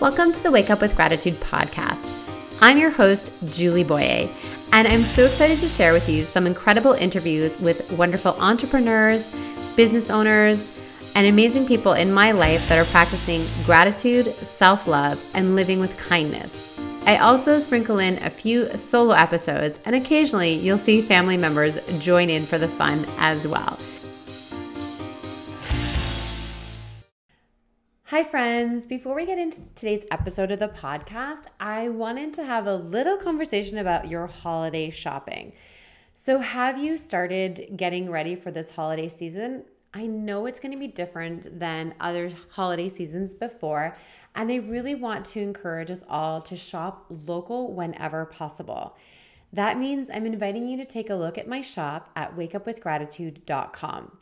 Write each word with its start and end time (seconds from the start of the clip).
Welcome 0.00 0.32
to 0.32 0.42
the 0.42 0.50
Wake 0.50 0.70
Up 0.70 0.80
with 0.80 0.96
Gratitude 0.96 1.34
podcast. 1.34 2.62
I'm 2.62 2.78
your 2.78 2.88
host, 2.88 3.30
Julie 3.54 3.84
Boyer, 3.84 4.30
and 4.72 4.88
I'm 4.88 5.02
so 5.02 5.26
excited 5.26 5.58
to 5.58 5.68
share 5.68 5.92
with 5.92 6.08
you 6.08 6.22
some 6.22 6.46
incredible 6.46 6.94
interviews 6.94 7.60
with 7.60 7.92
wonderful 7.92 8.32
entrepreneurs, 8.40 9.30
business 9.76 10.08
owners, 10.08 10.82
and 11.14 11.26
amazing 11.26 11.66
people 11.66 11.92
in 11.92 12.14
my 12.14 12.32
life 12.32 12.66
that 12.70 12.78
are 12.78 12.90
practicing 12.90 13.44
gratitude, 13.66 14.24
self 14.24 14.86
love, 14.86 15.22
and 15.34 15.54
living 15.54 15.80
with 15.80 15.94
kindness. 15.98 16.80
I 17.06 17.18
also 17.18 17.58
sprinkle 17.58 17.98
in 17.98 18.16
a 18.22 18.30
few 18.30 18.74
solo 18.78 19.12
episodes, 19.12 19.78
and 19.84 19.94
occasionally 19.94 20.54
you'll 20.54 20.78
see 20.78 21.02
family 21.02 21.36
members 21.36 21.78
join 22.02 22.30
in 22.30 22.44
for 22.44 22.56
the 22.56 22.68
fun 22.68 23.04
as 23.18 23.46
well. 23.46 23.78
Hi, 28.20 28.24
friends. 28.28 28.86
Before 28.86 29.14
we 29.14 29.24
get 29.24 29.38
into 29.38 29.62
today's 29.74 30.04
episode 30.10 30.50
of 30.50 30.58
the 30.58 30.68
podcast, 30.68 31.44
I 31.58 31.88
wanted 31.88 32.34
to 32.34 32.44
have 32.44 32.66
a 32.66 32.74
little 32.74 33.16
conversation 33.16 33.78
about 33.78 34.08
your 34.08 34.26
holiday 34.26 34.90
shopping. 34.90 35.54
So, 36.16 36.38
have 36.38 36.76
you 36.76 36.98
started 36.98 37.68
getting 37.76 38.10
ready 38.10 38.34
for 38.36 38.50
this 38.50 38.72
holiday 38.72 39.08
season? 39.08 39.64
I 39.94 40.04
know 40.06 40.44
it's 40.44 40.60
going 40.60 40.72
to 40.72 40.78
be 40.78 40.86
different 40.86 41.58
than 41.58 41.94
other 41.98 42.30
holiday 42.50 42.90
seasons 42.90 43.32
before, 43.32 43.96
and 44.34 44.52
I 44.52 44.56
really 44.56 44.94
want 44.94 45.24
to 45.26 45.40
encourage 45.40 45.90
us 45.90 46.04
all 46.06 46.42
to 46.42 46.58
shop 46.58 47.06
local 47.08 47.72
whenever 47.72 48.26
possible. 48.26 48.98
That 49.54 49.78
means 49.78 50.10
I'm 50.10 50.26
inviting 50.26 50.66
you 50.66 50.76
to 50.76 50.84
take 50.84 51.08
a 51.08 51.14
look 51.14 51.38
at 51.38 51.48
my 51.48 51.62
shop 51.62 52.10
at 52.14 52.36
wakeupwithgratitude.com. 52.36 54.12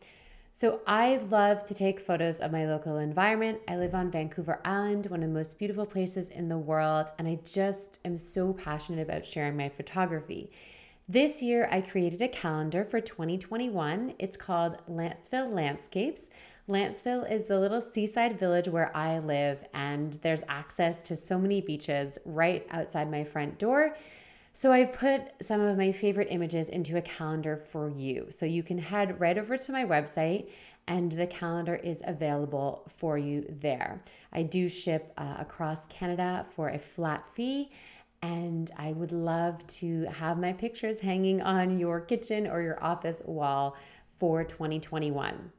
So 0.61 0.81
I 0.89 1.19
love 1.31 1.65
to 1.67 1.73
take 1.73 2.01
photos 2.01 2.41
of 2.41 2.51
my 2.51 2.67
local 2.67 2.97
environment. 2.97 3.61
I 3.69 3.77
live 3.77 3.95
on 3.95 4.11
Vancouver 4.11 4.61
Island, 4.65 5.07
one 5.07 5.23
of 5.23 5.29
the 5.29 5.33
most 5.33 5.57
beautiful 5.57 5.87
places 5.87 6.27
in 6.31 6.49
the 6.49 6.59
world, 6.59 7.13
and 7.17 7.29
I 7.29 7.39
just 7.45 8.01
am 8.05 8.17
so 8.17 8.55
passionate 8.55 9.01
about 9.01 9.25
sharing 9.25 9.57
my 9.57 9.69
photography. 9.69 10.51
This 11.09 11.41
year, 11.41 11.69
I 11.71 11.81
created 11.81 12.21
a 12.23 12.27
calendar 12.27 12.85
for 12.85 13.01
2021. 13.01 14.15
It's 14.19 14.37
called 14.37 14.79
Lantzville 14.91 15.49
Landscapes. 15.49 16.23
Lantzville 16.69 17.31
is 17.31 17.45
the 17.45 17.61
little 17.61 17.81
seaside 17.81 18.37
village 18.37 18.67
where 18.67 18.91
I 18.97 19.21
live, 19.21 19.65
and 19.75 20.15
there's 20.23 20.43
access 20.49 21.01
to 21.03 21.15
so 21.15 21.39
many 21.39 21.61
beaches 21.61 22.19
right 22.25 22.67
outside 22.73 23.09
my 23.09 23.23
front 23.23 23.61
door. 23.61 23.95
So 24.59 24.73
I've 24.73 24.93
put 24.93 25.23
some 25.41 25.61
of 25.61 25.79
my 25.79 25.93
favorite 25.93 26.27
images 26.33 26.69
into 26.69 26.97
a 26.97 27.03
calendar 27.03 27.57
for 27.57 27.91
you. 27.91 28.27
So 28.31 28.45
you 28.45 28.65
can 28.65 28.77
head 28.77 29.21
right 29.21 29.39
over 29.39 29.57
to 29.57 29.71
my 29.71 29.85
website 29.85 30.51
and 30.89 31.13
the 31.13 31.29
calendar 31.29 31.77
is 31.77 32.03
available 32.05 32.83
for 32.97 33.17
you 33.17 33.47
there. 33.49 34.03
I 34.33 34.43
do 34.43 34.69
ship 34.69 35.13
uh, 35.17 35.37
across 35.39 35.87
Canada 35.87 36.45
for 36.51 36.71
a 36.71 36.79
flat 36.81 37.33
fee 37.33 37.71
and 38.23 38.73
I 38.77 38.95
would 38.95 39.13
love 39.13 39.65
to 39.79 40.07
have 40.07 40.41
my 40.41 40.53
pictures 40.53 40.99
hanging 40.99 41.41
on 41.41 41.79
your 41.79 42.01
kitchen 42.01 42.49
or 42.49 42.61
your 42.61 42.83
office 42.83 43.23
wall 43.27 43.77
for 44.19 44.43
2021. 44.43 45.53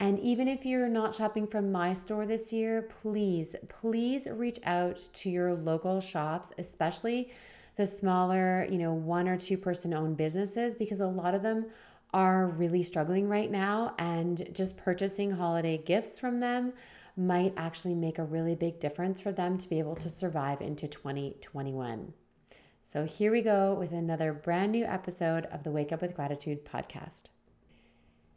And 0.00 0.18
even 0.18 0.48
if 0.48 0.66
you're 0.66 0.88
not 0.88 1.14
shopping 1.14 1.46
from 1.46 1.70
my 1.70 1.92
store 1.92 2.26
this 2.26 2.52
year, 2.52 2.90
please, 3.02 3.54
please 3.68 4.26
reach 4.28 4.58
out 4.64 4.96
to 5.12 5.30
your 5.30 5.54
local 5.54 6.00
shops, 6.00 6.52
especially 6.58 7.30
the 7.76 7.86
smaller, 7.86 8.66
you 8.70 8.78
know, 8.78 8.92
one 8.92 9.28
or 9.28 9.36
two 9.36 9.56
person 9.56 9.94
owned 9.94 10.16
businesses 10.16 10.74
because 10.74 11.00
a 11.00 11.06
lot 11.06 11.34
of 11.34 11.42
them 11.42 11.66
are 12.12 12.48
really 12.48 12.82
struggling 12.82 13.28
right 13.28 13.50
now 13.50 13.94
and 13.98 14.48
just 14.54 14.76
purchasing 14.76 15.30
holiday 15.30 15.78
gifts 15.78 16.20
from 16.20 16.40
them 16.40 16.72
might 17.16 17.52
actually 17.56 17.94
make 17.94 18.18
a 18.18 18.24
really 18.24 18.54
big 18.54 18.80
difference 18.80 19.20
for 19.20 19.32
them 19.32 19.56
to 19.58 19.68
be 19.68 19.78
able 19.78 19.96
to 19.96 20.08
survive 20.08 20.60
into 20.60 20.86
2021. 20.86 22.12
So 22.84 23.04
here 23.04 23.32
we 23.32 23.42
go 23.42 23.74
with 23.74 23.92
another 23.92 24.32
brand 24.32 24.72
new 24.72 24.84
episode 24.84 25.46
of 25.46 25.62
the 25.62 25.70
Wake 25.70 25.92
Up 25.92 26.02
with 26.02 26.16
Gratitude 26.16 26.64
podcast. 26.64 27.24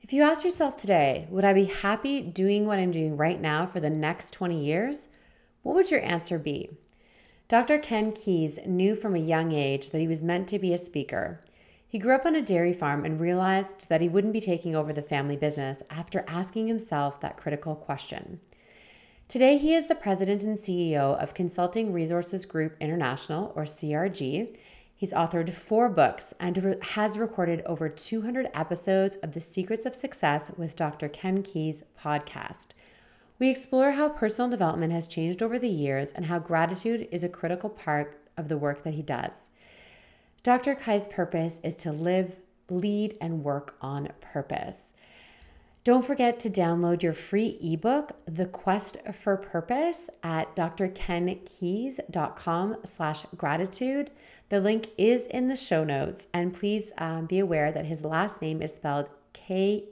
If 0.01 0.13
you 0.13 0.21
ask 0.21 0.43
yourself 0.43 0.77
today, 0.77 1.27
would 1.29 1.43
I 1.43 1.53
be 1.53 1.65
happy 1.65 2.21
doing 2.21 2.65
what 2.65 2.79
I'm 2.79 2.91
doing 2.91 3.17
right 3.17 3.41
now 3.41 3.65
for 3.65 3.79
the 3.79 3.89
next 3.89 4.31
20 4.31 4.63
years? 4.63 5.09
What 5.63 5.75
would 5.75 5.89
your 5.89 6.03
answer 6.03 6.37
be? 6.37 6.69
Dr. 7.47 7.77
Ken 7.77 8.11
Keis 8.11 8.65
knew 8.65 8.95
from 8.95 9.13
a 9.13 9.19
young 9.19 9.51
age 9.51 9.91
that 9.91 10.01
he 10.01 10.07
was 10.07 10.23
meant 10.23 10.47
to 10.47 10.57
be 10.57 10.73
a 10.73 10.79
speaker. 10.79 11.41
He 11.87 11.99
grew 11.99 12.15
up 12.15 12.25
on 12.25 12.33
a 12.33 12.41
dairy 12.41 12.73
farm 12.73 13.05
and 13.05 13.21
realized 13.21 13.87
that 13.87 14.01
he 14.01 14.09
wouldn't 14.09 14.33
be 14.33 14.41
taking 14.41 14.75
over 14.75 14.91
the 14.91 15.03
family 15.03 15.37
business 15.37 15.83
after 15.91 16.25
asking 16.27 16.67
himself 16.67 17.21
that 17.21 17.37
critical 17.37 17.75
question. 17.75 18.39
Today, 19.27 19.59
he 19.59 19.75
is 19.75 19.85
the 19.85 19.93
president 19.93 20.41
and 20.41 20.57
CEO 20.57 21.21
of 21.21 21.35
Consulting 21.35 21.93
Resources 21.93 22.47
Group 22.47 22.75
International, 22.79 23.53
or 23.55 23.63
CRG. 23.63 24.55
He's 24.95 25.13
authored 25.13 25.51
four 25.51 25.87
books 25.87 26.33
and 26.39 26.77
has 26.81 27.15
recorded 27.15 27.61
over 27.67 27.89
200 27.89 28.49
episodes 28.55 29.17
of 29.17 29.33
the 29.33 29.41
Secrets 29.41 29.85
of 29.85 29.93
Success 29.93 30.49
with 30.57 30.75
Dr. 30.75 31.09
Ken 31.09 31.43
Keis 31.43 31.83
podcast. 31.99 32.69
We 33.37 33.49
explore 33.49 33.91
how 33.91 34.07
personal 34.09 34.49
development 34.49 34.93
has 34.93 35.07
changed 35.07 35.43
over 35.43 35.59
the 35.59 35.67
years 35.67 36.11
and 36.11 36.27
how 36.27 36.39
gratitude 36.39 37.09
is 37.11 37.23
a 37.23 37.29
critical 37.29 37.69
part 37.69 38.17
of 38.37 38.47
the 38.47 38.57
work 38.57 38.83
that 38.83 38.93
he 38.93 39.01
does. 39.01 39.49
Dr. 40.43 40.75
Kai's 40.75 41.07
purpose 41.07 41.59
is 41.63 41.75
to 41.77 41.91
live, 41.91 42.35
lead, 42.69 43.17
and 43.19 43.43
work 43.43 43.75
on 43.81 44.09
purpose. 44.21 44.93
Don't 45.83 46.05
forget 46.05 46.39
to 46.39 46.49
download 46.49 47.03
your 47.03 47.13
free 47.13 47.59
ebook, 47.61 48.13
The 48.25 48.47
Quest 48.47 48.97
for 49.13 49.37
Purpose, 49.37 50.09
at 50.23 50.55
drkenkeis.com 50.55 52.77
slash 52.85 53.25
gratitude. 53.37 54.09
The 54.49 54.61
link 54.61 54.89
is 54.97 55.27
in 55.27 55.47
the 55.47 55.55
show 55.55 55.83
notes, 55.83 56.25
and 56.33 56.51
please 56.53 56.91
um, 56.97 57.27
be 57.27 57.37
aware 57.39 57.71
that 57.71 57.85
his 57.85 58.03
last 58.03 58.41
name 58.41 58.63
is 58.63 58.73
spelled 58.73 59.09
K-E-I-S. 59.33 59.89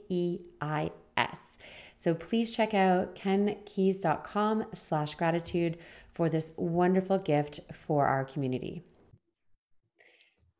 So 1.96 2.14
please 2.14 2.54
check 2.54 2.74
out 2.74 3.14
kenkeis.com 3.14 4.66
slash 4.74 5.14
gratitude 5.14 5.78
for 6.12 6.28
this 6.28 6.52
wonderful 6.56 7.18
gift 7.18 7.60
for 7.72 8.06
our 8.06 8.24
community. 8.24 8.82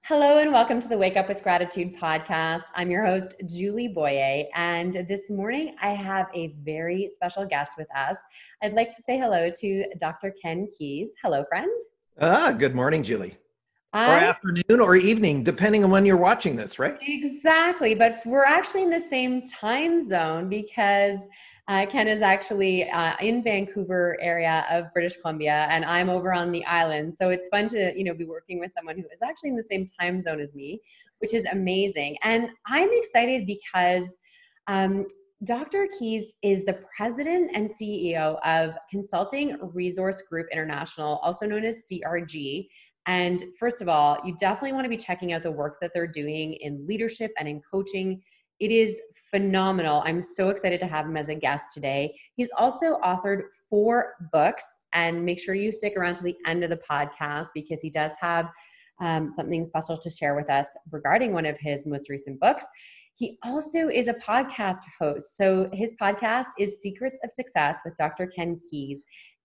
Hello 0.03 0.39
and 0.39 0.53
welcome 0.53 0.81
to 0.81 0.89
the 0.89 0.99
Wake 0.99 1.17
Up 1.17 1.29
with 1.29 1.43
Gratitude 1.43 1.97
podcast. 1.97 2.65
I'm 2.75 2.91
your 2.91 3.07
host, 3.07 3.35
Julie 3.47 3.89
Boyer, 3.89 4.45
and 4.55 4.93
this 5.09 5.31
morning 5.31 5.75
I 5.81 5.91
have 5.91 6.27
a 6.35 6.55
very 6.63 7.09
special 7.09 7.47
guest 7.47 7.73
with 7.79 7.89
us. 7.97 8.19
I'd 8.63 8.75
like 8.75 8.95
to 8.97 9.03
say 9.03 9.19
hello 9.19 9.51
to 9.61 9.85
Dr. 9.99 10.35
Ken 10.43 10.69
Keis. 10.69 11.11
Hello, 11.23 11.45
friend. 11.49 11.71
Ah, 12.21 12.55
good 12.57 12.75
morning, 12.75 13.03
Julie 13.03 13.39
or 13.95 14.01
afternoon 14.01 14.81
or 14.81 14.97
evening, 14.97 15.45
depending 15.45 15.85
on 15.85 15.91
when 15.91 16.05
you're 16.05 16.17
watching 16.17 16.57
this, 16.57 16.79
right? 16.79 16.97
Exactly. 17.01 17.95
But 17.95 18.21
we're 18.27 18.45
actually 18.45 18.83
in 18.83 18.91
the 18.91 19.01
same 19.01 19.43
time 19.47 20.07
zone 20.09 20.49
because 20.49 21.29
uh, 21.69 21.87
Ken 21.87 22.09
is 22.09 22.21
actually 22.21 22.89
uh, 22.91 23.15
in 23.21 23.43
Vancouver 23.43 24.19
area 24.21 24.67
of 24.71 24.93
British 24.93 25.17
Columbia, 25.17 25.67
and 25.71 25.85
I'm 25.85 26.11
over 26.11 26.33
on 26.33 26.53
the 26.53 26.65
island. 26.67 27.17
So 27.17 27.31
it's 27.31 27.49
fun 27.49 27.69
to 27.69 27.97
you 27.97 28.05
know 28.05 28.15
be 28.15 28.25
working 28.25 28.59
with 28.59 28.73
someone 28.73 28.97
who 28.97 29.05
is 29.13 29.23
actually 29.23 29.51
in 29.51 29.57
the 29.57 29.63
same 29.63 29.87
time 29.99 30.19
zone 30.21 30.41
as 30.41 30.55
me, 30.55 30.81
which 31.21 31.33
is 31.33 31.45
amazing. 31.47 32.17
And 32.23 32.51
I'm 32.67 32.91
excited 32.93 33.47
because. 33.47 34.19
Um, 34.67 35.07
Dr. 35.43 35.89
Keis 36.01 36.27
is 36.41 36.65
the 36.65 36.79
president 36.97 37.51
and 37.53 37.69
CEO 37.69 38.39
of 38.47 38.79
Consulting 38.91 39.59
Resource 39.75 40.23
Group 40.23 40.47
International, 40.51 41.17
also 41.19 41.45
known 41.45 41.65
as 41.65 41.85
CRG. 41.91 42.67
And 43.07 43.45
first 43.59 43.83
of 43.83 43.89
all, 43.89 44.19
you 44.25 44.35
definitely 44.39 44.73
want 44.73 44.85
to 44.85 44.89
be 44.89 44.97
checking 44.97 45.33
out 45.33 45.43
the 45.43 45.51
work 45.51 45.77
that 45.81 45.93
they're 45.95 46.07
doing 46.07 46.55
in 46.55 46.87
leadership 46.87 47.33
and 47.39 47.49
in 47.49 47.61
coaching. 47.71 48.23
It 48.61 48.71
is 48.71 48.99
phenomenal. 49.31 50.03
I'm 50.07 50.23
so 50.23 50.49
excited 50.49 50.81
to 50.81 50.87
have 50.87 51.07
him 51.07 51.17
as 51.17 51.29
a 51.29 51.35
guest 51.35 51.75
today. 51.75 52.15
He's 52.37 52.51
also 52.57 52.99
authored 53.05 53.43
four 53.69 54.15
books, 54.33 54.65
and 54.93 55.25
make 55.25 55.41
sure 55.41 55.55
you 55.55 55.73
stick 55.73 55.97
around 55.97 56.15
to 56.17 56.23
the 56.23 56.37
end 56.47 56.63
of 56.65 56.71
the 56.71 56.81
podcast 56.89 57.49
because 57.53 57.81
he 57.83 57.91
does 57.91 58.13
have 58.21 58.49
um, 59.01 59.29
something 59.29 59.65
special 59.65 59.97
to 59.97 60.09
share 60.09 60.37
with 60.37 60.49
us 60.49 60.67
regarding 60.93 61.33
one 61.33 61.47
of 61.47 61.57
his 61.59 61.87
most 61.87 62.09
recent 62.09 62.39
books. 62.41 62.65
He 63.17 63.39
also 63.45 63.89
is 63.89 64.09
a 64.09 64.15
podcast 64.15 64.81
host. 65.01 65.37
So 65.37 65.69
his 65.73 65.97
podcast 66.01 66.47
is 66.59 66.81
Secrets 66.81 67.21
of 67.23 67.33
Success 67.33 67.81
with 67.85 67.97
Dr. 67.97 68.27
Ken 68.27 68.59
Keis. 68.59 69.01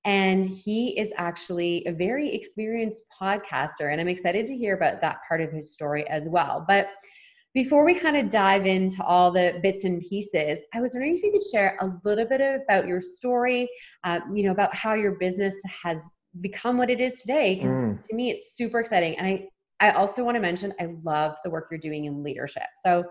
And 0.06 0.46
he 0.46 0.98
is 1.00 1.12
actually 1.18 1.86
a 1.86 1.92
very 1.92 2.34
experienced 2.34 3.04
podcaster. 3.20 3.92
And 3.92 4.00
I'm 4.00 4.08
excited 4.08 4.46
to 4.48 4.56
hear 4.56 4.76
about 4.76 5.02
that 5.02 5.20
part 5.28 5.42
of 5.42 5.52
his 5.52 5.74
story 5.74 6.08
as 6.08 6.28
well. 6.30 6.64
But 6.68 6.90
before 7.54 7.84
we 7.84 7.96
kind 7.96 8.16
of 8.16 8.30
dive 8.30 8.66
into 8.66 9.04
all 9.04 9.32
the 9.32 9.60
bits 9.62 9.84
and 9.84 10.02
pieces, 10.02 10.62
I 10.74 10.82
was 10.82 10.94
wondering 10.94 11.16
if 11.16 11.24
you 11.24 11.32
could 11.32 11.44
share 11.52 11.78
a 11.82 11.90
little 12.06 12.26
bit 12.26 12.42
about 12.42 12.88
your 12.88 13.02
story, 13.02 13.68
uh, 14.04 14.20
you 14.34 14.44
know, 14.44 14.52
about 14.52 14.76
how 14.76 14.94
your 14.94 15.14
business 15.14 15.60
has 15.84 16.08
become 16.42 16.78
what 16.78 16.90
it 16.90 17.02
is 17.02 17.22
today. 17.22 17.56
Because 17.56 17.74
mm. 17.74 18.08
to 18.08 18.16
me, 18.16 18.30
it's 18.30 18.56
super 18.56 18.80
exciting. 18.80 19.18
And 19.18 19.28
I, 19.28 19.48
I 19.80 19.92
also 19.92 20.24
want 20.24 20.36
to 20.36 20.42
mention, 20.42 20.74
I 20.80 20.94
love 21.04 21.38
the 21.44 21.50
work 21.50 21.68
you're 21.72 21.80
doing 21.80 22.06
in 22.06 22.24
leadership. 22.24 22.68
So 22.84 23.04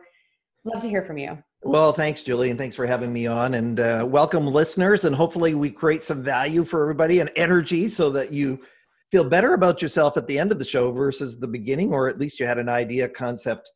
Love 0.73 0.83
to 0.83 0.89
hear 0.89 1.03
from 1.03 1.17
you. 1.17 1.43
Well, 1.63 1.93
thanks, 1.93 2.23
Julie, 2.23 2.51
and 2.51 2.59
thanks 2.59 2.77
for 2.77 2.87
having 2.87 3.13
me 3.13 3.27
on. 3.27 3.55
And 3.55 3.81
uh, 3.81 4.05
welcome, 4.07 4.47
listeners. 4.47 5.05
And 5.05 5.17
hopefully, 5.17 5.55
we 5.55 5.71
create 5.71 6.05
some 6.05 6.23
value 6.23 6.63
for 6.63 6.83
everybody 6.83 7.21
and 7.21 7.31
energy 7.37 7.89
so 7.89 8.11
that 8.11 8.33
you 8.33 8.61
feel 9.11 9.25
better 9.25 9.55
about 9.55 9.81
yourself 9.81 10.19
at 10.19 10.27
the 10.27 10.39
end 10.39 10.53
of 10.53 10.59
the 10.59 10.65
show 10.65 10.93
versus 10.93 11.41
the 11.41 11.49
beginning, 11.49 11.93
or 11.93 12.09
at 12.09 12.19
least 12.19 12.39
you 12.39 12.47
had 12.47 12.59
an 12.59 12.69
idea, 12.69 13.09
concept 13.09 13.71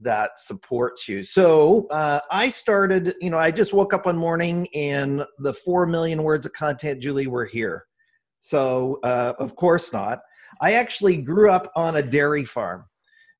that 0.00 0.38
supports 0.38 1.08
you. 1.08 1.22
So 1.22 1.86
uh, 1.88 2.20
I 2.30 2.50
started, 2.50 3.14
you 3.22 3.30
know, 3.30 3.38
I 3.38 3.50
just 3.50 3.72
woke 3.72 3.94
up 3.94 4.04
one 4.04 4.18
morning 4.18 4.68
and 4.74 5.24
the 5.38 5.54
4 5.54 5.86
million 5.86 6.22
words 6.22 6.44
of 6.44 6.52
content, 6.52 7.00
Julie, 7.00 7.26
were 7.26 7.46
here. 7.46 7.86
So, 8.40 9.00
uh, 9.02 9.32
of 9.38 9.56
course 9.56 9.94
not. 9.94 10.20
I 10.60 10.74
actually 10.74 11.16
grew 11.16 11.50
up 11.50 11.72
on 11.74 11.96
a 11.96 12.02
dairy 12.02 12.44
farm. 12.44 12.84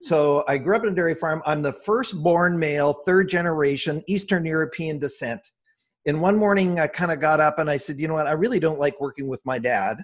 So 0.05 0.45
I 0.47 0.59
grew 0.59 0.77
up 0.77 0.83
in 0.83 0.91
a 0.91 0.95
dairy 0.95 1.15
farm. 1.15 1.41
I'm 1.47 1.63
the 1.63 1.73
first-born 1.73 2.59
male, 2.59 2.93
third 2.93 3.27
generation, 3.27 4.03
Eastern 4.07 4.45
European 4.45 4.99
descent. 4.99 5.41
And 6.05 6.21
one 6.21 6.37
morning 6.37 6.79
I 6.79 6.89
kind 6.89 7.11
of 7.11 7.21
got 7.21 7.41
up 7.41 7.59
and 7.59 7.71
I 7.71 7.79
said, 7.79 7.99
you 7.99 8.07
know 8.07 8.13
what, 8.13 8.27
I 8.27 8.33
really 8.33 8.61
don't 8.61 8.79
like 8.79 9.01
working 9.01 9.29
with 9.29 9.41
my 9.47 9.59
dad. 9.59 9.97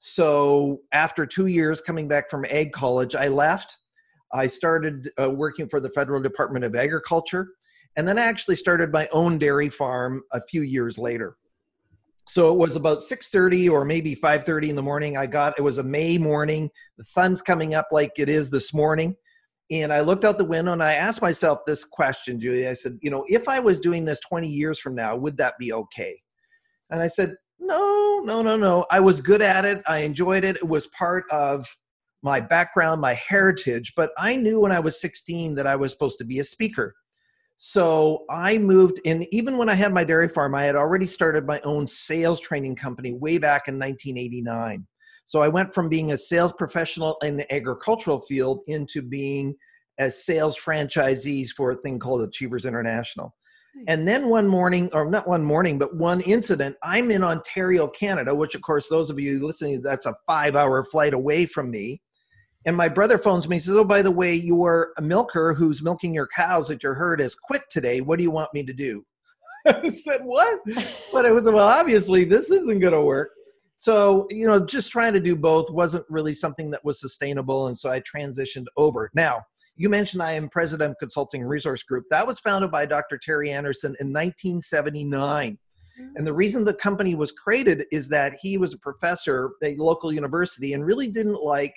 So 0.00 0.80
after 0.92 1.24
two 1.24 1.46
years 1.46 1.80
coming 1.80 2.08
back 2.08 2.28
from 2.28 2.44
ag 2.44 2.72
college, 2.72 3.14
I 3.14 3.28
left. 3.28 3.74
I 4.34 4.48
started 4.48 5.10
uh, 5.18 5.30
working 5.30 5.66
for 5.66 5.80
the 5.80 5.88
Federal 5.88 6.20
Department 6.20 6.66
of 6.66 6.76
Agriculture. 6.76 7.48
And 7.96 8.06
then 8.06 8.18
I 8.18 8.24
actually 8.24 8.56
started 8.56 8.92
my 8.92 9.08
own 9.12 9.38
dairy 9.38 9.70
farm 9.70 10.24
a 10.30 10.42
few 10.42 10.60
years 10.60 10.98
later. 10.98 11.38
So 12.28 12.52
it 12.52 12.58
was 12.58 12.76
about 12.76 12.98
6:30 12.98 13.70
or 13.70 13.86
maybe 13.86 14.14
5:30 14.14 14.68
in 14.68 14.76
the 14.76 14.82
morning. 14.82 15.16
I 15.16 15.26
got 15.26 15.58
it 15.58 15.62
was 15.62 15.78
a 15.78 15.82
May 15.82 16.18
morning. 16.18 16.68
The 16.98 17.04
sun's 17.04 17.40
coming 17.40 17.72
up 17.72 17.88
like 17.90 18.12
it 18.18 18.28
is 18.28 18.50
this 18.50 18.74
morning 18.74 19.16
and 19.70 19.92
I 19.92 20.00
looked 20.00 20.24
out 20.24 20.38
the 20.38 20.44
window 20.44 20.72
and 20.72 20.82
I 20.82 20.94
asked 20.94 21.20
myself 21.20 21.60
this 21.66 21.84
question, 21.84 22.40
Julie. 22.40 22.68
I 22.68 22.74
said, 22.74 22.98
you 23.02 23.10
know, 23.10 23.24
if 23.28 23.48
I 23.48 23.60
was 23.60 23.80
doing 23.80 24.04
this 24.04 24.20
20 24.20 24.48
years 24.48 24.78
from 24.78 24.94
now, 24.94 25.16
would 25.16 25.36
that 25.36 25.58
be 25.58 25.72
okay? 25.72 26.20
And 26.90 27.02
I 27.02 27.08
said, 27.08 27.34
no, 27.58 28.20
no, 28.24 28.42
no, 28.42 28.56
no. 28.56 28.86
I 28.90 29.00
was 29.00 29.20
good 29.20 29.42
at 29.42 29.64
it. 29.64 29.82
I 29.86 29.98
enjoyed 29.98 30.44
it. 30.44 30.56
It 30.56 30.66
was 30.66 30.86
part 30.88 31.24
of 31.30 31.66
my 32.22 32.40
background, 32.40 33.00
my 33.00 33.14
heritage. 33.14 33.92
But 33.94 34.10
I 34.18 34.36
knew 34.36 34.60
when 34.60 34.72
I 34.72 34.80
was 34.80 35.00
16 35.00 35.54
that 35.56 35.66
I 35.66 35.76
was 35.76 35.92
supposed 35.92 36.18
to 36.18 36.24
be 36.24 36.38
a 36.38 36.44
speaker. 36.44 36.94
So 37.56 38.24
I 38.30 38.56
moved 38.56 39.00
in, 39.04 39.26
even 39.34 39.58
when 39.58 39.68
I 39.68 39.74
had 39.74 39.92
my 39.92 40.04
dairy 40.04 40.28
farm, 40.28 40.54
I 40.54 40.64
had 40.64 40.76
already 40.76 41.08
started 41.08 41.44
my 41.44 41.60
own 41.64 41.86
sales 41.86 42.40
training 42.40 42.76
company 42.76 43.12
way 43.12 43.38
back 43.38 43.66
in 43.66 43.78
1989. 43.78 44.86
So 45.28 45.42
I 45.42 45.48
went 45.48 45.74
from 45.74 45.90
being 45.90 46.12
a 46.12 46.16
sales 46.16 46.54
professional 46.54 47.18
in 47.22 47.36
the 47.36 47.54
agricultural 47.54 48.18
field 48.18 48.64
into 48.66 49.02
being 49.02 49.54
a 49.98 50.10
sales 50.10 50.58
franchisees 50.58 51.50
for 51.50 51.72
a 51.72 51.76
thing 51.76 51.98
called 51.98 52.22
Achievers 52.22 52.64
International. 52.64 53.34
And 53.88 54.08
then 54.08 54.30
one 54.30 54.48
morning, 54.48 54.88
or 54.94 55.10
not 55.10 55.28
one 55.28 55.44
morning, 55.44 55.78
but 55.78 55.94
one 55.94 56.22
incident, 56.22 56.76
I'm 56.82 57.10
in 57.10 57.22
Ontario, 57.22 57.88
Canada, 57.88 58.34
which, 58.34 58.54
of 58.54 58.62
course, 58.62 58.88
those 58.88 59.10
of 59.10 59.20
you 59.20 59.46
listening, 59.46 59.82
that's 59.82 60.06
a 60.06 60.16
five 60.26 60.56
hour 60.56 60.82
flight 60.82 61.12
away 61.12 61.44
from 61.44 61.70
me. 61.70 62.00
And 62.64 62.74
my 62.74 62.88
brother 62.88 63.18
phones 63.18 63.46
me 63.46 63.56
and 63.56 63.62
says, 63.62 63.76
Oh, 63.76 63.84
by 63.84 64.00
the 64.00 64.10
way, 64.10 64.34
you're 64.34 64.94
a 64.96 65.02
milker 65.02 65.52
who's 65.52 65.82
milking 65.82 66.14
your 66.14 66.28
cows 66.34 66.70
at 66.70 66.82
your 66.82 66.94
herd 66.94 67.20
has 67.20 67.34
quit 67.34 67.64
today. 67.70 68.00
What 68.00 68.16
do 68.16 68.22
you 68.22 68.30
want 68.30 68.54
me 68.54 68.64
to 68.64 68.72
do? 68.72 69.04
I 69.66 69.90
said, 69.90 70.22
What? 70.22 70.60
But 71.12 71.26
it 71.26 71.34
was, 71.34 71.44
well, 71.44 71.68
obviously, 71.68 72.24
this 72.24 72.50
isn't 72.50 72.80
going 72.80 72.94
to 72.94 73.02
work 73.02 73.32
so 73.78 74.26
you 74.30 74.46
know 74.46 74.58
just 74.58 74.90
trying 74.90 75.12
to 75.12 75.20
do 75.20 75.34
both 75.36 75.70
wasn't 75.70 76.04
really 76.08 76.34
something 76.34 76.70
that 76.70 76.84
was 76.84 77.00
sustainable 77.00 77.68
and 77.68 77.78
so 77.78 77.90
i 77.90 78.00
transitioned 78.00 78.66
over. 78.76 79.10
Now 79.14 79.42
you 79.76 79.88
mentioned 79.88 80.22
i 80.22 80.32
am 80.32 80.48
president 80.48 80.92
of 80.92 80.98
consulting 80.98 81.42
resource 81.42 81.82
group. 81.82 82.04
That 82.10 82.26
was 82.26 82.38
founded 82.40 82.70
by 82.70 82.86
dr 82.86 83.18
terry 83.22 83.50
anderson 83.50 83.96
in 84.00 84.12
1979 84.12 85.58
and 86.16 86.26
the 86.26 86.32
reason 86.32 86.64
the 86.64 86.74
company 86.74 87.14
was 87.14 87.32
created 87.32 87.84
is 87.90 88.08
that 88.08 88.34
he 88.40 88.56
was 88.56 88.72
a 88.72 88.78
professor 88.78 89.50
at 89.62 89.70
a 89.70 89.76
local 89.76 90.12
university 90.12 90.72
and 90.72 90.84
really 90.84 91.08
didn't 91.08 91.42
like 91.42 91.74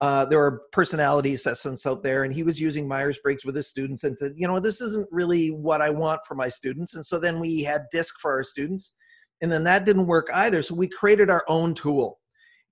uh, 0.00 0.24
there 0.24 0.40
are 0.40 0.62
personality 0.72 1.32
assessments 1.32 1.86
out 1.86 2.02
there, 2.02 2.24
and 2.24 2.34
he 2.34 2.42
was 2.42 2.60
using 2.60 2.88
Myers 2.88 3.20
Briggs 3.22 3.44
with 3.44 3.54
his 3.54 3.68
students 3.68 4.02
and 4.02 4.18
said, 4.18 4.32
you 4.34 4.48
know, 4.48 4.58
this 4.58 4.80
isn't 4.80 5.08
really 5.12 5.52
what 5.52 5.80
I 5.80 5.90
want 5.90 6.22
for 6.26 6.34
my 6.34 6.48
students. 6.48 6.96
And 6.96 7.06
so 7.06 7.20
then 7.20 7.38
we 7.38 7.62
had 7.62 7.82
DISC 7.92 8.12
for 8.20 8.32
our 8.32 8.42
students, 8.42 8.96
and 9.42 9.50
then 9.50 9.64
that 9.64 9.84
didn't 9.84 10.06
work 10.06 10.28
either. 10.32 10.62
So 10.62 10.74
we 10.74 10.88
created 10.88 11.28
our 11.28 11.44
own 11.48 11.74
tool. 11.74 12.20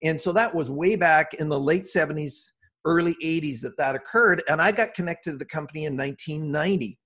And 0.02 0.18
so 0.18 0.32
that 0.32 0.54
was 0.54 0.70
way 0.70 0.96
back 0.96 1.34
in 1.34 1.48
the 1.48 1.60
late 1.60 1.84
70s, 1.84 2.52
early 2.86 3.16
80s 3.22 3.60
that 3.60 3.76
that 3.76 3.96
occurred. 3.96 4.42
And 4.48 4.62
I 4.62 4.72
got 4.72 4.94
connected 4.94 5.32
to 5.32 5.36
the 5.36 5.44
company 5.44 5.84
in 5.84 5.96
1990. 5.96 6.96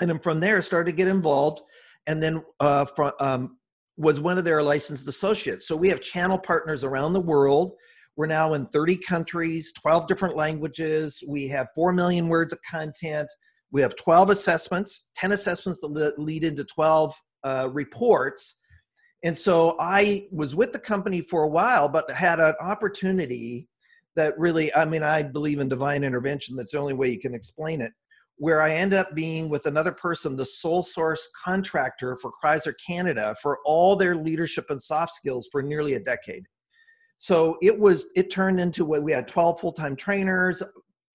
And 0.00 0.10
then 0.10 0.18
from 0.18 0.38
there, 0.38 0.60
started 0.62 0.92
to 0.92 0.96
get 0.96 1.08
involved. 1.08 1.62
And 2.06 2.22
then 2.22 2.44
uh, 2.60 2.84
from, 2.84 3.12
um, 3.20 3.58
was 3.96 4.20
one 4.20 4.38
of 4.38 4.44
their 4.44 4.62
licensed 4.62 5.08
associates. 5.08 5.66
So 5.66 5.76
we 5.76 5.88
have 5.88 6.00
channel 6.00 6.38
partners 6.38 6.84
around 6.84 7.14
the 7.14 7.20
world. 7.20 7.72
We're 8.16 8.26
now 8.26 8.54
in 8.54 8.66
30 8.66 8.98
countries, 8.98 9.72
12 9.80 10.06
different 10.06 10.36
languages. 10.36 11.22
We 11.26 11.48
have 11.48 11.68
4 11.74 11.92
million 11.92 12.28
words 12.28 12.52
of 12.52 12.58
content. 12.68 13.28
We 13.72 13.80
have 13.80 13.96
12 13.96 14.30
assessments, 14.30 15.08
10 15.16 15.32
assessments 15.32 15.80
that 15.80 16.14
lead 16.18 16.44
into 16.44 16.64
12 16.64 17.14
uh, 17.42 17.70
reports. 17.72 18.60
And 19.24 19.36
so 19.36 19.76
I 19.80 20.28
was 20.30 20.54
with 20.54 20.72
the 20.72 20.78
company 20.78 21.22
for 21.22 21.44
a 21.44 21.48
while, 21.48 21.88
but 21.88 22.10
had 22.10 22.40
an 22.40 22.54
opportunity 22.60 23.66
that 24.16 24.38
really, 24.38 24.72
I 24.74 24.84
mean, 24.84 25.02
I 25.02 25.22
believe 25.22 25.60
in 25.60 25.68
divine 25.68 26.04
intervention. 26.04 26.54
That's 26.54 26.72
the 26.72 26.78
only 26.78 26.92
way 26.92 27.08
you 27.08 27.18
can 27.18 27.34
explain 27.34 27.80
it. 27.80 27.90
Where 28.36 28.60
I 28.60 28.74
end 28.74 28.92
up 28.92 29.14
being 29.14 29.48
with 29.48 29.64
another 29.64 29.92
person, 29.92 30.36
the 30.36 30.44
sole 30.44 30.82
source 30.82 31.30
contractor 31.42 32.18
for 32.20 32.32
Chrysler 32.32 32.74
Canada 32.86 33.34
for 33.40 33.60
all 33.64 33.96
their 33.96 34.14
leadership 34.14 34.66
and 34.68 34.80
soft 34.80 35.14
skills 35.14 35.48
for 35.50 35.62
nearly 35.62 35.94
a 35.94 36.00
decade. 36.00 36.44
So 37.16 37.56
it 37.62 37.78
was, 37.78 38.08
it 38.14 38.30
turned 38.30 38.60
into 38.60 38.84
what 38.84 39.02
we 39.02 39.12
had 39.12 39.26
12 39.26 39.58
full 39.58 39.72
time 39.72 39.96
trainers. 39.96 40.62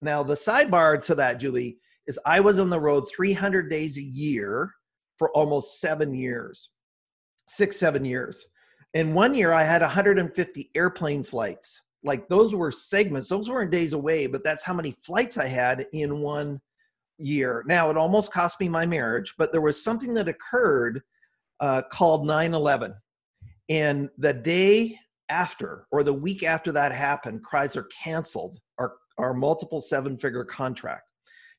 Now, 0.02 0.24
the 0.24 0.34
sidebar 0.34 1.04
to 1.04 1.14
that, 1.14 1.38
Julie, 1.38 1.78
is 2.08 2.18
I 2.26 2.40
was 2.40 2.58
on 2.58 2.70
the 2.70 2.80
road 2.80 3.04
300 3.14 3.70
days 3.70 3.98
a 3.98 4.02
year 4.02 4.74
for 5.16 5.30
almost 5.32 5.80
seven 5.80 6.12
years 6.12 6.70
six, 7.50 7.78
seven 7.78 8.04
years. 8.04 8.48
In 8.94 9.14
one 9.14 9.34
year, 9.34 9.52
I 9.52 9.64
had 9.64 9.82
150 9.82 10.70
airplane 10.74 11.22
flights. 11.22 11.82
Like 12.02 12.28
those 12.28 12.54
were 12.54 12.72
segments, 12.72 13.28
those 13.28 13.48
weren't 13.48 13.70
days 13.70 13.92
away, 13.92 14.26
but 14.26 14.42
that's 14.42 14.64
how 14.64 14.72
many 14.72 14.96
flights 15.04 15.36
I 15.36 15.46
had 15.46 15.86
in 15.92 16.20
one 16.20 16.60
year. 17.18 17.62
Now, 17.66 17.90
it 17.90 17.96
almost 17.96 18.32
cost 18.32 18.58
me 18.58 18.68
my 18.68 18.86
marriage, 18.86 19.34
but 19.36 19.52
there 19.52 19.60
was 19.60 19.82
something 19.82 20.14
that 20.14 20.28
occurred 20.28 21.02
uh, 21.60 21.82
called 21.90 22.26
9 22.26 22.54
11. 22.54 22.94
And 23.68 24.08
the 24.16 24.32
day 24.32 24.98
after, 25.28 25.86
or 25.92 26.02
the 26.02 26.12
week 26.12 26.42
after 26.42 26.72
that 26.72 26.92
happened, 26.92 27.44
Chrysler 27.44 27.84
canceled 28.02 28.58
our, 28.78 28.94
our 29.18 29.34
multiple 29.34 29.80
seven 29.80 30.16
figure 30.16 30.44
contract. 30.44 31.04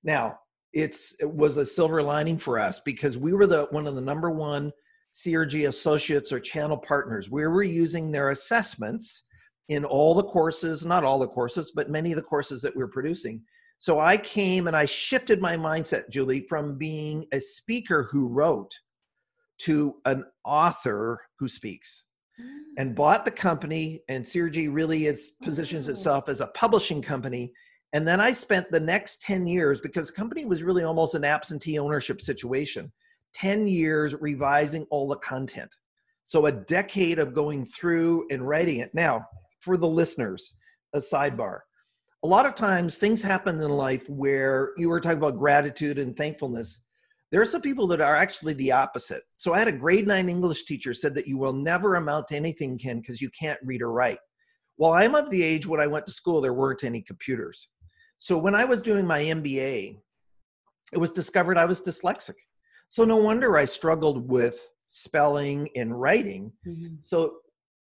Now, 0.03 0.39
it's 0.74 1.15
it 1.19 1.29
was 1.29 1.57
a 1.57 1.65
silver 1.65 2.01
lining 2.01 2.38
for 2.38 2.57
us 2.57 2.79
because 2.79 3.17
we 3.17 3.33
were 3.33 3.45
the 3.45 3.67
one 3.71 3.88
of 3.88 3.95
the 3.95 4.01
number 4.01 4.31
one 4.31 4.71
CRG 5.12 5.68
associates 5.68 6.32
or 6.32 6.39
channel 6.39 6.77
partners 6.77 7.30
where 7.30 7.51
we're 7.51 7.63
using 7.63 8.12
their 8.12 8.32
assessments 8.32 9.24
in 9.70 9.86
all 9.86 10.13
the 10.13 10.24
courses, 10.24 10.86
not 10.86 11.03
all 11.03 11.20
the 11.20 11.27
courses, 11.27 11.72
but 11.75 11.89
many 11.89 12.12
of 12.12 12.18
the 12.18 12.22
courses 12.22 12.62
that 12.62 12.75
we're 12.75 12.88
producing. 12.88 13.41
So 13.80 14.00
I 14.00 14.18
came 14.18 14.68
and 14.68 14.75
I 14.75 14.86
shifted 14.86 15.41
my 15.41 15.58
mindset, 15.58 16.10
Julie, 16.10 16.46
from 16.48 16.77
being 16.77 17.25
a 17.34 17.39
speaker 17.39 18.08
who 18.12 18.27
wrote 18.27 18.72
to 19.62 19.96
an 20.06 20.24
author 20.46 21.22
who 21.39 21.48
speaks 21.48 22.03
and 22.77 22.91
mm. 22.91 22.96
bought 22.96 23.25
the 23.25 23.32
company. 23.32 24.03
And 24.08 24.24
CRG 24.24 24.70
really 24.72 25.06
is 25.06 25.34
positions 25.41 25.88
oh. 25.88 25.91
itself 25.91 26.30
as 26.30 26.41
a 26.41 26.48
publishing 26.48 27.01
company. 27.01 27.53
And 27.94 28.08
then 28.08 28.22
I 28.22 28.34
spent 28.34 28.72
the 28.72 28.80
next 28.80 29.22
10 29.24 29.48
years 29.48 29.82
because 29.82 30.08
the 30.08 30.13
company 30.13 30.46
was 30.46 30.63
really 30.63 30.84
almost 30.84 31.15
an 31.15 31.25
absentee 31.25 31.80
ownership 31.80 32.22
situation. 32.22 32.91
10 33.33 33.67
years 33.67 34.15
revising 34.19 34.85
all 34.89 35.07
the 35.07 35.17
content. 35.17 35.73
So 36.23 36.45
a 36.45 36.51
decade 36.51 37.19
of 37.19 37.33
going 37.33 37.65
through 37.65 38.27
and 38.31 38.47
writing 38.47 38.79
it. 38.79 38.91
Now, 38.93 39.25
for 39.59 39.77
the 39.77 39.88
listeners, 39.88 40.55
a 40.93 41.00
sidebar. 41.00 41.59
A 42.23 42.27
lot 42.27 42.45
of 42.45 42.55
times 42.55 42.97
things 42.97 43.21
happen 43.21 43.59
in 43.59 43.69
life 43.69 44.07
where 44.07 44.71
you 44.77 44.89
were 44.89 45.01
talking 45.01 45.17
about 45.17 45.39
gratitude 45.39 45.97
and 45.97 46.15
thankfulness. 46.15 46.83
There 47.31 47.41
are 47.41 47.45
some 47.45 47.61
people 47.61 47.88
that 47.88 48.01
are 48.01 48.15
actually 48.15 48.53
the 48.53 48.71
opposite. 48.71 49.23
So 49.38 49.53
I 49.53 49.59
had 49.59 49.67
a 49.67 49.73
grade 49.73 50.07
nine 50.07 50.29
English 50.29 50.65
teacher 50.65 50.93
said 50.93 51.15
that 51.15 51.27
you 51.27 51.38
will 51.38 51.53
never 51.53 51.95
amount 51.95 52.27
to 52.27 52.35
anything, 52.35 52.77
Ken, 52.77 53.00
because 53.00 53.21
you 53.21 53.29
can't 53.38 53.59
read 53.63 53.81
or 53.81 53.91
write. 53.91 54.19
Well, 54.77 54.93
I'm 54.93 55.15
of 55.15 55.29
the 55.29 55.41
age 55.41 55.65
when 55.65 55.79
I 55.79 55.88
went 55.88 56.05
to 56.07 56.11
school, 56.11 56.41
there 56.41 56.53
weren't 56.53 56.83
any 56.83 57.01
computers. 57.01 57.67
So 58.19 58.38
when 58.38 58.53
I 58.53 58.65
was 58.65 58.81
doing 58.81 59.07
my 59.07 59.21
MBA, 59.21 59.97
it 60.93 60.97
was 60.97 61.11
discovered 61.11 61.57
I 61.57 61.65
was 61.65 61.81
dyslexic. 61.81 62.35
So 62.91 63.05
no 63.05 63.15
wonder 63.15 63.57
I 63.57 63.63
struggled 63.63 64.29
with 64.29 64.60
spelling 64.89 65.69
and 65.77 65.98
writing. 65.98 66.51
Mm-hmm. 66.67 66.95
So 67.00 67.38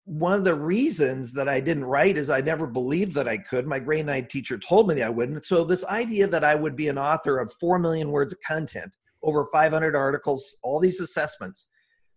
one 0.03 0.33
of 0.33 0.43
the 0.43 0.53
reasons 0.53 1.31
that 1.31 1.47
I 1.47 1.61
didn't 1.61 1.85
write 1.85 2.17
is 2.17 2.29
I 2.29 2.41
never 2.41 2.67
believed 2.67 3.13
that 3.13 3.25
I 3.25 3.37
could. 3.37 3.65
My 3.65 3.79
grade 3.79 4.05
nine 4.05 4.27
teacher 4.27 4.57
told 4.57 4.89
me 4.89 4.95
that 4.95 5.07
I 5.07 5.09
wouldn't. 5.09 5.45
So 5.45 5.63
this 5.63 5.85
idea 5.85 6.27
that 6.27 6.43
I 6.43 6.55
would 6.55 6.75
be 6.75 6.89
an 6.89 6.97
author 6.97 7.39
of 7.39 7.53
four 7.53 7.79
million 7.79 8.11
words 8.11 8.33
of 8.33 8.39
content, 8.45 8.97
over 9.23 9.47
500 9.49 9.95
articles, 9.95 10.57
all 10.61 10.77
these 10.77 10.99
assessments, 10.99 11.67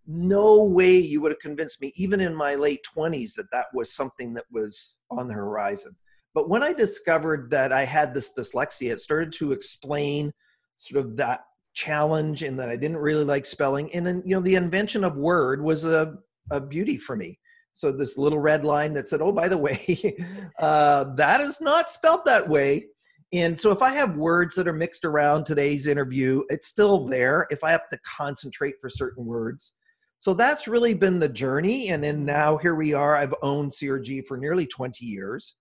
no 0.08 0.64
way 0.64 0.98
you 0.98 1.20
would 1.20 1.30
have 1.30 1.38
convinced 1.38 1.80
me, 1.80 1.92
even 1.94 2.20
in 2.20 2.34
my 2.34 2.56
late 2.56 2.80
20s, 2.96 3.34
that 3.36 3.52
that 3.52 3.66
was 3.72 3.94
something 3.94 4.34
that 4.34 4.46
was 4.50 4.96
on 5.12 5.28
the 5.28 5.34
horizon. 5.34 5.94
But 6.34 6.48
when 6.48 6.64
I 6.64 6.72
discovered 6.72 7.52
that 7.52 7.72
I 7.72 7.84
had 7.84 8.14
this 8.14 8.32
dyslexia, 8.36 8.90
it 8.90 9.00
started 9.00 9.32
to 9.34 9.52
explain 9.52 10.32
sort 10.74 11.04
of 11.04 11.16
that 11.18 11.42
challenge 11.74 12.42
and 12.42 12.58
that 12.58 12.68
I 12.68 12.76
didn't 12.76 12.98
really 12.98 13.24
like 13.24 13.46
spelling. 13.46 13.92
And 13.94 14.06
then, 14.06 14.22
you 14.24 14.34
know, 14.34 14.42
the 14.42 14.54
invention 14.54 15.04
of 15.04 15.16
Word 15.16 15.62
was 15.62 15.84
a, 15.84 16.14
a 16.50 16.60
beauty 16.60 16.96
for 16.98 17.16
me. 17.16 17.38
So 17.72 17.92
this 17.92 18.18
little 18.18 18.40
red 18.40 18.64
line 18.64 18.92
that 18.94 19.08
said, 19.08 19.22
oh, 19.22 19.32
by 19.32 19.48
the 19.48 19.58
way, 19.58 20.16
uh, 20.58 21.04
that 21.14 21.40
is 21.40 21.60
not 21.60 21.90
spelled 21.90 22.24
that 22.26 22.48
way. 22.48 22.86
And 23.32 23.58
so 23.58 23.70
if 23.70 23.80
I 23.80 23.92
have 23.92 24.16
words 24.16 24.56
that 24.56 24.66
are 24.66 24.72
mixed 24.72 25.04
around 25.04 25.44
today's 25.44 25.86
interview, 25.86 26.42
it's 26.48 26.66
still 26.66 27.06
there 27.06 27.46
if 27.50 27.62
I 27.62 27.70
have 27.70 27.88
to 27.90 27.98
concentrate 28.04 28.74
for 28.80 28.90
certain 28.90 29.24
words. 29.24 29.72
So 30.18 30.34
that's 30.34 30.68
really 30.68 30.94
been 30.94 31.20
the 31.20 31.28
journey. 31.28 31.88
And 31.88 32.02
then 32.02 32.24
now 32.24 32.58
here 32.58 32.74
we 32.74 32.92
are. 32.92 33.16
I've 33.16 33.34
owned 33.42 33.70
CRG 33.70 34.26
for 34.26 34.36
nearly 34.36 34.66
20 34.66 35.06
years 35.06 35.56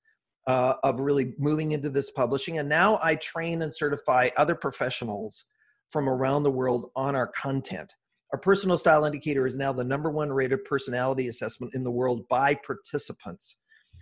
uh, 0.48 0.74
of 0.84 1.00
really 1.00 1.34
moving 1.38 1.74
into 1.74 1.90
this 1.90 2.10
publishing. 2.10 2.58
And 2.58 2.68
now 2.68 3.00
I 3.04 3.16
train 3.16 3.62
and 3.62 3.74
certify 3.74 4.30
other 4.36 4.56
professionals 4.56 5.46
from 5.90 6.08
around 6.08 6.44
the 6.44 6.52
world 6.52 6.92
on 6.96 7.16
our 7.16 7.28
content. 7.28 7.94
Our 8.32 8.40
personal 8.40 8.78
style 8.78 9.06
indicator 9.06 9.48
is 9.48 9.56
now 9.56 9.74
the 9.74 9.84
number 9.84 10.12
one 10.12 10.32
rated 10.32 10.64
personality 10.66 11.28
assessment 11.28 11.74
in 11.74 11.84
the 11.84 11.92
world 11.92 12.28
by 12.30 12.56
participants. 12.56 13.58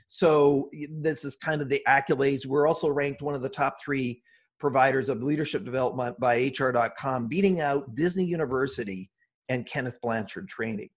So 0.08 0.70
this 0.90 1.24
is 1.24 1.36
kind 1.36 1.62
of 1.62 1.70
the 1.70 1.82
accolades. 1.88 2.46
We're 2.46 2.68
also 2.68 2.90
ranked 2.90 3.22
one 3.22 3.36
of 3.36 3.42
the 3.42 3.50
top 3.50 3.78
three 3.84 4.22
providers 4.60 5.08
of 5.10 5.22
leadership 5.22 5.64
development 5.64 6.20
by 6.20 6.52
HR.com, 6.58 7.28
beating 7.28 7.62
out 7.62 7.96
Disney 7.96 8.26
University 8.26 9.10
and 9.50 9.66
Kenneth 9.66 10.00
Blanchard 10.02 10.48
training. 10.50 10.90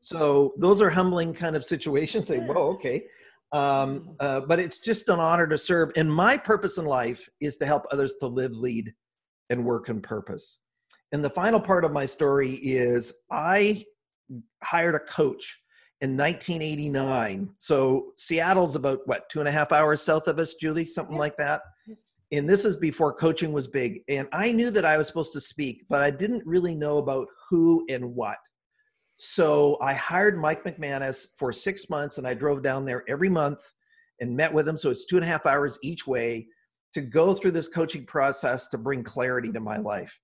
So 0.00 0.54
those 0.58 0.80
are 0.80 0.90
humbling 0.90 1.34
kind 1.34 1.56
of 1.56 1.64
situations. 1.64 2.28
Say, 2.28 2.38
whoa, 2.38 2.74
okay. 2.74 3.04
Um, 3.52 4.14
uh, 4.20 4.40
but 4.40 4.58
it's 4.58 4.80
just 4.80 5.08
an 5.08 5.18
honor 5.18 5.46
to 5.46 5.58
serve. 5.58 5.90
And 5.96 6.12
my 6.12 6.36
purpose 6.36 6.78
in 6.78 6.84
life 6.84 7.28
is 7.40 7.56
to 7.58 7.66
help 7.66 7.84
others 7.90 8.14
to 8.20 8.26
live, 8.26 8.52
lead, 8.52 8.92
and 9.50 9.64
work 9.64 9.88
and 9.88 10.02
purpose. 10.02 10.58
And 11.12 11.24
the 11.24 11.30
final 11.30 11.60
part 11.60 11.84
of 11.84 11.92
my 11.92 12.06
story 12.06 12.52
is 12.52 13.12
I 13.30 13.84
hired 14.62 14.94
a 14.94 15.00
coach 15.00 15.58
in 16.00 16.16
1989. 16.16 17.50
So 17.58 18.12
Seattle's 18.16 18.76
about 18.76 19.00
what 19.06 19.28
two 19.30 19.40
and 19.40 19.48
a 19.48 19.52
half 19.52 19.72
hours 19.72 20.02
south 20.02 20.28
of 20.28 20.38
us, 20.38 20.54
Julie, 20.54 20.84
something 20.84 21.14
yeah. 21.14 21.20
like 21.20 21.36
that? 21.38 21.62
And 22.30 22.48
this 22.48 22.66
is 22.66 22.76
before 22.76 23.14
coaching 23.14 23.52
was 23.52 23.66
big. 23.66 24.02
And 24.08 24.28
i 24.32 24.52
knew 24.52 24.70
that 24.70 24.84
i 24.84 24.98
was 24.98 25.06
supposed 25.06 25.32
to 25.32 25.40
speak 25.40 25.86
but 25.88 26.02
i 26.02 26.10
didn't 26.10 26.46
really 26.46 26.74
know 26.74 26.98
about 26.98 27.26
who 27.48 27.84
and 27.88 28.14
what. 28.14 28.38
So 29.16 29.78
i 29.80 29.94
hired 29.94 30.38
mike 30.38 30.62
mcmanus 30.64 31.28
for 31.38 31.52
six 31.52 31.88
months 31.88 32.18
and 32.18 32.26
i 32.26 32.34
drove 32.34 32.62
down 32.62 32.84
there 32.84 33.02
every 33.08 33.30
month 33.30 33.60
and 34.20 34.36
met 34.36 34.52
with 34.52 34.68
him. 34.68 34.76
So 34.76 34.90
it's 34.90 35.06
two 35.06 35.16
and 35.16 35.24
a 35.24 35.28
half 35.28 35.46
hours 35.46 35.78
each 35.82 36.06
way 36.06 36.48
to 36.94 37.00
go 37.00 37.34
through 37.34 37.50
this 37.50 37.68
coaching 37.68 38.04
process 38.06 38.68
to 38.68 38.78
bring 38.78 39.02
clarity 39.02 39.52
to 39.52 39.60
my 39.60 39.76
life 39.76 40.18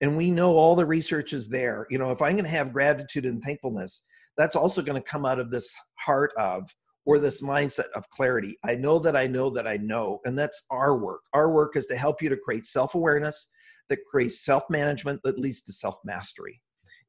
and 0.00 0.16
we 0.16 0.30
know 0.30 0.56
all 0.56 0.76
the 0.76 0.86
research 0.86 1.32
is 1.32 1.48
there 1.48 1.86
you 1.90 1.98
know 1.98 2.10
if 2.10 2.22
i'm 2.22 2.32
going 2.32 2.44
to 2.44 2.50
have 2.50 2.72
gratitude 2.72 3.26
and 3.26 3.42
thankfulness 3.42 4.04
that's 4.36 4.56
also 4.56 4.80
going 4.80 5.00
to 5.00 5.08
come 5.08 5.26
out 5.26 5.40
of 5.40 5.50
this 5.50 5.74
heart 5.98 6.32
of 6.38 6.70
or 7.08 7.18
this 7.18 7.40
mindset 7.40 7.88
of 7.94 8.08
clarity. 8.10 8.58
I 8.66 8.74
know 8.74 8.98
that 8.98 9.16
I 9.16 9.26
know 9.26 9.48
that 9.48 9.66
I 9.66 9.78
know. 9.78 10.20
And 10.26 10.38
that's 10.38 10.66
our 10.70 10.98
work. 10.98 11.22
Our 11.32 11.50
work 11.50 11.74
is 11.74 11.86
to 11.86 11.96
help 11.96 12.20
you 12.20 12.28
to 12.28 12.36
create 12.36 12.66
self 12.66 12.94
awareness 12.94 13.48
that 13.88 14.04
creates 14.10 14.44
self 14.44 14.64
management 14.68 15.20
that 15.24 15.38
leads 15.38 15.62
to 15.62 15.72
self 15.72 15.96
mastery 16.04 16.60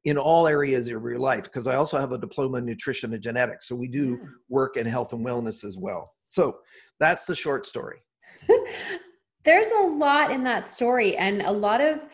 in 0.04 0.16
all 0.16 0.46
areas 0.46 0.86
of 0.86 1.02
your 1.02 1.18
life. 1.18 1.44
Because 1.44 1.66
I 1.66 1.74
also 1.74 1.98
have 1.98 2.12
a 2.12 2.18
diploma 2.18 2.58
in 2.58 2.64
nutrition 2.64 3.12
and 3.12 3.22
genetics. 3.22 3.68
So 3.68 3.76
we 3.76 3.88
do 3.88 4.16
hmm. 4.16 4.26
work 4.48 4.78
in 4.78 4.86
health 4.86 5.12
and 5.12 5.24
wellness 5.24 5.64
as 5.64 5.76
well. 5.76 6.14
So 6.28 6.60
that's 6.98 7.26
the 7.26 7.36
short 7.36 7.66
story. 7.66 7.98
There's 9.44 9.68
a 9.68 9.86
lot 9.86 10.30
in 10.30 10.44
that 10.44 10.66
story 10.66 11.16
and 11.16 11.42
a 11.42 11.50
lot 11.50 11.80
of 11.80 12.04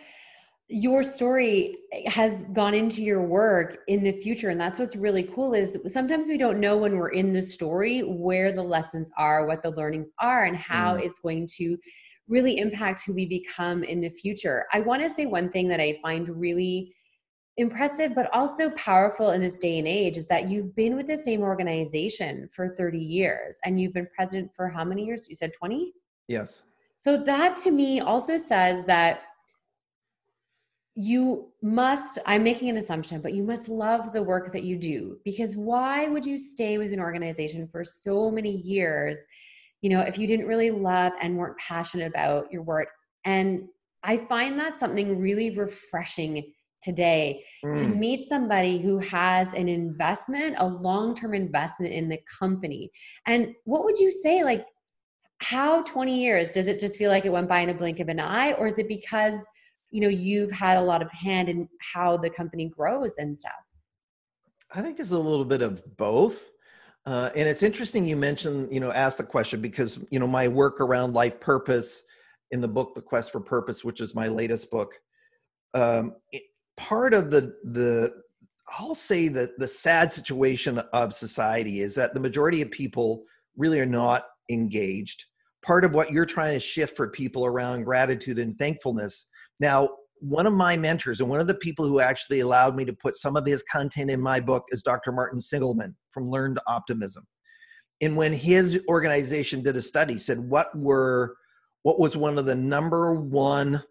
your 0.68 1.02
story 1.02 1.76
has 2.06 2.44
gone 2.52 2.74
into 2.74 3.00
your 3.00 3.22
work 3.22 3.78
in 3.86 4.02
the 4.02 4.12
future 4.20 4.50
and 4.50 4.60
that's 4.60 4.80
what's 4.80 4.96
really 4.96 5.22
cool 5.22 5.54
is 5.54 5.78
sometimes 5.86 6.26
we 6.26 6.36
don't 6.36 6.58
know 6.58 6.76
when 6.76 6.96
we're 6.96 7.10
in 7.10 7.32
the 7.32 7.42
story 7.42 8.00
where 8.00 8.50
the 8.50 8.62
lessons 8.62 9.10
are 9.16 9.46
what 9.46 9.62
the 9.62 9.70
learnings 9.70 10.10
are 10.18 10.44
and 10.44 10.56
how 10.56 10.96
mm. 10.96 11.02
it's 11.04 11.20
going 11.20 11.46
to 11.46 11.76
really 12.26 12.58
impact 12.58 13.02
who 13.06 13.14
we 13.14 13.26
become 13.26 13.84
in 13.84 14.00
the 14.00 14.10
future. 14.10 14.66
I 14.72 14.80
want 14.80 15.02
to 15.02 15.10
say 15.10 15.26
one 15.26 15.50
thing 15.50 15.68
that 15.68 15.80
i 15.80 15.98
find 16.02 16.28
really 16.28 16.92
impressive 17.58 18.14
but 18.14 18.28
also 18.34 18.68
powerful 18.70 19.30
in 19.30 19.40
this 19.40 19.58
day 19.58 19.78
and 19.78 19.88
age 19.88 20.16
is 20.16 20.26
that 20.26 20.48
you've 20.48 20.74
been 20.74 20.96
with 20.96 21.06
the 21.06 21.16
same 21.16 21.40
organization 21.42 22.48
for 22.52 22.68
30 22.74 22.98
years 22.98 23.58
and 23.64 23.80
you've 23.80 23.94
been 23.94 24.08
president 24.14 24.50
for 24.54 24.68
how 24.68 24.84
many 24.84 25.04
years? 25.04 25.26
You 25.28 25.36
said 25.36 25.52
20 25.56 25.92
yes. 26.28 26.62
So 26.98 27.16
that 27.24 27.58
to 27.58 27.70
me 27.70 28.00
also 28.00 28.38
says 28.38 28.84
that 28.86 29.22
you 30.98 31.52
must 31.60 32.18
i'm 32.24 32.42
making 32.42 32.70
an 32.70 32.78
assumption 32.78 33.20
but 33.20 33.34
you 33.34 33.42
must 33.42 33.68
love 33.68 34.12
the 34.12 34.22
work 34.22 34.50
that 34.52 34.62
you 34.62 34.76
do. 34.78 35.18
Because 35.24 35.54
why 35.54 36.08
would 36.08 36.24
you 36.24 36.38
stay 36.38 36.78
with 36.78 36.92
an 36.92 37.00
organization 37.00 37.68
for 37.68 37.84
so 37.84 38.30
many 38.30 38.56
years 38.62 39.24
you 39.82 39.90
know 39.90 40.00
if 40.00 40.18
you 40.18 40.26
didn't 40.26 40.46
really 40.46 40.70
love 40.70 41.12
and 41.20 41.36
weren't 41.36 41.58
passionate 41.58 42.06
about 42.06 42.50
your 42.50 42.62
work? 42.62 42.88
And 43.24 43.68
i 44.02 44.16
find 44.16 44.58
that 44.58 44.76
something 44.76 45.20
really 45.20 45.50
refreshing 45.50 46.52
today 46.82 47.44
mm. 47.64 47.78
to 47.78 47.88
meet 47.88 48.26
somebody 48.26 48.78
who 48.78 48.98
has 48.98 49.52
an 49.52 49.68
investment 49.68 50.56
a 50.58 50.66
long-term 50.66 51.34
investment 51.34 51.92
in 51.92 52.08
the 52.08 52.20
company. 52.38 52.90
And 53.26 53.54
what 53.64 53.84
would 53.84 53.98
you 53.98 54.10
say 54.10 54.44
like 54.44 54.64
how 55.38 55.82
20 55.82 56.18
years 56.18 56.48
does 56.48 56.66
it 56.66 56.80
just 56.80 56.96
feel 56.96 57.10
like 57.10 57.24
it 57.24 57.32
went 57.32 57.48
by 57.48 57.60
in 57.60 57.70
a 57.70 57.74
blink 57.74 58.00
of 58.00 58.08
an 58.08 58.20
eye 58.20 58.52
or 58.52 58.66
is 58.66 58.78
it 58.78 58.88
because 58.88 59.46
you 59.90 60.00
know 60.00 60.08
you've 60.08 60.50
had 60.50 60.78
a 60.78 60.82
lot 60.82 61.02
of 61.02 61.10
hand 61.12 61.48
in 61.48 61.68
how 61.94 62.16
the 62.16 62.30
company 62.30 62.68
grows 62.68 63.16
and 63.18 63.36
stuff? 63.36 63.52
I 64.74 64.82
think 64.82 64.98
it's 64.98 65.12
a 65.12 65.18
little 65.18 65.44
bit 65.44 65.62
of 65.62 65.82
both 65.96 66.50
uh, 67.06 67.30
and 67.36 67.48
it's 67.48 67.62
interesting 67.62 68.04
you 68.04 68.16
mentioned 68.16 68.72
you 68.72 68.80
know 68.80 68.90
ask 68.92 69.16
the 69.16 69.24
question 69.24 69.60
because 69.60 69.98
you 70.10 70.18
know 70.18 70.26
my 70.26 70.48
work 70.48 70.80
around 70.80 71.14
life 71.14 71.40
purpose 71.40 72.02
in 72.50 72.60
the 72.60 72.68
book 72.68 72.94
the 72.94 73.02
quest 73.02 73.30
for 73.30 73.40
purpose 73.40 73.84
which 73.84 74.00
is 74.00 74.14
my 74.14 74.28
latest 74.28 74.70
book 74.70 74.94
um, 75.74 76.14
it, 76.32 76.42
part 76.76 77.14
of 77.14 77.30
the 77.30 77.54
the 77.64 78.12
i'll 78.78 78.94
say 78.94 79.28
that 79.28 79.58
the 79.58 79.68
sad 79.68 80.12
situation 80.12 80.78
of 80.92 81.14
society 81.14 81.80
is 81.80 81.94
that 81.94 82.12
the 82.12 82.20
majority 82.20 82.60
of 82.60 82.70
people 82.70 83.24
really 83.56 83.80
are 83.80 83.86
not 83.86 84.26
engaged 84.50 85.24
part 85.62 85.84
of 85.84 85.94
what 85.94 86.12
you're 86.12 86.26
trying 86.26 86.52
to 86.52 86.60
shift 86.60 86.96
for 86.96 87.08
people 87.08 87.44
around 87.44 87.82
gratitude 87.82 88.38
and 88.38 88.56
thankfulness 88.58 89.28
now, 89.60 89.88
one 90.20 90.46
of 90.46 90.52
my 90.52 90.76
mentors 90.76 91.20
and 91.20 91.28
one 91.28 91.40
of 91.40 91.46
the 91.46 91.54
people 91.54 91.86
who 91.86 92.00
actually 92.00 92.40
allowed 92.40 92.74
me 92.74 92.84
to 92.84 92.92
put 92.92 93.16
some 93.16 93.36
of 93.36 93.46
his 93.46 93.62
content 93.70 94.10
in 94.10 94.20
my 94.20 94.40
book 94.40 94.64
is 94.70 94.82
Dr. 94.82 95.12
Martin 95.12 95.40
Seligman 95.40 95.94
from 96.10 96.30
Learned 96.30 96.58
Optimism. 96.66 97.26
And 98.00 98.16
when 98.16 98.32
his 98.32 98.82
organization 98.88 99.62
did 99.62 99.76
a 99.76 99.82
study, 99.82 100.18
said 100.18 100.38
what 100.38 100.76
were 100.76 101.36
what 101.82 102.00
was 102.00 102.16
one 102.16 102.36
of 102.36 102.46
the 102.46 102.54
number 102.54 103.14
one 103.14 103.82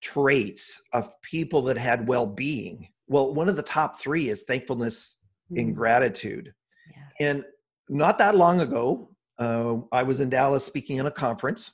traits 0.00 0.80
of 0.92 1.10
people 1.22 1.62
that 1.62 1.76
had 1.76 2.06
well-being? 2.06 2.88
Well, 3.08 3.34
one 3.34 3.48
of 3.48 3.56
the 3.56 3.62
top 3.62 3.98
three 3.98 4.28
is 4.28 4.42
thankfulness 4.42 5.16
mm-hmm. 5.50 5.60
and 5.60 5.74
gratitude. 5.74 6.54
Yeah. 6.90 7.28
And 7.28 7.44
not 7.88 8.18
that 8.18 8.36
long 8.36 8.60
ago, 8.60 9.13
uh, 9.38 9.76
I 9.92 10.02
was 10.02 10.20
in 10.20 10.30
Dallas 10.30 10.64
speaking 10.64 10.98
in 10.98 11.06
a 11.06 11.10
conference, 11.10 11.72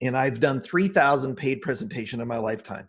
and 0.00 0.16
I've 0.16 0.40
done 0.40 0.60
3,000 0.60 1.36
paid 1.36 1.60
presentation 1.62 2.20
in 2.20 2.28
my 2.28 2.38
lifetime. 2.38 2.88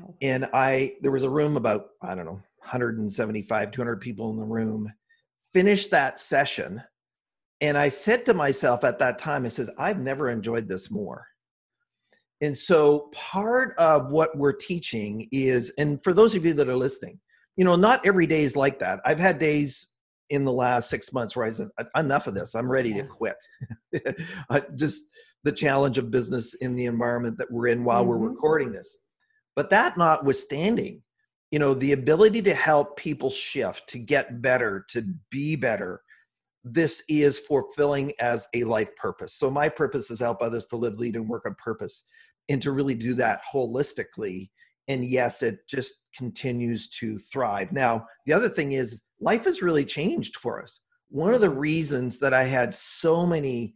Wow. 0.00 0.14
And 0.22 0.48
I, 0.52 0.94
there 1.00 1.10
was 1.10 1.22
a 1.22 1.30
room 1.30 1.56
about, 1.56 1.86
I 2.02 2.14
don't 2.14 2.24
know, 2.24 2.40
175, 2.58 3.70
200 3.70 4.00
people 4.00 4.30
in 4.30 4.38
the 4.38 4.44
room, 4.44 4.92
finished 5.52 5.90
that 5.90 6.18
session. 6.18 6.82
And 7.60 7.78
I 7.78 7.88
said 7.88 8.26
to 8.26 8.34
myself 8.34 8.84
at 8.84 8.98
that 8.98 9.18
time, 9.18 9.44
I 9.44 9.48
says, 9.48 9.70
I've 9.78 10.00
never 10.00 10.30
enjoyed 10.30 10.68
this 10.68 10.90
more. 10.90 11.26
And 12.40 12.56
so 12.56 13.10
part 13.12 13.74
of 13.78 14.10
what 14.10 14.36
we're 14.36 14.52
teaching 14.52 15.28
is, 15.30 15.72
and 15.78 16.02
for 16.02 16.12
those 16.12 16.34
of 16.34 16.44
you 16.44 16.52
that 16.54 16.68
are 16.68 16.76
listening, 16.76 17.20
you 17.56 17.64
know, 17.64 17.76
not 17.76 18.04
every 18.04 18.26
day 18.26 18.42
is 18.42 18.56
like 18.56 18.80
that. 18.80 19.00
I've 19.04 19.20
had 19.20 19.38
days 19.38 19.93
in 20.30 20.44
the 20.44 20.52
last 20.52 20.90
six 20.90 21.12
months 21.12 21.36
where 21.36 21.46
I 21.46 21.50
said, 21.50 21.68
enough 21.96 22.26
of 22.26 22.34
this, 22.34 22.54
I'm 22.54 22.70
ready 22.70 22.92
to 22.94 23.04
quit. 23.04 23.36
just 24.76 25.02
the 25.44 25.52
challenge 25.52 25.98
of 25.98 26.10
business 26.10 26.54
in 26.54 26.74
the 26.74 26.86
environment 26.86 27.38
that 27.38 27.50
we're 27.50 27.68
in 27.68 27.84
while 27.84 28.02
mm-hmm. 28.02 28.10
we're 28.10 28.30
recording 28.30 28.72
this. 28.72 28.98
But 29.54 29.70
that 29.70 29.96
notwithstanding, 29.96 31.02
you 31.54 31.60
know 31.60 31.72
the 31.72 31.92
ability 31.92 32.42
to 32.42 32.52
help 32.52 32.96
people 32.96 33.30
shift 33.30 33.88
to 33.90 33.98
get 34.00 34.42
better 34.42 34.84
to 34.88 35.06
be 35.30 35.54
better 35.54 36.02
this 36.64 37.04
is 37.08 37.38
fulfilling 37.38 38.12
as 38.18 38.48
a 38.54 38.64
life 38.64 38.88
purpose 38.96 39.34
so 39.34 39.48
my 39.48 39.68
purpose 39.68 40.10
is 40.10 40.18
help 40.18 40.42
others 40.42 40.66
to 40.66 40.74
live 40.74 40.98
lead 40.98 41.14
and 41.14 41.28
work 41.28 41.46
on 41.46 41.54
purpose 41.62 42.08
and 42.48 42.60
to 42.60 42.72
really 42.72 42.96
do 42.96 43.14
that 43.14 43.40
holistically 43.54 44.50
and 44.88 45.04
yes 45.04 45.42
it 45.42 45.66
just 45.68 45.94
continues 46.16 46.88
to 46.88 47.18
thrive. 47.18 47.72
Now 47.72 48.06
the 48.26 48.32
other 48.32 48.48
thing 48.48 48.72
is 48.72 49.02
life 49.20 49.44
has 49.44 49.62
really 49.62 49.84
changed 49.84 50.36
for 50.36 50.62
us. 50.62 50.80
One 51.08 51.34
of 51.34 51.40
the 51.40 51.50
reasons 51.50 52.18
that 52.18 52.34
i 52.34 52.44
had 52.44 52.74
so 52.74 53.26
many 53.26 53.74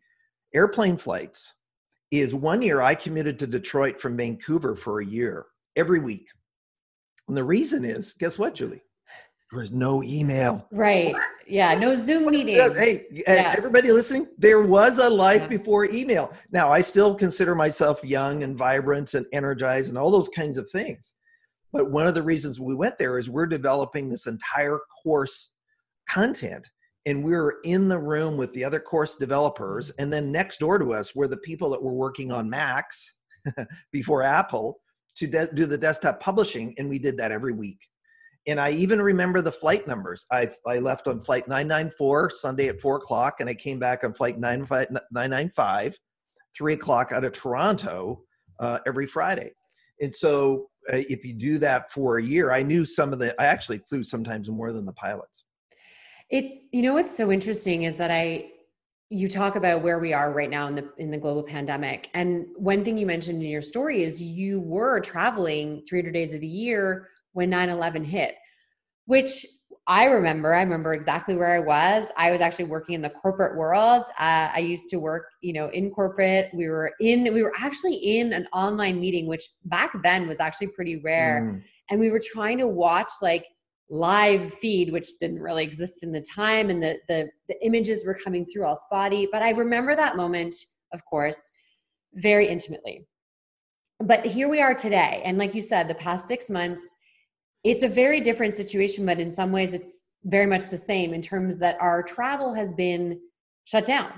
airplane 0.54 0.96
flights 0.96 1.54
is 2.10 2.34
one 2.34 2.62
year 2.62 2.80
i 2.80 2.94
commuted 2.94 3.38
to 3.38 3.46
detroit 3.46 4.00
from 4.00 4.16
vancouver 4.16 4.74
for 4.74 5.00
a 5.00 5.06
year 5.06 5.46
every 5.76 6.00
week. 6.00 6.26
And 7.28 7.36
the 7.36 7.44
reason 7.44 7.84
is 7.84 8.14
guess 8.14 8.38
what 8.38 8.54
julie 8.54 8.82
there 9.50 9.60
was 9.60 9.72
no 9.72 10.02
email. 10.02 10.66
Right. 10.70 11.16
Yeah. 11.46 11.74
No 11.74 11.94
Zoom 11.94 12.26
meeting. 12.30 12.56
Hey, 12.74 13.06
yeah. 13.10 13.54
everybody 13.56 13.90
listening, 13.92 14.26
there 14.36 14.60
was 14.60 14.98
a 14.98 15.08
life 15.08 15.42
yeah. 15.42 15.48
before 15.48 15.86
email. 15.86 16.34
Now, 16.52 16.70
I 16.70 16.82
still 16.82 17.14
consider 17.14 17.54
myself 17.54 18.04
young 18.04 18.42
and 18.42 18.58
vibrant 18.58 19.14
and 19.14 19.24
energized 19.32 19.88
and 19.88 19.96
all 19.96 20.10
those 20.10 20.28
kinds 20.28 20.58
of 20.58 20.68
things. 20.70 21.14
But 21.72 21.90
one 21.90 22.06
of 22.06 22.14
the 22.14 22.22
reasons 22.22 22.60
we 22.60 22.74
went 22.74 22.98
there 22.98 23.18
is 23.18 23.30
we're 23.30 23.46
developing 23.46 24.10
this 24.10 24.26
entire 24.26 24.80
course 25.02 25.50
content. 26.10 26.68
And 27.06 27.24
we 27.24 27.34
are 27.34 27.54
in 27.64 27.88
the 27.88 27.98
room 27.98 28.36
with 28.36 28.52
the 28.52 28.64
other 28.64 28.80
course 28.80 29.16
developers. 29.16 29.90
Mm-hmm. 29.92 30.02
And 30.02 30.12
then 30.12 30.30
next 30.30 30.60
door 30.60 30.78
to 30.78 30.92
us 30.92 31.14
were 31.14 31.28
the 31.28 31.38
people 31.38 31.70
that 31.70 31.82
were 31.82 31.94
working 31.94 32.30
on 32.30 32.50
Macs 32.50 33.14
before 33.92 34.22
Apple 34.22 34.78
to 35.16 35.26
de- 35.26 35.52
do 35.54 35.64
the 35.64 35.78
desktop 35.78 36.20
publishing. 36.20 36.74
And 36.76 36.86
we 36.86 36.98
did 36.98 37.16
that 37.16 37.32
every 37.32 37.54
week 37.54 37.78
and 38.48 38.58
I 38.58 38.70
even 38.70 39.00
remember 39.00 39.42
the 39.42 39.52
flight 39.52 39.86
numbers. 39.86 40.24
I 40.32 40.48
I 40.66 40.78
left 40.78 41.06
on 41.06 41.22
flight 41.22 41.46
994 41.46 42.30
Sunday 42.30 42.68
at 42.68 42.80
four 42.80 42.96
o'clock, 42.96 43.36
and 43.40 43.48
I 43.48 43.54
came 43.54 43.78
back 43.78 44.04
on 44.04 44.14
flight 44.14 44.40
995, 44.40 45.98
three 46.56 46.72
o'clock 46.72 47.12
out 47.12 47.24
of 47.24 47.32
Toronto 47.32 48.22
uh, 48.58 48.78
every 48.86 49.06
Friday. 49.06 49.52
And 50.00 50.14
so, 50.14 50.70
uh, 50.90 50.96
if 50.96 51.24
you 51.24 51.34
do 51.34 51.58
that 51.58 51.92
for 51.92 52.18
a 52.18 52.22
year, 52.22 52.50
I 52.50 52.62
knew 52.62 52.86
some 52.86 53.12
of 53.12 53.18
the. 53.18 53.38
I 53.40 53.44
actually 53.44 53.78
flew 53.88 54.02
sometimes 54.02 54.48
more 54.48 54.72
than 54.72 54.86
the 54.86 54.94
pilots. 54.94 55.44
It 56.30 56.62
you 56.72 56.82
know 56.82 56.94
what's 56.94 57.14
so 57.14 57.30
interesting 57.30 57.82
is 57.82 57.98
that 57.98 58.10
I 58.10 58.50
you 59.10 59.28
talk 59.28 59.56
about 59.56 59.82
where 59.82 59.98
we 59.98 60.12
are 60.14 60.32
right 60.32 60.50
now 60.50 60.68
in 60.68 60.74
the 60.74 60.90
in 60.96 61.10
the 61.10 61.16
global 61.16 61.42
pandemic 61.42 62.10
and 62.12 62.44
one 62.56 62.84
thing 62.84 62.98
you 62.98 63.06
mentioned 63.06 63.42
in 63.42 63.48
your 63.48 63.62
story 63.62 64.02
is 64.02 64.22
you 64.22 64.60
were 64.60 65.00
traveling 65.00 65.82
300 65.88 66.12
days 66.12 66.34
of 66.34 66.42
the 66.42 66.46
year 66.46 67.08
when 67.38 67.52
9-11 67.52 68.04
hit 68.04 68.34
which 69.06 69.46
i 69.86 70.06
remember 70.06 70.54
i 70.54 70.60
remember 70.60 70.92
exactly 70.92 71.36
where 71.36 71.54
i 71.54 71.60
was. 71.60 72.10
I 72.16 72.32
was 72.32 72.40
actually 72.40 72.64
working 72.66 72.96
in 72.96 73.02
the 73.02 73.10
corporate 73.10 73.56
world. 73.56 74.02
Uh, 74.18 74.48
i 74.52 74.58
used 74.58 74.88
to 74.90 74.96
work 74.96 75.26
you 75.40 75.52
know 75.52 75.68
in 75.68 75.90
corporate. 75.90 76.50
We 76.52 76.68
were 76.68 76.90
in 77.00 77.32
we 77.32 77.42
were 77.44 77.54
actually 77.58 77.94
in 77.94 78.32
an 78.32 78.48
online 78.52 78.98
meeting 78.98 79.28
which 79.28 79.44
back 79.64 79.92
then 80.02 80.26
was 80.26 80.40
actually 80.40 80.68
pretty 80.78 80.96
rare. 80.96 81.38
Mm. 81.40 81.62
and 81.90 82.00
we 82.00 82.10
were 82.10 82.20
trying 82.34 82.58
to 82.58 82.66
watch 82.66 83.12
like 83.22 83.46
live 83.88 84.52
feed 84.54 84.92
which 84.92 85.08
didn't 85.20 85.40
really 85.40 85.64
exist 85.64 86.02
in 86.02 86.10
the 86.12 86.24
time 86.40 86.68
and 86.70 86.82
the, 86.82 86.98
the 87.08 87.28
the 87.48 87.56
images 87.64 88.04
were 88.04 88.18
coming 88.24 88.44
through 88.46 88.64
all 88.66 88.76
spotty. 88.76 89.28
But 89.30 89.42
i 89.42 89.50
remember 89.50 89.94
that 89.94 90.16
moment 90.16 90.54
of 90.92 91.00
course 91.04 91.40
very 92.14 92.48
intimately. 92.48 93.06
But 94.00 94.26
here 94.26 94.48
we 94.48 94.60
are 94.60 94.74
today 94.74 95.22
and 95.24 95.38
like 95.38 95.54
you 95.54 95.62
said 95.62 95.86
the 95.86 96.02
past 96.06 96.26
six 96.26 96.50
months 96.50 96.82
it's 97.64 97.82
a 97.82 97.88
very 97.88 98.20
different 98.20 98.54
situation, 98.54 99.04
but 99.04 99.18
in 99.18 99.32
some 99.32 99.52
ways 99.52 99.74
it's 99.74 100.08
very 100.24 100.46
much 100.46 100.68
the 100.68 100.78
same 100.78 101.14
in 101.14 101.22
terms 101.22 101.58
that 101.58 101.76
our 101.80 102.02
travel 102.02 102.54
has 102.54 102.72
been 102.72 103.20
shut 103.64 103.84
down. 103.84 104.12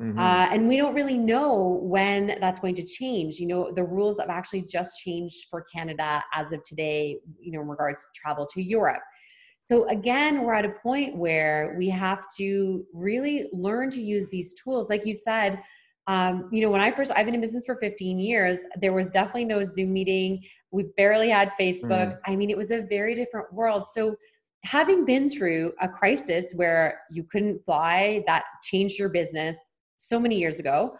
Mm-hmm. 0.00 0.18
Uh, 0.18 0.48
and 0.50 0.66
we 0.66 0.76
don't 0.76 0.94
really 0.94 1.18
know 1.18 1.80
when 1.82 2.38
that's 2.40 2.60
going 2.60 2.74
to 2.74 2.84
change. 2.84 3.38
You 3.38 3.46
know, 3.46 3.70
the 3.70 3.84
rules 3.84 4.18
have 4.18 4.30
actually 4.30 4.62
just 4.62 4.98
changed 4.98 5.46
for 5.50 5.64
Canada 5.74 6.24
as 6.32 6.52
of 6.52 6.62
today, 6.64 7.18
you 7.38 7.52
know, 7.52 7.60
in 7.60 7.68
regards 7.68 8.02
to 8.02 8.08
travel 8.14 8.46
to 8.46 8.62
Europe. 8.62 9.02
So 9.60 9.86
again, 9.88 10.42
we're 10.42 10.54
at 10.54 10.64
a 10.64 10.74
point 10.82 11.16
where 11.16 11.76
we 11.78 11.88
have 11.90 12.24
to 12.38 12.84
really 12.92 13.48
learn 13.52 13.90
to 13.90 14.00
use 14.00 14.28
these 14.28 14.54
tools. 14.54 14.90
Like 14.90 15.06
you 15.06 15.14
said, 15.14 15.60
um, 16.06 16.48
you 16.50 16.62
know, 16.62 16.70
when 16.70 16.80
I 16.80 16.90
first, 16.90 17.12
I've 17.14 17.26
been 17.26 17.34
in 17.34 17.40
business 17.40 17.64
for 17.64 17.76
15 17.76 18.18
years, 18.18 18.64
there 18.80 18.92
was 18.92 19.10
definitely 19.10 19.44
no 19.44 19.62
Zoom 19.62 19.92
meeting. 19.92 20.42
We 20.70 20.84
barely 20.96 21.28
had 21.28 21.52
Facebook. 21.60 22.14
Mm. 22.14 22.18
I 22.26 22.36
mean, 22.36 22.50
it 22.50 22.56
was 22.56 22.70
a 22.70 22.82
very 22.82 23.14
different 23.14 23.52
world. 23.52 23.88
So, 23.88 24.16
having 24.64 25.04
been 25.04 25.28
through 25.28 25.72
a 25.80 25.88
crisis 25.88 26.52
where 26.54 27.00
you 27.10 27.24
couldn't 27.24 27.64
fly, 27.64 28.22
that 28.26 28.44
changed 28.62 28.98
your 28.98 29.08
business 29.08 29.72
so 29.96 30.18
many 30.18 30.38
years 30.38 30.58
ago. 30.58 30.96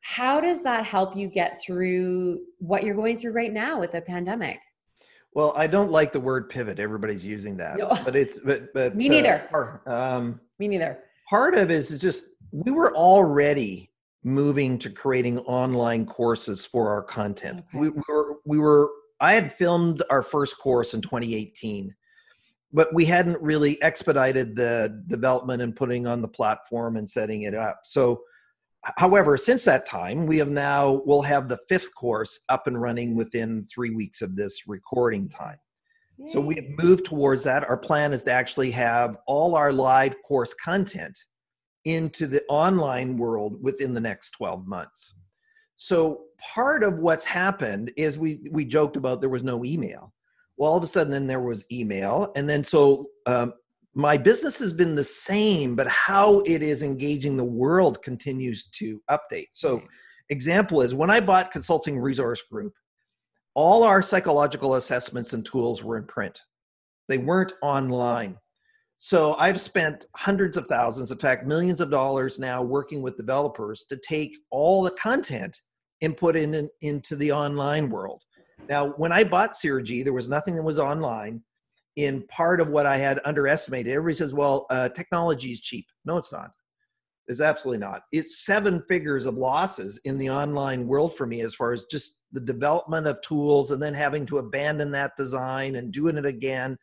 How 0.00 0.40
does 0.40 0.62
that 0.64 0.84
help 0.84 1.16
you 1.16 1.28
get 1.28 1.60
through 1.60 2.40
what 2.58 2.82
you're 2.82 2.94
going 2.94 3.18
through 3.18 3.32
right 3.32 3.52
now 3.52 3.78
with 3.78 3.92
the 3.92 4.00
pandemic? 4.00 4.58
Well, 5.34 5.54
I 5.56 5.66
don't 5.66 5.90
like 5.90 6.12
the 6.12 6.20
word 6.20 6.50
pivot. 6.50 6.78
Everybody's 6.78 7.24
using 7.24 7.56
that, 7.58 7.78
no. 7.78 7.88
but 8.04 8.16
it's 8.16 8.38
but 8.38 8.72
but 8.74 8.94
me 8.96 9.08
neither. 9.08 9.48
Uh, 9.86 9.90
um, 9.90 10.40
me 10.58 10.68
neither. 10.68 10.98
Part 11.30 11.54
of 11.54 11.70
it 11.70 11.74
is 11.74 11.98
just 11.98 12.24
we 12.50 12.70
were 12.70 12.94
already 12.94 13.91
moving 14.24 14.78
to 14.78 14.90
creating 14.90 15.38
online 15.40 16.06
courses 16.06 16.64
for 16.64 16.90
our 16.90 17.02
content. 17.02 17.64
Okay. 17.68 17.78
We, 17.78 17.88
we, 17.90 18.02
were 18.08 18.36
we 18.44 18.58
were 18.58 18.90
I 19.20 19.34
had 19.34 19.54
filmed 19.54 20.02
our 20.10 20.22
first 20.22 20.58
course 20.58 20.94
in 20.94 21.00
2018, 21.00 21.94
but 22.72 22.92
we 22.94 23.04
hadn't 23.04 23.40
really 23.40 23.80
expedited 23.82 24.56
the 24.56 25.02
development 25.06 25.62
and 25.62 25.74
putting 25.74 26.06
on 26.06 26.22
the 26.22 26.28
platform 26.28 26.96
and 26.96 27.08
setting 27.08 27.42
it 27.42 27.54
up. 27.54 27.80
So 27.84 28.22
however, 28.96 29.36
since 29.36 29.64
that 29.64 29.86
time, 29.86 30.26
we 30.26 30.38
have 30.38 30.48
now 30.48 31.02
we'll 31.04 31.22
have 31.22 31.48
the 31.48 31.58
fifth 31.68 31.94
course 31.94 32.44
up 32.48 32.66
and 32.66 32.80
running 32.80 33.16
within 33.16 33.66
3 33.72 33.90
weeks 33.90 34.22
of 34.22 34.36
this 34.36 34.68
recording 34.68 35.28
time. 35.28 35.58
Yay. 36.18 36.32
So 36.32 36.40
we 36.40 36.56
have 36.56 36.68
moved 36.68 37.04
towards 37.04 37.42
that. 37.44 37.68
Our 37.68 37.78
plan 37.78 38.12
is 38.12 38.22
to 38.24 38.32
actually 38.32 38.70
have 38.72 39.16
all 39.26 39.56
our 39.56 39.72
live 39.72 40.14
course 40.22 40.54
content 40.54 41.18
into 41.84 42.26
the 42.26 42.42
online 42.48 43.16
world 43.16 43.56
within 43.62 43.94
the 43.94 44.00
next 44.00 44.30
12 44.32 44.66
months. 44.66 45.14
So 45.76 46.24
part 46.54 46.82
of 46.84 46.98
what's 46.98 47.24
happened 47.24 47.92
is 47.96 48.16
we 48.16 48.48
we 48.52 48.64
joked 48.64 48.96
about 48.96 49.20
there 49.20 49.28
was 49.28 49.42
no 49.42 49.64
email. 49.64 50.12
Well, 50.56 50.70
all 50.70 50.78
of 50.78 50.84
a 50.84 50.86
sudden 50.86 51.10
then 51.10 51.26
there 51.26 51.40
was 51.40 51.64
email, 51.72 52.32
and 52.36 52.48
then 52.48 52.62
so 52.62 53.06
um, 53.26 53.54
my 53.94 54.16
business 54.16 54.58
has 54.58 54.72
been 54.72 54.94
the 54.94 55.04
same, 55.04 55.76
but 55.76 55.88
how 55.88 56.40
it 56.40 56.62
is 56.62 56.82
engaging 56.82 57.36
the 57.36 57.44
world 57.44 58.02
continues 58.02 58.66
to 58.78 59.02
update. 59.10 59.48
So, 59.52 59.82
example 60.30 60.80
is 60.80 60.94
when 60.94 61.10
I 61.10 61.20
bought 61.20 61.52
Consulting 61.52 61.98
Resource 61.98 62.42
Group, 62.50 62.72
all 63.54 63.82
our 63.82 64.00
psychological 64.00 64.76
assessments 64.76 65.34
and 65.34 65.44
tools 65.44 65.84
were 65.84 65.98
in 65.98 66.06
print. 66.06 66.40
They 67.08 67.18
weren't 67.18 67.52
online. 67.60 68.38
So 69.04 69.34
I've 69.34 69.60
spent 69.60 70.06
hundreds 70.14 70.56
of 70.56 70.68
thousands, 70.68 71.10
in 71.10 71.18
fact, 71.18 71.44
millions 71.44 71.80
of 71.80 71.90
dollars 71.90 72.38
now 72.38 72.62
working 72.62 73.02
with 73.02 73.16
developers 73.16 73.84
to 73.88 73.96
take 73.96 74.36
all 74.52 74.80
the 74.80 74.92
content 74.92 75.60
and 76.02 76.16
put 76.16 76.36
it 76.36 76.54
in, 76.54 76.70
into 76.82 77.16
the 77.16 77.32
online 77.32 77.90
world. 77.90 78.22
Now, 78.68 78.90
when 78.90 79.10
I 79.10 79.24
bought 79.24 79.54
CRG, 79.54 80.04
there 80.04 80.12
was 80.12 80.28
nothing 80.28 80.54
that 80.54 80.62
was 80.62 80.78
online. 80.78 81.42
In 81.96 82.24
part 82.28 82.60
of 82.60 82.70
what 82.70 82.86
I 82.86 82.96
had 82.96 83.18
underestimated, 83.24 83.92
everybody 83.92 84.14
says, 84.14 84.34
well, 84.34 84.66
uh, 84.70 84.88
technology 84.90 85.50
is 85.50 85.60
cheap. 85.60 85.86
No, 86.04 86.16
it's 86.16 86.30
not. 86.30 86.52
It's 87.26 87.40
absolutely 87.40 87.84
not. 87.84 88.02
It's 88.12 88.44
seven 88.44 88.84
figures 88.88 89.26
of 89.26 89.34
losses 89.34 90.00
in 90.04 90.16
the 90.16 90.30
online 90.30 90.86
world 90.86 91.16
for 91.16 91.26
me 91.26 91.40
as 91.40 91.56
far 91.56 91.72
as 91.72 91.86
just 91.86 92.20
the 92.30 92.40
development 92.40 93.08
of 93.08 93.20
tools 93.22 93.72
and 93.72 93.82
then 93.82 93.94
having 93.94 94.26
to 94.26 94.38
abandon 94.38 94.92
that 94.92 95.16
design 95.18 95.74
and 95.74 95.92
doing 95.92 96.18
it 96.18 96.24
again 96.24 96.78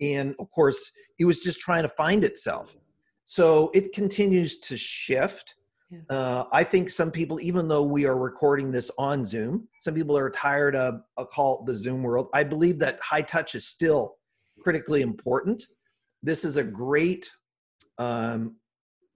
and 0.00 0.34
of 0.38 0.50
course 0.50 0.92
it 1.18 1.24
was 1.24 1.40
just 1.40 1.60
trying 1.60 1.82
to 1.82 1.88
find 1.90 2.24
itself. 2.24 2.76
So 3.24 3.70
it 3.74 3.92
continues 3.92 4.58
to 4.60 4.76
shift. 4.76 5.54
Yeah. 5.88 6.00
uh, 6.10 6.44
i 6.52 6.64
think 6.64 6.90
some 6.90 7.12
people 7.12 7.38
even 7.40 7.68
though 7.68 7.84
we 7.84 8.06
are 8.06 8.18
recording 8.18 8.72
this 8.72 8.90
on 8.98 9.24
zoom 9.24 9.68
some 9.78 9.94
people 9.94 10.18
are 10.18 10.30
tired 10.30 10.74
of 10.74 11.02
a 11.16 11.24
call 11.24 11.62
the 11.62 11.76
zoom 11.76 12.02
world. 12.02 12.26
I 12.34 12.42
believe 12.42 12.80
that 12.80 12.98
high 13.00 13.22
touch 13.22 13.54
is 13.54 13.68
still 13.68 14.16
critically 14.58 15.02
important. 15.02 15.64
This 16.24 16.44
is 16.44 16.56
a 16.56 16.64
great 16.64 17.30
um, 17.98 18.56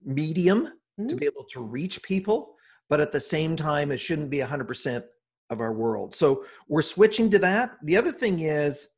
medium 0.01 0.67
mm-hmm. 0.67 1.07
to 1.07 1.15
be 1.17 1.25
able 1.25 1.45
to 1.51 1.59
reach 1.59 2.01
people 2.03 2.55
but 2.91 2.99
at 2.99 3.13
the 3.13 3.19
same 3.21 3.55
time 3.55 3.89
it 3.89 3.99
shouldn't 3.99 4.29
be 4.29 4.39
100% 4.39 5.03
of 5.49 5.61
our 5.61 5.71
world. 5.73 6.13
So 6.13 6.43
we're 6.67 6.81
switching 6.81 7.31
to 7.31 7.39
that. 7.39 7.77
The 7.83 7.95
other 7.95 8.11
thing 8.11 8.41
is 8.41 8.89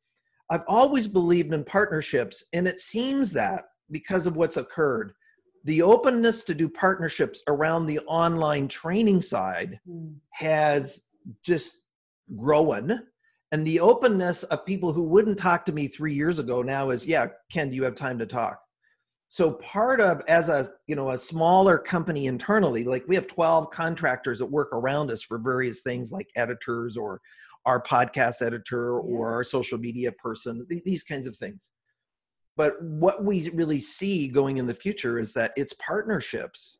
I've 0.54 0.62
always 0.68 1.08
believed 1.08 1.52
in 1.52 1.64
partnerships, 1.64 2.44
and 2.52 2.68
it 2.68 2.78
seems 2.78 3.32
that 3.32 3.64
because 3.90 4.24
of 4.28 4.36
what's 4.36 4.56
occurred, 4.56 5.12
the 5.64 5.82
openness 5.82 6.44
to 6.44 6.54
do 6.54 6.68
partnerships 6.68 7.42
around 7.48 7.86
the 7.86 7.98
online 8.06 8.68
training 8.68 9.20
side 9.20 9.80
mm. 9.88 10.14
has 10.30 11.06
just 11.42 11.72
grown. 12.36 13.00
And 13.50 13.66
the 13.66 13.80
openness 13.80 14.44
of 14.44 14.64
people 14.64 14.92
who 14.92 15.02
wouldn't 15.02 15.38
talk 15.38 15.64
to 15.64 15.72
me 15.72 15.88
three 15.88 16.14
years 16.14 16.38
ago 16.38 16.62
now 16.62 16.90
is, 16.90 17.04
yeah, 17.04 17.26
Ken, 17.50 17.70
do 17.70 17.74
you 17.74 17.82
have 17.82 17.96
time 17.96 18.20
to 18.20 18.26
talk? 18.26 18.60
So 19.26 19.54
part 19.54 20.00
of 20.00 20.22
as 20.28 20.48
a 20.48 20.68
you 20.86 20.94
know 20.94 21.10
a 21.10 21.18
smaller 21.18 21.78
company 21.78 22.26
internally, 22.26 22.84
like 22.84 23.02
we 23.08 23.16
have 23.16 23.26
12 23.26 23.70
contractors 23.70 24.38
that 24.38 24.46
work 24.46 24.68
around 24.72 25.10
us 25.10 25.22
for 25.22 25.38
various 25.38 25.82
things 25.82 26.12
like 26.12 26.28
editors 26.36 26.96
or 26.96 27.20
our 27.66 27.82
podcast 27.82 28.42
editor 28.42 28.98
or 28.98 29.32
our 29.32 29.44
social 29.44 29.78
media 29.78 30.12
person, 30.12 30.66
these 30.84 31.02
kinds 31.02 31.26
of 31.26 31.36
things. 31.36 31.70
But 32.56 32.80
what 32.82 33.24
we 33.24 33.48
really 33.50 33.80
see 33.80 34.28
going 34.28 34.58
in 34.58 34.66
the 34.66 34.74
future 34.74 35.18
is 35.18 35.32
that 35.34 35.52
it's 35.56 35.72
partnerships 35.74 36.78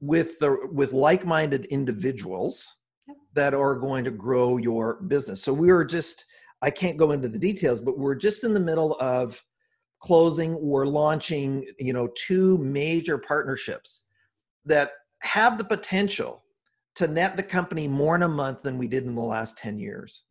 with 0.00 0.38
the 0.38 0.68
with 0.72 0.92
like-minded 0.92 1.66
individuals 1.66 2.76
that 3.34 3.54
are 3.54 3.76
going 3.76 4.04
to 4.04 4.10
grow 4.10 4.56
your 4.56 5.02
business. 5.02 5.42
So 5.42 5.52
we 5.52 5.70
are 5.70 5.84
just 5.84 6.24
I 6.62 6.70
can't 6.70 6.96
go 6.96 7.12
into 7.12 7.28
the 7.28 7.38
details, 7.38 7.80
but 7.80 7.98
we're 7.98 8.14
just 8.14 8.42
in 8.42 8.54
the 8.54 8.60
middle 8.60 8.96
of 8.98 9.42
closing 10.00 10.54
or 10.54 10.86
launching, 10.86 11.66
you 11.78 11.92
know, 11.92 12.08
two 12.16 12.58
major 12.58 13.18
partnerships 13.18 14.04
that 14.64 14.90
have 15.20 15.58
the 15.58 15.64
potential 15.64 16.44
to 16.96 17.06
net 17.06 17.36
the 17.36 17.42
company 17.42 17.86
more 17.86 18.16
in 18.16 18.22
a 18.22 18.28
month 18.28 18.62
than 18.62 18.78
we 18.78 18.88
did 18.88 19.04
in 19.04 19.14
the 19.14 19.22
last 19.22 19.58
10 19.58 19.78
years 19.78 20.24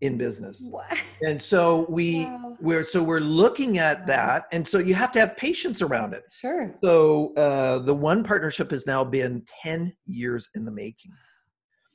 in 0.00 0.16
business. 0.16 0.66
What? 0.70 0.98
And 1.22 1.40
so 1.40 1.86
we 1.88 2.26
wow. 2.26 2.56
we're 2.60 2.84
so 2.84 3.02
we're 3.02 3.20
looking 3.20 3.78
at 3.78 4.06
that 4.06 4.44
and 4.52 4.66
so 4.66 4.78
you 4.78 4.94
have 4.94 5.12
to 5.12 5.20
have 5.20 5.36
patience 5.36 5.82
around 5.82 6.12
it. 6.12 6.24
Sure. 6.30 6.74
So 6.82 7.34
uh 7.34 7.78
the 7.78 7.94
one 7.94 8.22
partnership 8.22 8.70
has 8.70 8.86
now 8.86 9.04
been 9.04 9.44
10 9.62 9.92
years 10.06 10.48
in 10.54 10.64
the 10.64 10.72
making. 10.72 11.12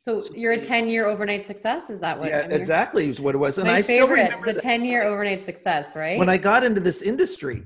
So, 0.02 0.24
you're 0.34 0.54
a 0.54 0.60
10 0.60 0.88
year 0.88 1.08
overnight 1.08 1.46
success? 1.46 1.90
Is 1.90 2.00
that 2.00 2.18
what? 2.18 2.30
Yeah, 2.30 2.48
exactly 2.50 3.10
is 3.10 3.20
what 3.20 3.36
it 3.36 3.38
was. 3.38 3.58
And 3.58 3.68
My 3.68 3.76
I 3.76 3.82
favorite, 3.82 4.26
still 4.26 4.26
remember 4.26 4.54
the 4.54 4.62
10 4.62 4.86
year 4.86 5.04
overnight 5.04 5.44
success, 5.44 5.94
right? 5.94 6.18
When 6.18 6.30
I 6.30 6.38
got 6.38 6.64
into 6.64 6.80
this 6.80 7.02
industry, 7.02 7.66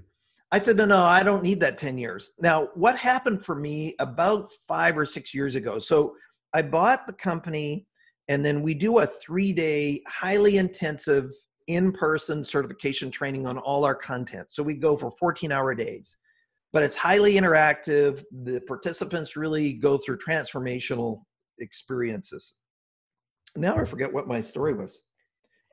I 0.52 0.60
said, 0.60 0.78
no, 0.78 0.86
no, 0.86 1.04
I 1.04 1.22
don't 1.24 1.44
need 1.44 1.60
that 1.62 1.78
10 1.78 1.98
years. 1.98 2.32
Now, 2.40 2.70
what 2.74 2.98
happened 2.98 3.46
for 3.46 3.56
me 3.56 3.96
about 4.00 4.52
five 4.68 4.98
or 4.98 5.06
six 5.06 5.34
years 5.34 5.54
ago? 5.54 5.78
So 5.78 6.16
I 6.54 6.62
bought 6.62 7.08
the 7.08 7.14
company 7.14 7.88
and 8.28 8.44
then 8.46 8.62
we 8.62 8.74
do 8.74 9.00
a 9.00 9.08
three 9.08 9.52
day, 9.52 10.02
highly 10.08 10.58
intensive 10.58 11.30
in 11.68 11.92
person 11.92 12.44
certification 12.44 13.10
training 13.10 13.48
on 13.48 13.58
all 13.58 13.86
our 13.86 13.96
content. 13.96 14.52
So 14.52 14.64
we 14.64 14.76
go 14.76 14.98
for 14.98 15.12
14 15.20 15.52
hour 15.52 15.74
days, 15.74 16.18
but 16.72 16.84
it's 16.84 16.96
highly 16.96 17.36
interactive. 17.36 18.24
The 18.44 18.62
participants 18.62 19.36
really 19.36 19.74
go 19.74 19.98
through 19.98 20.20
transformational 20.20 21.22
experiences. 21.60 22.56
Now 23.56 23.76
I 23.76 23.86
forget 23.86 24.12
what 24.12 24.28
my 24.28 24.42
story 24.42 24.74
was. 24.74 25.02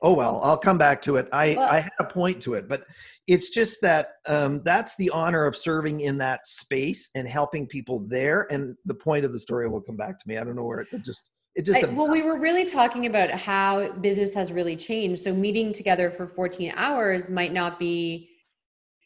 Oh 0.03 0.13
well, 0.13 0.41
I'll 0.43 0.57
come 0.57 0.77
back 0.77 1.01
to 1.03 1.17
it. 1.17 1.27
I 1.31 1.55
I 1.57 1.79
had 1.81 1.91
a 1.99 2.05
point 2.05 2.41
to 2.43 2.55
it, 2.55 2.67
but 2.67 2.85
it's 3.27 3.49
just 3.49 3.81
that 3.81 4.13
um, 4.27 4.61
that's 4.63 4.95
the 4.95 5.11
honor 5.11 5.45
of 5.45 5.55
serving 5.55 6.01
in 6.01 6.17
that 6.17 6.47
space 6.47 7.11
and 7.15 7.27
helping 7.27 7.67
people 7.67 7.99
there. 8.07 8.47
And 8.51 8.75
the 8.85 8.95
point 8.95 9.25
of 9.25 9.31
the 9.31 9.39
story 9.39 9.69
will 9.69 9.81
come 9.81 9.97
back 9.97 10.17
to 10.17 10.27
me. 10.27 10.37
I 10.37 10.43
don't 10.43 10.55
know 10.55 10.63
where 10.63 10.79
it, 10.79 10.87
it 10.91 11.03
just 11.03 11.21
it 11.55 11.65
just. 11.65 11.83
I, 11.83 11.87
well, 11.87 12.09
we 12.09 12.23
were 12.23 12.39
really 12.39 12.65
talking 12.65 13.05
about 13.05 13.29
how 13.29 13.91
business 13.93 14.33
has 14.33 14.51
really 14.51 14.75
changed. 14.75 15.21
So 15.21 15.35
meeting 15.35 15.71
together 15.71 16.09
for 16.09 16.27
14 16.27 16.73
hours 16.75 17.29
might 17.29 17.53
not 17.53 17.77
be 17.77 18.29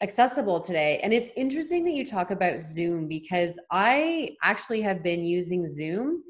accessible 0.02 0.60
today. 0.60 1.00
And 1.02 1.12
it's 1.12 1.30
interesting 1.36 1.84
that 1.84 1.92
you 1.92 2.04
talk 2.04 2.30
about 2.30 2.62
Zoom 2.62 3.08
because 3.08 3.58
I 3.70 4.36
actually 4.42 4.82
have 4.82 5.02
been 5.02 5.24
using 5.24 5.66
Zoom 5.66 6.22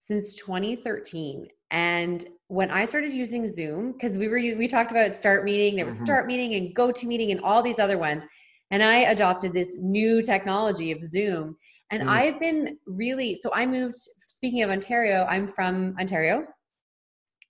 since 0.00 0.36
2013. 0.36 1.48
And 1.70 2.24
when 2.48 2.70
I 2.70 2.86
started 2.86 3.12
using 3.12 3.46
Zoom, 3.46 3.92
because 3.92 4.16
we 4.16 4.28
were 4.28 4.38
we 4.38 4.68
talked 4.68 4.90
about 4.90 5.14
Start 5.14 5.44
Meeting, 5.44 5.76
there 5.76 5.84
was 5.84 5.96
mm-hmm. 5.96 6.06
Start 6.06 6.26
Meeting 6.26 6.54
and 6.54 6.74
go 6.74 6.90
to 6.90 7.06
meeting 7.06 7.30
and 7.30 7.40
all 7.40 7.62
these 7.62 7.78
other 7.78 7.98
ones, 7.98 8.24
and 8.70 8.82
I 8.82 8.96
adopted 8.98 9.52
this 9.52 9.76
new 9.78 10.22
technology 10.22 10.92
of 10.92 11.04
Zoom. 11.04 11.56
And 11.90 12.02
mm. 12.04 12.08
I've 12.08 12.40
been 12.40 12.78
really 12.86 13.34
so 13.34 13.50
I 13.54 13.66
moved. 13.66 13.96
Speaking 14.28 14.62
of 14.62 14.70
Ontario, 14.70 15.26
I'm 15.28 15.48
from 15.48 15.96
Ontario, 15.98 16.44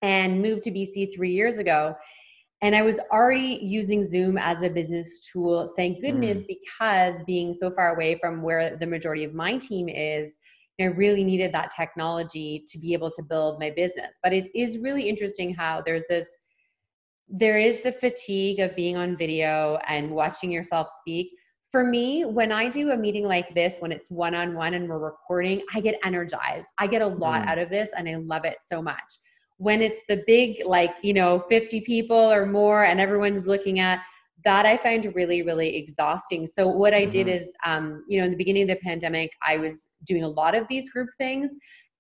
and 0.03 0.43
moved 0.43 0.63
to 0.65 0.71
BC 0.71 1.09
three 1.15 1.33
years 1.33 1.59
ago. 1.59 1.95
And 2.61 2.75
I 2.75 2.83
was 2.83 2.99
already 3.13 3.61
using 3.63 4.05
Zoom 4.05 4.37
as 4.37 4.63
a 4.63 4.71
business 4.71 5.29
tool. 5.31 5.71
Thank 5.77 6.03
goodness, 6.03 6.39
mm. 6.39 6.47
because 6.49 7.23
being 7.25 7.55
so 7.55 7.71
far 7.71 7.95
away 7.95 8.19
from 8.21 8.43
where 8.43 8.77
the 8.77 8.87
majority 8.87 9.23
of 9.23 9.33
my 9.33 9.59
team 9.59 9.89
is, 9.89 10.39
I 10.81 10.85
really 10.85 11.25
needed 11.25 11.53
that 11.53 11.71
technology 11.75 12.65
to 12.69 12.79
be 12.79 12.93
able 12.93 13.11
to 13.11 13.23
build 13.23 13.59
my 13.59 13.71
business. 13.71 14.19
But 14.23 14.33
it 14.33 14.51
is 14.55 14.79
really 14.79 15.09
interesting 15.09 15.55
how 15.55 15.83
there's 15.85 16.07
this 16.09 16.39
there 17.29 17.59
is 17.59 17.83
the 17.83 17.93
fatigue 17.93 18.59
of 18.61 18.75
being 18.75 18.97
on 18.97 19.17
video 19.17 19.79
and 19.87 20.11
watching 20.11 20.51
yourself 20.51 20.89
speak. 20.99 21.31
For 21.71 21.85
me, 21.85 22.25
when 22.25 22.51
I 22.51 22.71
do 22.71 22.93
a 22.93 22.97
meeting 22.97 23.27
like 23.27 23.55
this, 23.55 23.77
when 23.81 23.93
it's 23.93 24.11
one 24.11 24.35
on 24.35 24.55
one 24.55 24.73
and 24.73 24.89
we're 24.89 24.99
recording, 24.99 25.61
I 25.75 25.81
get 25.81 25.99
energized. 26.05 26.69
I 26.79 26.87
get 26.87 27.03
a 27.03 27.07
lot 27.07 27.43
mm. 27.43 27.49
out 27.49 27.59
of 27.59 27.69
this 27.69 27.91
and 27.97 28.09
I 28.09 28.15
love 28.15 28.47
it 28.47 28.59
so 28.63 28.81
much. 28.81 29.19
When 29.59 29.83
it's 29.83 30.01
the 30.09 30.23
big, 30.27 30.65
like, 30.65 30.95
you 31.03 31.13
know, 31.13 31.41
50 31.51 31.83
people 31.83 32.17
or 32.17 32.47
more 32.47 32.85
and 32.85 32.99
everyone's 32.99 33.47
looking 33.47 33.81
at, 33.81 34.01
that 34.45 34.67
I 34.67 34.77
find 34.77 35.13
really, 35.15 35.43
really 35.43 35.77
exhausting. 35.77 36.47
So 36.47 36.69
what 36.69 36.95
I 36.95 37.05
did 37.05 37.27
mm-hmm. 37.27 37.37
is, 37.37 37.53
um, 37.65 38.05
you 38.09 38.19
know, 38.19 38.25
in 38.25 38.31
the 38.31 38.37
beginning 38.37 38.63
of 38.63 38.69
the 38.69 38.77
pandemic, 38.77 39.31
I 39.47 39.59
was 39.59 39.89
doing 40.05 40.23
a 40.23 40.29
lot 40.29 40.55
of 40.55 40.67
these 40.69 40.91
group 40.91 41.09
things, 41.19 41.55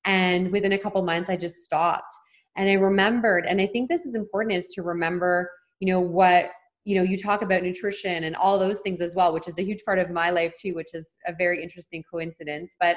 and 0.04 0.50
within 0.52 0.72
a 0.72 0.78
couple 0.78 1.02
months, 1.02 1.28
I 1.28 1.36
just 1.36 1.56
stopped. 1.56 2.12
And 2.56 2.68
I 2.68 2.74
remembered, 2.74 3.46
and 3.46 3.60
I 3.60 3.66
think 3.66 3.88
this 3.88 4.06
is 4.06 4.14
important, 4.14 4.56
is 4.56 4.68
to 4.70 4.82
remember, 4.82 5.50
you 5.80 5.92
know, 5.92 6.00
what 6.00 6.50
you 6.84 6.94
know 6.94 7.02
you 7.02 7.18
talk 7.18 7.42
about 7.42 7.62
nutrition 7.62 8.24
and 8.24 8.34
all 8.34 8.58
those 8.58 8.80
things 8.80 9.02
as 9.02 9.14
well 9.14 9.34
which 9.34 9.46
is 9.46 9.58
a 9.58 9.62
huge 9.62 9.84
part 9.84 9.98
of 9.98 10.10
my 10.10 10.30
life 10.30 10.54
too 10.58 10.74
which 10.74 10.94
is 10.94 11.18
a 11.26 11.34
very 11.34 11.62
interesting 11.62 12.02
coincidence 12.10 12.76
but 12.80 12.96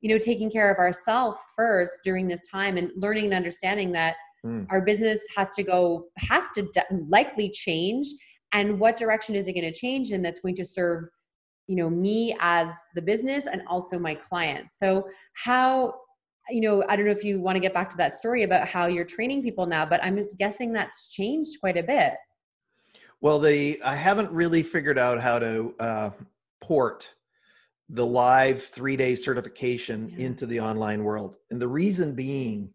you 0.00 0.10
know 0.10 0.18
taking 0.18 0.50
care 0.50 0.72
of 0.72 0.78
ourselves 0.78 1.38
first 1.54 2.00
during 2.02 2.26
this 2.26 2.48
time 2.48 2.76
and 2.76 2.90
learning 2.96 3.26
and 3.26 3.34
understanding 3.34 3.92
that 3.92 4.16
mm. 4.44 4.66
our 4.70 4.80
business 4.80 5.20
has 5.36 5.50
to 5.50 5.62
go 5.62 6.06
has 6.16 6.44
to 6.56 6.66
likely 7.08 7.48
change 7.50 8.06
and 8.52 8.78
what 8.78 8.96
direction 8.96 9.34
is 9.34 9.46
it 9.46 9.52
going 9.52 9.70
to 9.70 9.78
change 9.78 10.12
and 10.12 10.24
that's 10.24 10.40
going 10.40 10.54
to 10.56 10.64
serve 10.64 11.08
you 11.66 11.76
know 11.76 11.90
me 11.90 12.34
as 12.40 12.86
the 12.94 13.02
business 13.02 13.46
and 13.46 13.62
also 13.66 13.98
my 13.98 14.14
clients. 14.14 14.78
So 14.78 15.06
how 15.34 15.94
you 16.50 16.62
know 16.62 16.82
i 16.88 16.96
don't 16.96 17.04
know 17.04 17.12
if 17.12 17.22
you 17.22 17.40
want 17.40 17.56
to 17.56 17.60
get 17.60 17.74
back 17.74 17.90
to 17.90 17.96
that 17.98 18.16
story 18.16 18.42
about 18.42 18.66
how 18.66 18.86
you're 18.86 19.04
training 19.04 19.42
people 19.42 19.66
now 19.66 19.84
but 19.84 20.02
i'm 20.02 20.16
just 20.16 20.38
guessing 20.38 20.72
that's 20.72 21.10
changed 21.10 21.60
quite 21.60 21.76
a 21.76 21.82
bit. 21.82 22.14
Well 23.20 23.38
the 23.38 23.80
i 23.84 23.94
haven't 23.94 24.32
really 24.32 24.62
figured 24.62 24.98
out 24.98 25.20
how 25.20 25.38
to 25.38 25.74
uh, 25.78 26.10
port 26.60 27.12
the 27.90 28.04
live 28.04 28.62
three 28.62 28.96
day 28.96 29.14
certification 29.14 30.12
yeah. 30.16 30.26
into 30.26 30.46
the 30.46 30.60
online 30.60 31.04
world. 31.04 31.36
And 31.50 31.60
the 31.60 31.68
reason 31.68 32.14
being 32.14 32.70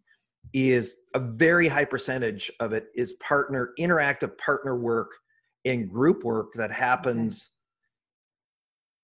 is 0.53 0.97
a 1.13 1.19
very 1.19 1.67
high 1.67 1.86
percentage 1.86 2.51
of 2.59 2.73
it 2.73 2.88
is 2.95 3.13
partner 3.13 3.73
interactive 3.79 4.38
partner 4.38 4.75
work 4.77 5.12
in 5.63 5.88
group 5.88 6.23
work 6.23 6.54
that 6.56 6.71
happens 6.71 7.49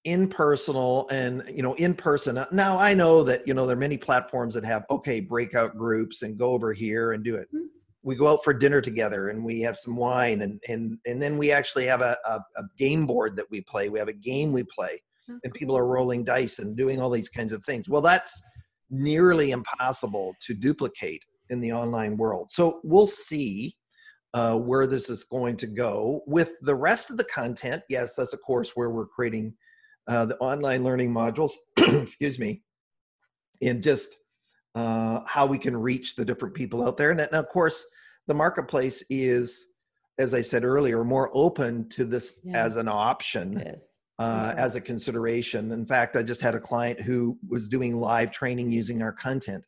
okay. 0.06 0.13
in 0.13 0.28
personal 0.28 1.08
and 1.10 1.43
you 1.48 1.63
know 1.63 1.74
in 1.76 1.93
person. 1.93 2.43
Now 2.52 2.78
i 2.78 2.93
know 2.93 3.24
that 3.24 3.48
you 3.48 3.54
know 3.54 3.65
there 3.65 3.78
are 3.78 3.80
many 3.80 3.98
platforms 3.98 4.54
that 4.56 4.65
have 4.65 4.86
okay 4.89 5.19
breakout 5.19 5.78
groups 5.78 6.22
and 6.22 6.38
go 6.38 6.52
over 6.52 6.74
here 6.74 7.13
and 7.13 7.24
do 7.24 7.36
it. 7.36 7.48
Mm-hmm. 7.54 7.65
we 8.04 8.15
go 8.15 8.28
out 8.28 8.43
for 8.43 8.54
dinner 8.54 8.82
together 8.82 9.30
and 9.30 9.43
we 9.43 9.62
have 9.62 9.78
some 9.78 9.95
wine 9.95 10.41
and 10.41 10.60
and 10.67 10.98
and 11.06 11.22
then 11.22 11.38
we 11.38 11.52
actually 11.52 11.86
have 11.86 12.02
a, 12.02 12.17
a, 12.26 12.39
a 12.58 12.63
game 12.78 13.06
board 13.06 13.36
that 13.36 13.50
we 13.50 13.62
play. 13.62 13.89
We 13.89 14.00
have 14.00 14.10
a 14.10 14.13
game 14.13 14.52
we 14.52 14.63
play 14.63 15.02
oh, 15.30 15.39
and 15.43 15.54
people 15.54 15.78
are 15.78 15.86
rolling 15.86 16.24
dice 16.24 16.60
and 16.60 16.76
doing 16.76 17.02
all 17.02 17.10
these 17.10 17.30
kinds 17.30 17.54
of 17.54 17.63
things. 17.63 17.88
Well 17.88 18.02
that's 18.02 18.41
nearly 18.89 19.52
impossible 19.52 20.34
to 20.41 20.54
duplicate 20.54 21.24
in 21.50 21.60
the 21.60 21.72
online 21.72 22.17
world. 22.17 22.52
So 22.52 22.80
we'll 22.84 23.08
see 23.08 23.76
uh, 24.34 24.56
where 24.56 24.88
this 24.88 25.10
is 25.10 25.24
going 25.24 25.58
to 25.58 25.68
go. 25.68 26.22
With 26.28 26.54
the 26.62 26.76
rest 26.76 27.10
of 27.10 27.18
the 27.18 27.24
content, 27.24 27.84
yes, 27.89 28.13
that's 28.15 28.34
a 28.34 28.38
course 28.38 28.72
where 28.76 28.89
we're 28.89 29.08
creating 29.08 29.54
uh, 30.08 30.26
the 30.26 30.38
online 30.38 30.84
learning 30.84 31.13
modules, 31.13 31.52
excuse 31.78 32.39
me, 32.39 32.63
and 33.62 33.84
just 33.84 34.18
uh, 34.76 35.22
how 35.26 35.46
we 35.46 35.58
can 35.58 35.76
reach 35.76 36.15
the 36.15 36.26
different 36.26 36.56
people 36.56 36.86
out 36.86 36.98
there. 36.98 37.12
And, 37.12 37.20
and, 37.20 37.34
of 37.34 37.50
course, 37.50 37.86
the 38.28 38.34
marketplace 38.34 39.04
is, 39.10 39.65
as 40.18 40.34
I 40.34 40.42
said 40.42 40.63
earlier, 40.63 41.04
more 41.04 41.32
open 41.34 41.89
to 41.89 42.06
this 42.06 42.42
yeah. 42.44 42.63
as 42.63 42.78
an 42.78 42.88
option. 42.88 43.63
Uh, 44.20 44.54
as 44.58 44.76
a 44.76 44.82
consideration. 44.82 45.72
In 45.72 45.86
fact, 45.86 46.18
I 46.18 46.24
just 46.24 46.42
had 46.42 46.54
a 46.54 46.60
client 46.60 47.00
who 47.00 47.38
was 47.48 47.70
doing 47.70 48.02
live 48.02 48.32
training 48.34 48.70
using 48.70 49.02
our 49.02 49.13
content 49.13 49.63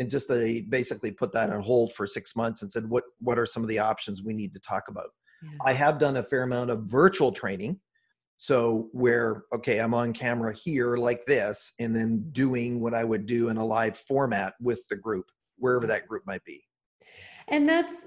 and 0.00 0.10
just 0.10 0.28
they 0.28 0.62
basically 0.62 1.12
put 1.12 1.32
that 1.32 1.50
on 1.50 1.62
hold 1.62 1.92
for 1.92 2.06
six 2.06 2.34
months 2.34 2.62
and 2.62 2.72
said 2.72 2.88
what 2.88 3.04
what 3.20 3.38
are 3.38 3.46
some 3.46 3.62
of 3.62 3.68
the 3.68 3.78
options 3.78 4.22
we 4.22 4.34
need 4.34 4.52
to 4.52 4.60
talk 4.60 4.88
about 4.88 5.10
yeah. 5.42 5.50
i 5.64 5.72
have 5.72 5.98
done 5.98 6.16
a 6.16 6.22
fair 6.22 6.42
amount 6.42 6.70
of 6.70 6.82
virtual 6.84 7.30
training 7.30 7.78
so 8.36 8.88
where 8.92 9.44
okay 9.54 9.78
i'm 9.78 9.94
on 9.94 10.12
camera 10.12 10.52
here 10.52 10.96
like 10.96 11.24
this 11.26 11.72
and 11.78 11.94
then 11.94 12.24
doing 12.32 12.80
what 12.80 12.94
i 12.94 13.04
would 13.04 13.26
do 13.26 13.48
in 13.50 13.56
a 13.56 13.64
live 13.64 13.96
format 13.96 14.54
with 14.60 14.80
the 14.88 14.96
group 14.96 15.26
wherever 15.58 15.86
that 15.86 16.08
group 16.08 16.26
might 16.26 16.44
be 16.44 16.60
and 17.48 17.68
that's 17.68 18.06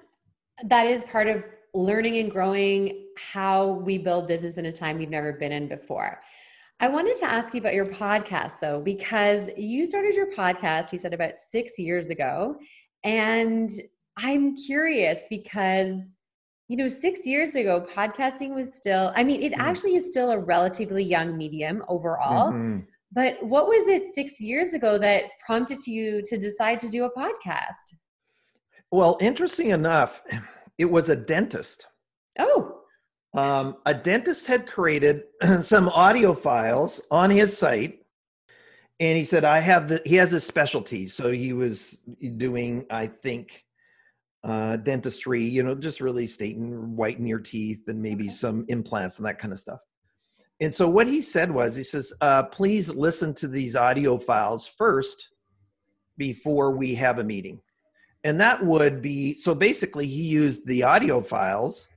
that 0.66 0.88
is 0.88 1.04
part 1.06 1.28
of 1.28 1.44
learning 1.74 2.18
and 2.18 2.32
growing 2.32 3.08
how 3.18 3.68
we 3.68 3.98
build 3.98 4.28
business 4.28 4.58
in 4.58 4.66
a 4.66 4.72
time 4.72 4.98
we've 4.98 5.10
never 5.10 5.34
been 5.34 5.52
in 5.52 5.68
before. 5.68 6.20
I 6.84 6.90
wanted 6.90 7.16
to 7.16 7.26
ask 7.26 7.54
you 7.54 7.62
about 7.62 7.76
your 7.76 7.86
podcast 7.86 8.60
though, 8.60 8.82
because 8.82 9.50
you 9.56 9.86
started 9.86 10.16
your 10.16 10.36
podcast, 10.36 10.92
you 10.92 11.00
said 11.00 11.14
about 11.14 11.38
six 11.38 11.80
years 11.80 12.10
ago. 12.10 12.58
And 13.06 13.72
I'm 14.18 14.58
curious 14.58 15.26
because, 15.30 16.18
you 16.68 16.76
know, 16.76 16.90
six 16.90 17.26
years 17.26 17.56
ago, 17.56 17.88
podcasting 17.96 18.54
was 18.54 18.76
still, 18.76 19.14
I 19.16 19.24
mean, 19.24 19.42
it 19.42 19.54
mm-hmm. 19.54 19.62
actually 19.62 19.96
is 19.96 20.10
still 20.10 20.32
a 20.32 20.38
relatively 20.38 21.06
young 21.06 21.38
medium 21.38 21.86
overall. 21.88 22.52
Mm-hmm. 22.52 22.80
But 23.14 23.42
what 23.42 23.68
was 23.68 23.88
it 23.88 24.04
six 24.04 24.42
years 24.42 24.74
ago 24.74 24.98
that 24.98 25.24
prompted 25.46 25.88
you 25.88 26.22
to 26.26 26.38
decide 26.38 26.82
to 26.82 26.90
do 26.90 27.06
a 27.06 27.12
podcast? 27.18 27.94
Well, 28.92 29.18
interesting 29.22 29.70
enough, 29.70 30.22
it 30.78 30.92
was 30.92 31.08
a 31.08 31.16
dentist. 31.16 31.88
Oh. 32.38 32.73
Um, 33.34 33.78
a 33.86 33.94
dentist 33.94 34.46
had 34.46 34.68
created 34.68 35.24
some 35.62 35.90
audio 35.90 36.34
files 36.34 37.02
on 37.10 37.32
his 37.32 37.58
site 37.58 38.00
and 39.00 39.18
he 39.18 39.26
said 39.26 39.44
i 39.44 39.60
have 39.60 39.90
the 39.90 40.02
he 40.06 40.16
has 40.16 40.32
his 40.32 40.46
specialty. 40.46 41.08
So 41.08 41.32
he 41.32 41.54
was 41.54 42.00
doing 42.38 42.86
i 42.90 43.08
think 43.08 43.64
uh, 44.44 44.76
dentistry 44.78 45.44
you 45.44 45.64
know 45.64 45.74
just 45.74 46.02
really 46.02 46.28
stating 46.28 46.96
whiten 46.96 47.26
your 47.26 47.40
teeth 47.40 47.88
and 47.88 48.02
maybe 48.02 48.30
some 48.30 48.66
implants 48.68 49.18
and 49.18 49.26
that 49.26 49.40
kind 49.40 49.54
of 49.54 49.60
stuff. 49.60 49.80
And 50.60 50.74
so 50.74 50.90
what 50.90 51.08
he 51.08 51.22
said 51.22 51.50
was 51.50 51.76
he 51.76 51.84
says 51.84 52.14
uh, 52.22 52.44
please 52.44 52.90
listen 52.90 53.34
to 53.36 53.48
these 53.48 53.76
audio 53.76 54.18
files 54.18 54.68
first 54.68 55.30
before 56.18 56.78
we 56.78 56.94
have 56.96 57.20
a 57.20 57.24
meeting. 57.24 57.60
And 58.24 58.40
that 58.40 58.64
would 58.64 59.02
be 59.02 59.36
so 59.36 59.56
basically 59.56 60.06
he 60.06 60.24
used 60.24 60.68
the 60.68 60.84
audio 60.84 61.20
files 61.20 61.88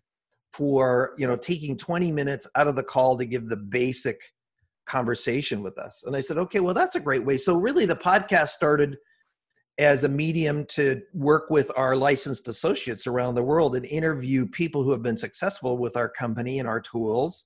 for 0.57 1.15
you 1.19 1.27
know 1.27 1.37
taking 1.37 1.77
20 1.77 2.11
minutes 2.13 2.47
out 2.55 2.69
of 2.69 2.77
the 2.77 2.83
call 2.83 3.17
to 3.19 3.25
give 3.25 3.49
the 3.49 3.57
basic 3.57 4.33
conversation 4.87 5.63
with 5.63 5.79
us. 5.79 6.05
And 6.07 6.15
i 6.15 6.21
said 6.21 6.39
okay 6.39 6.61
well 6.61 6.75
that's 6.75 6.95
a 6.95 7.01
great 7.01 7.25
way. 7.25 7.37
So 7.37 7.57
really 7.57 7.87
the 7.87 7.97
podcast 7.97 8.49
started 8.49 8.97
as 9.79 10.05
a 10.05 10.09
medium 10.09 10.65
to 10.65 11.03
work 11.13 11.51
with 11.51 11.71
our 11.77 11.97
licensed 11.97 12.49
associates 12.49 13.07
around 13.07 13.35
the 13.35 13.43
world 13.43 13.77
and 13.77 13.85
interview 13.87 14.47
people 14.47 14.83
who 14.83 14.91
have 14.91 15.03
been 15.03 15.19
successful 15.19 15.77
with 15.77 15.97
our 15.97 16.09
company 16.09 16.59
and 16.59 16.69
our 16.69 16.81
tools 16.81 17.45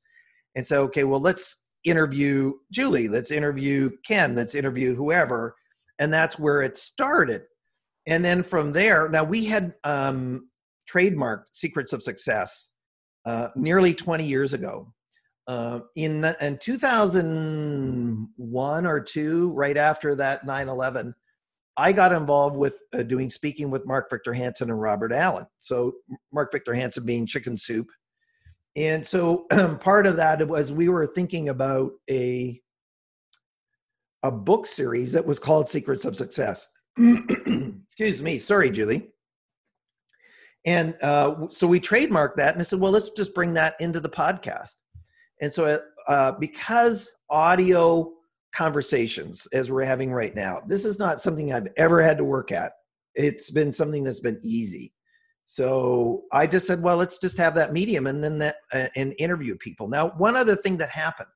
and 0.54 0.66
say 0.66 0.76
okay 0.76 1.04
well 1.04 1.20
let's 1.20 1.66
interview 1.84 2.52
julie. 2.70 3.08
Let's 3.08 3.30
interview 3.30 3.90
ken. 4.04 4.34
Let's 4.34 4.54
interview 4.54 4.94
whoever. 4.94 5.56
And 5.98 6.12
that's 6.12 6.38
where 6.38 6.62
it 6.62 6.76
started. 6.76 7.42
And 8.06 8.24
then 8.24 8.42
from 8.42 8.72
there, 8.72 9.08
now 9.08 9.24
we 9.24 9.44
had 9.44 9.74
um, 9.84 10.48
trademarked 10.90 11.44
Secrets 11.52 11.92
of 11.92 12.02
Success 12.02 12.69
uh, 13.24 13.48
nearly 13.56 13.94
20 13.94 14.24
years 14.24 14.52
ago. 14.52 14.92
Uh, 15.46 15.80
in, 15.96 16.24
in 16.40 16.58
2001 16.58 18.86
or 18.86 19.00
two, 19.00 19.52
right 19.52 19.76
after 19.76 20.14
that 20.14 20.46
9 20.46 20.68
11, 20.68 21.14
I 21.76 21.92
got 21.92 22.12
involved 22.12 22.56
with 22.56 22.82
uh, 22.92 23.02
doing 23.02 23.30
speaking 23.30 23.70
with 23.70 23.86
Mark 23.86 24.10
Victor 24.10 24.32
Hansen 24.32 24.70
and 24.70 24.80
Robert 24.80 25.12
Allen. 25.12 25.46
So, 25.60 25.94
Mark 26.32 26.52
Victor 26.52 26.74
Hansen 26.74 27.06
being 27.06 27.26
Chicken 27.26 27.56
Soup. 27.56 27.88
And 28.76 29.04
so, 29.04 29.46
part 29.80 30.06
of 30.06 30.16
that 30.16 30.46
was 30.46 30.72
we 30.72 30.88
were 30.88 31.06
thinking 31.06 31.48
about 31.48 31.92
a 32.08 32.60
a 34.22 34.30
book 34.30 34.66
series 34.66 35.12
that 35.12 35.24
was 35.24 35.38
called 35.38 35.68
Secrets 35.68 36.04
of 36.04 36.16
Success. 36.16 36.68
Excuse 36.98 38.20
me. 38.20 38.38
Sorry, 38.38 38.70
Julie. 38.70 39.08
And 40.66 40.94
uh, 41.02 41.48
so 41.50 41.66
we 41.66 41.80
trademarked 41.80 42.36
that, 42.36 42.52
and 42.54 42.60
I 42.60 42.64
said, 42.64 42.80
well, 42.80 42.92
let's 42.92 43.10
just 43.10 43.34
bring 43.34 43.54
that 43.54 43.74
into 43.80 44.00
the 44.00 44.10
podcast. 44.10 44.76
And 45.40 45.50
so, 45.52 45.80
uh, 46.06 46.32
because 46.32 47.10
audio 47.30 48.12
conversations, 48.52 49.46
as 49.52 49.70
we're 49.70 49.84
having 49.84 50.12
right 50.12 50.34
now, 50.34 50.62
this 50.66 50.84
is 50.84 50.98
not 50.98 51.20
something 51.20 51.52
I've 51.52 51.68
ever 51.76 52.02
had 52.02 52.18
to 52.18 52.24
work 52.24 52.52
at. 52.52 52.72
It's 53.14 53.50
been 53.50 53.72
something 53.72 54.04
that's 54.04 54.20
been 54.20 54.40
easy. 54.42 54.92
So 55.46 56.24
I 56.30 56.46
just 56.46 56.66
said, 56.66 56.82
well, 56.82 56.96
let's 56.96 57.18
just 57.18 57.38
have 57.38 57.54
that 57.56 57.72
medium 57.72 58.06
and 58.06 58.22
then 58.22 58.38
that 58.38 58.56
uh, 58.72 58.88
and 58.94 59.14
interview 59.18 59.56
people. 59.56 59.88
Now, 59.88 60.10
one 60.10 60.36
other 60.36 60.54
thing 60.54 60.76
that 60.76 60.90
happened, 60.90 61.28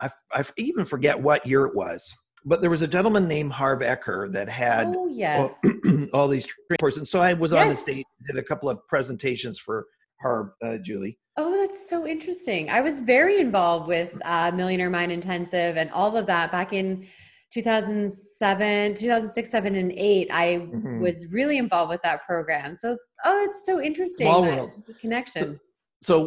I, 0.00 0.10
I 0.32 0.44
even 0.56 0.84
forget 0.84 1.20
what 1.20 1.44
year 1.46 1.66
it 1.66 1.74
was 1.74 2.14
but 2.48 2.62
there 2.62 2.70
was 2.70 2.80
a 2.80 2.88
gentleman 2.88 3.28
named 3.28 3.52
Harv 3.52 3.80
Eker 3.80 4.32
that 4.32 4.48
had 4.48 4.86
oh, 4.88 5.06
yes. 5.06 5.54
all, 5.84 6.06
all 6.14 6.28
these 6.28 6.46
courses. 6.80 6.98
And 6.98 7.06
so 7.06 7.20
I 7.20 7.34
was 7.34 7.52
yes. 7.52 7.62
on 7.62 7.68
the 7.68 7.76
stage, 7.76 8.04
did 8.26 8.38
a 8.38 8.42
couple 8.42 8.70
of 8.70 8.78
presentations 8.88 9.58
for 9.58 9.86
Harv, 10.22 10.48
uh, 10.64 10.78
Julie. 10.78 11.18
Oh, 11.36 11.60
that's 11.60 11.88
so 11.88 12.06
interesting. 12.06 12.70
I 12.70 12.80
was 12.80 13.00
very 13.00 13.38
involved 13.38 13.86
with 13.86 14.18
uh, 14.24 14.50
Millionaire 14.52 14.88
Mind 14.88 15.12
Intensive 15.12 15.76
and 15.76 15.90
all 15.90 16.16
of 16.16 16.26
that 16.26 16.50
back 16.50 16.72
in 16.72 17.06
2007, 17.52 18.94
2006, 18.94 19.50
7, 19.50 19.74
and 19.74 19.92
8. 19.92 20.30
I 20.32 20.46
mm-hmm. 20.46 21.00
was 21.00 21.26
really 21.30 21.58
involved 21.58 21.90
with 21.90 22.02
that 22.02 22.24
program. 22.26 22.74
So, 22.74 22.96
oh, 23.26 23.44
it's 23.44 23.66
so 23.66 23.80
interesting. 23.80 24.26
Small 24.26 24.42
world. 24.42 24.70
Connection 25.00 25.42
so 25.42 25.58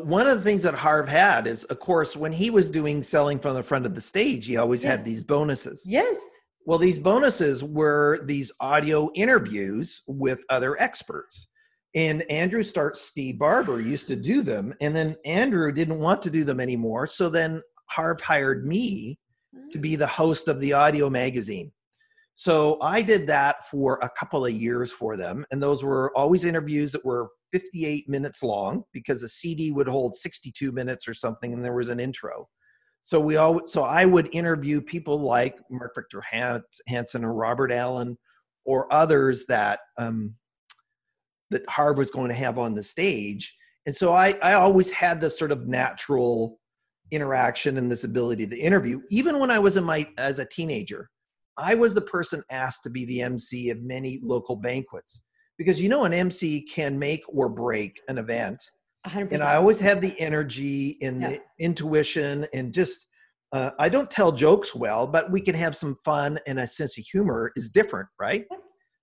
one 0.03 0.27
of 0.27 0.37
the 0.37 0.43
things 0.43 0.63
that 0.63 0.73
Harv 0.73 1.07
had 1.07 1.47
is, 1.47 1.63
of 1.65 1.79
course, 1.79 2.15
when 2.15 2.33
he 2.33 2.49
was 2.49 2.69
doing 2.69 3.03
selling 3.03 3.39
from 3.39 3.55
the 3.55 3.63
front 3.63 3.85
of 3.85 3.95
the 3.95 4.01
stage, 4.01 4.45
he 4.45 4.57
always 4.57 4.83
yeah. 4.83 4.91
had 4.91 5.05
these 5.05 5.23
bonuses. 5.23 5.83
Yes. 5.85 6.17
Well, 6.65 6.77
these 6.77 6.99
bonuses 6.99 7.63
were 7.63 8.19
these 8.25 8.51
audio 8.59 9.09
interviews 9.15 10.01
with 10.07 10.43
other 10.49 10.79
experts. 10.79 11.47
And 11.95 12.21
Andrew 12.29 12.63
Start 12.63 12.97
Steve 12.97 13.39
Barber 13.39 13.81
used 13.81 14.07
to 14.07 14.15
do 14.15 14.41
them. 14.41 14.73
And 14.81 14.95
then 14.95 15.15
Andrew 15.25 15.71
didn't 15.71 15.99
want 15.99 16.21
to 16.23 16.29
do 16.29 16.43
them 16.43 16.59
anymore. 16.59 17.07
So 17.07 17.29
then 17.29 17.61
Harv 17.87 18.21
hired 18.21 18.65
me 18.65 19.17
to 19.71 19.77
be 19.77 19.95
the 19.95 20.05
mm. 20.05 20.09
host 20.09 20.47
of 20.47 20.59
the 20.59 20.73
audio 20.73 21.09
magazine. 21.09 21.71
So 22.35 22.79
I 22.81 23.01
did 23.01 23.27
that 23.27 23.67
for 23.69 23.99
a 24.01 24.09
couple 24.09 24.45
of 24.45 24.53
years 24.53 24.91
for 24.91 25.17
them. 25.17 25.45
And 25.51 25.61
those 25.61 25.83
were 25.83 26.15
always 26.15 26.45
interviews 26.45 26.91
that 26.93 27.03
were 27.03 27.29
58 27.51 28.07
minutes 28.09 28.43
long 28.43 28.83
because 28.93 29.23
a 29.23 29.27
CD 29.27 29.71
would 29.71 29.87
hold 29.87 30.15
62 30.15 30.71
minutes 30.71 31.07
or 31.07 31.13
something, 31.13 31.53
and 31.53 31.63
there 31.63 31.73
was 31.73 31.89
an 31.89 31.99
intro. 31.99 32.47
So 33.03 33.19
we 33.19 33.37
all 33.37 33.65
so 33.65 33.83
I 33.83 34.05
would 34.05 34.29
interview 34.31 34.79
people 34.81 35.19
like 35.19 35.57
Mark 35.69 35.93
Victor 35.95 36.21
Hansen 36.21 37.25
or 37.25 37.33
Robert 37.33 37.71
Allen 37.71 38.17
or 38.63 38.91
others 38.93 39.45
that 39.47 39.79
um, 39.97 40.35
that 41.49 41.67
Harv 41.69 41.97
was 41.97 42.11
going 42.11 42.29
to 42.29 42.35
have 42.35 42.57
on 42.57 42.75
the 42.75 42.83
stage. 42.83 43.55
And 43.85 43.95
so 43.95 44.13
I, 44.13 44.35
I 44.41 44.53
always 44.53 44.91
had 44.91 45.19
this 45.19 45.37
sort 45.37 45.51
of 45.51 45.67
natural 45.67 46.59
interaction 47.09 47.77
and 47.77 47.91
this 47.91 48.03
ability 48.03 48.47
to 48.47 48.57
interview. 48.57 49.01
Even 49.09 49.39
when 49.39 49.51
I 49.51 49.59
was 49.59 49.77
in 49.77 49.83
my 49.83 50.07
as 50.17 50.39
a 50.39 50.45
teenager, 50.45 51.09
I 51.57 51.75
was 51.75 51.93
the 51.93 52.01
person 52.01 52.43
asked 52.49 52.83
to 52.83 52.89
be 52.89 53.05
the 53.05 53.21
MC 53.21 53.69
of 53.69 53.81
many 53.81 54.19
local 54.21 54.55
banquets 54.55 55.23
because 55.57 55.81
you 55.81 55.89
know 55.89 56.05
an 56.05 56.13
MC 56.13 56.61
can 56.61 56.97
make 56.97 57.23
or 57.27 57.49
break 57.49 57.99
an 58.07 58.17
event. 58.17 58.63
100%. 59.07 59.31
And 59.31 59.41
I 59.41 59.55
always 59.55 59.79
have 59.79 60.01
the 60.01 60.19
energy 60.19 60.97
and 61.01 61.21
yeah. 61.21 61.29
the 61.29 61.41
intuition 61.59 62.45
and 62.53 62.73
just 62.73 63.07
uh, 63.53 63.71
I 63.79 63.89
don't 63.89 64.09
tell 64.09 64.31
jokes 64.31 64.73
well, 64.73 65.05
but 65.05 65.29
we 65.29 65.41
can 65.41 65.55
have 65.55 65.75
some 65.75 65.97
fun 66.05 66.39
and 66.47 66.59
a 66.59 66.67
sense 66.67 66.97
of 66.97 67.03
humor 67.03 67.51
is 67.55 67.69
different, 67.69 68.07
right? 68.19 68.45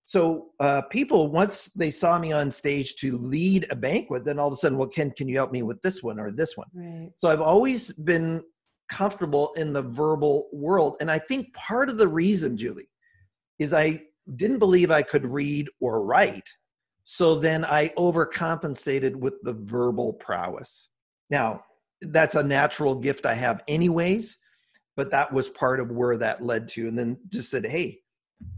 So 0.05 0.47
uh, 0.59 0.83
people 0.91 1.31
once 1.31 1.67
they 1.75 1.91
saw 1.91 2.19
me 2.19 2.33
on 2.33 2.51
stage 2.51 2.97
to 2.97 3.19
lead 3.19 3.67
a 3.71 3.77
banquet, 3.77 4.25
then 4.25 4.39
all 4.39 4.47
of 4.47 4.55
a 4.55 4.57
sudden, 4.57 4.79
well, 4.79 4.89
Ken, 4.89 5.13
can 5.15 5.29
you 5.29 5.37
help 5.37 5.53
me 5.53 5.63
with 5.63 5.83
this 5.83 6.03
one 6.03 6.19
or 6.19 6.31
this 6.33 6.57
one? 6.57 6.69
Right. 6.73 7.11
So 7.17 7.29
I've 7.29 7.43
always 7.43 7.93
been 7.93 8.43
comfortable 8.89 9.53
in 9.59 9.75
the 9.75 9.83
verbal 9.83 10.49
world, 10.51 10.97
and 11.03 11.11
I 11.11 11.19
think 11.19 11.53
part 11.53 11.91
of 11.91 11.99
the 11.99 12.09
reason, 12.09 12.57
Julie, 12.57 12.89
is 13.59 13.75
I 13.75 14.01
didn't 14.37 14.59
believe 14.59 14.91
I 14.91 15.03
could 15.03 15.25
read 15.25 15.69
or 15.81 16.03
write. 16.03 16.49
So 17.05 17.37
then 17.37 17.65
I 17.65 17.89
overcompensated 17.91 19.17
with 19.17 19.35
the 19.43 19.55
verbal 19.55 20.13
prowess. 20.15 20.91
Now, 21.31 21.63
that's 22.03 22.35
a 22.35 22.43
natural 22.43 22.95
gift 22.95 23.27
I 23.27 23.35
have, 23.35 23.63
anyways, 23.67 24.37
but 24.97 25.11
that 25.11 25.33
was 25.33 25.49
part 25.49 25.81
of 25.81 25.91
where 25.91 26.17
that 26.19 26.43
led 26.43 26.69
to. 26.69 26.89
And 26.89 26.99
then 26.99 27.19
just 27.31 27.51
said, 27.51 27.65
hey, 27.67 28.01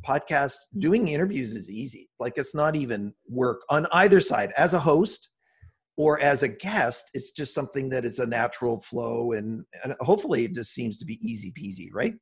podcasts, 0.07 0.67
doing 0.79 1.09
interviews 1.09 1.53
is 1.55 1.71
easy. 1.71 2.11
Like 2.19 2.35
it's 2.37 2.55
not 2.55 2.77
even 2.77 3.15
work 3.29 3.63
on 3.71 3.87
either 3.93 4.21
side. 4.21 4.53
As 4.57 4.75
a 4.75 4.81
host 4.81 5.31
or 5.97 6.21
as 6.21 6.43
a 6.43 6.49
guest, 6.49 7.11
it's 7.15 7.31
just 7.31 7.55
something 7.55 7.89
that 7.91 8.05
is 8.05 8.19
a 8.19 8.27
natural 8.27 8.81
flow. 8.81 9.33
And, 9.33 9.65
and 9.85 9.95
hopefully 10.01 10.45
it 10.45 10.55
just 10.55 10.73
seems 10.73 10.99
to 10.99 11.05
be 11.05 11.19
easy 11.23 11.53
peasy, 11.53 11.89
right? 11.93 12.15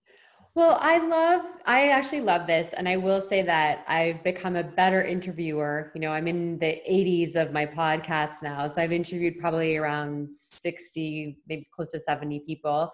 Well, 0.58 0.76
I 0.80 0.98
love, 0.98 1.42
I 1.66 1.90
actually 1.90 2.22
love 2.22 2.48
this. 2.48 2.72
And 2.72 2.88
I 2.88 2.96
will 2.96 3.20
say 3.20 3.42
that 3.42 3.84
I've 3.86 4.24
become 4.24 4.56
a 4.56 4.64
better 4.64 5.04
interviewer. 5.04 5.92
You 5.94 6.00
know, 6.00 6.10
I'm 6.10 6.26
in 6.26 6.58
the 6.58 6.82
80s 6.90 7.36
of 7.36 7.52
my 7.52 7.64
podcast 7.64 8.42
now. 8.42 8.66
So 8.66 8.82
I've 8.82 8.90
interviewed 8.90 9.38
probably 9.38 9.76
around 9.76 10.32
60, 10.32 11.38
maybe 11.48 11.64
close 11.70 11.92
to 11.92 12.00
70 12.00 12.40
people. 12.40 12.90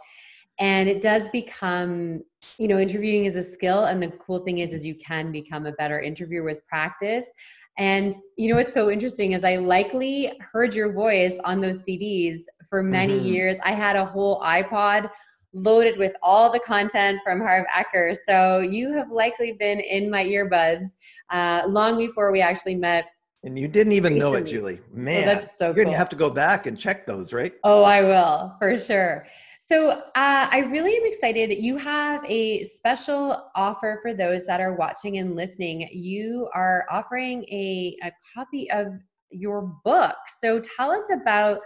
And 0.58 0.90
it 0.90 1.00
does 1.00 1.30
become, 1.30 2.22
you 2.58 2.68
know, 2.68 2.78
interviewing 2.78 3.24
is 3.24 3.34
a 3.34 3.42
skill. 3.42 3.86
And 3.86 4.02
the 4.02 4.08
cool 4.08 4.40
thing 4.40 4.58
is, 4.58 4.74
is 4.74 4.84
you 4.84 4.96
can 4.96 5.32
become 5.32 5.64
a 5.64 5.72
better 5.72 5.98
interviewer 5.98 6.44
with 6.44 6.66
practice. 6.66 7.30
And 7.78 8.12
you 8.36 8.50
know 8.50 8.56
what's 8.56 8.74
so 8.74 8.90
interesting 8.90 9.32
is 9.32 9.42
I 9.42 9.56
likely 9.56 10.38
heard 10.52 10.74
your 10.74 10.92
voice 10.92 11.40
on 11.44 11.62
those 11.62 11.82
CDs 11.82 12.42
for 12.68 12.82
many 12.82 13.14
mm-hmm. 13.14 13.24
years. 13.24 13.56
I 13.64 13.72
had 13.72 13.96
a 13.96 14.04
whole 14.04 14.42
iPod 14.42 15.08
loaded 15.54 15.96
with 15.98 16.12
all 16.22 16.52
the 16.52 16.60
content 16.60 17.20
from 17.24 17.40
Harv 17.40 17.64
Eker. 17.74 18.14
So 18.26 18.58
you 18.58 18.92
have 18.92 19.10
likely 19.10 19.52
been 19.52 19.80
in 19.80 20.10
my 20.10 20.24
earbuds 20.24 20.96
uh, 21.30 21.62
long 21.66 21.96
before 21.96 22.32
we 22.32 22.40
actually 22.40 22.74
met. 22.74 23.06
And 23.44 23.58
you 23.58 23.68
didn't 23.68 23.92
even 23.92 24.14
recently. 24.14 24.32
know 24.32 24.38
it, 24.38 24.50
Julie. 24.50 24.80
Man, 24.92 25.22
oh, 25.22 25.34
that's 25.34 25.58
so 25.58 25.68
good. 25.68 25.76
you're 25.76 25.84
cool. 25.84 25.92
gonna 25.92 25.98
have 25.98 26.08
to 26.10 26.16
go 26.16 26.30
back 26.30 26.66
and 26.66 26.78
check 26.78 27.06
those, 27.06 27.32
right? 27.32 27.52
Oh, 27.62 27.82
I 27.82 28.02
will 28.02 28.54
for 28.58 28.78
sure. 28.78 29.26
So 29.60 29.90
uh, 29.90 30.02
I 30.14 30.66
really 30.70 30.94
am 30.94 31.06
excited. 31.06 31.50
You 31.50 31.78
have 31.78 32.22
a 32.26 32.62
special 32.64 33.48
offer 33.54 33.98
for 34.02 34.12
those 34.12 34.44
that 34.44 34.60
are 34.60 34.74
watching 34.74 35.16
and 35.18 35.36
listening. 35.36 35.88
You 35.90 36.50
are 36.54 36.84
offering 36.90 37.44
a, 37.44 37.96
a 38.02 38.12
copy 38.34 38.70
of 38.70 38.92
your 39.30 39.74
book. 39.82 40.16
So 40.38 40.60
tell 40.60 40.90
us 40.90 41.04
about 41.10 41.60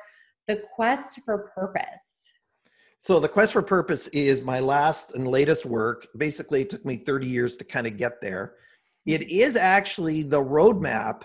the 0.46 0.62
quest 0.76 1.20
for 1.24 1.48
purpose. 1.54 2.27
So 3.00 3.20
the 3.20 3.28
quest 3.28 3.52
for 3.52 3.62
purpose 3.62 4.08
is 4.08 4.42
my 4.42 4.58
last 4.58 5.14
and 5.14 5.26
latest 5.28 5.64
work. 5.64 6.08
Basically, 6.16 6.62
it 6.62 6.70
took 6.70 6.84
me 6.84 6.96
30 6.96 7.28
years 7.28 7.56
to 7.58 7.64
kind 7.64 7.86
of 7.86 7.96
get 7.96 8.20
there. 8.20 8.54
It 9.06 9.30
is 9.30 9.56
actually 9.56 10.22
the 10.24 10.40
roadmap 10.40 11.22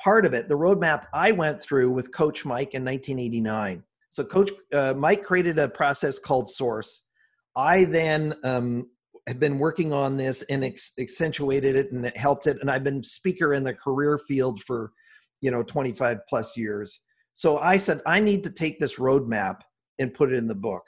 part 0.00 0.26
of 0.26 0.34
it, 0.34 0.48
the 0.48 0.54
roadmap 0.54 1.06
I 1.12 1.32
went 1.32 1.62
through 1.62 1.90
with 1.90 2.12
Coach 2.12 2.44
Mike 2.44 2.74
in 2.74 2.84
1989. 2.84 3.82
So 4.10 4.24
Coach 4.24 4.50
uh, 4.72 4.94
Mike 4.96 5.24
created 5.24 5.58
a 5.58 5.68
process 5.68 6.18
called 6.18 6.48
Source. 6.48 7.08
I 7.56 7.84
then 7.84 8.34
um, 8.44 8.88
have 9.26 9.40
been 9.40 9.58
working 9.58 9.92
on 9.92 10.16
this 10.16 10.42
and 10.44 10.64
ex- 10.64 10.92
accentuated 10.98 11.76
it 11.76 11.92
and 11.92 12.06
it 12.06 12.16
helped 12.16 12.46
it. 12.46 12.58
And 12.60 12.70
I've 12.70 12.84
been 12.84 13.02
speaker 13.02 13.54
in 13.54 13.64
the 13.64 13.74
career 13.74 14.18
field 14.18 14.62
for, 14.62 14.92
you 15.40 15.50
know, 15.50 15.62
25 15.62 16.18
plus 16.28 16.56
years. 16.56 17.00
So 17.34 17.58
I 17.58 17.78
said, 17.78 18.00
I 18.06 18.20
need 18.20 18.44
to 18.44 18.50
take 18.50 18.78
this 18.78 18.96
roadmap 18.96 19.60
and 19.98 20.14
put 20.14 20.32
it 20.32 20.36
in 20.36 20.46
the 20.46 20.54
book. 20.54 20.84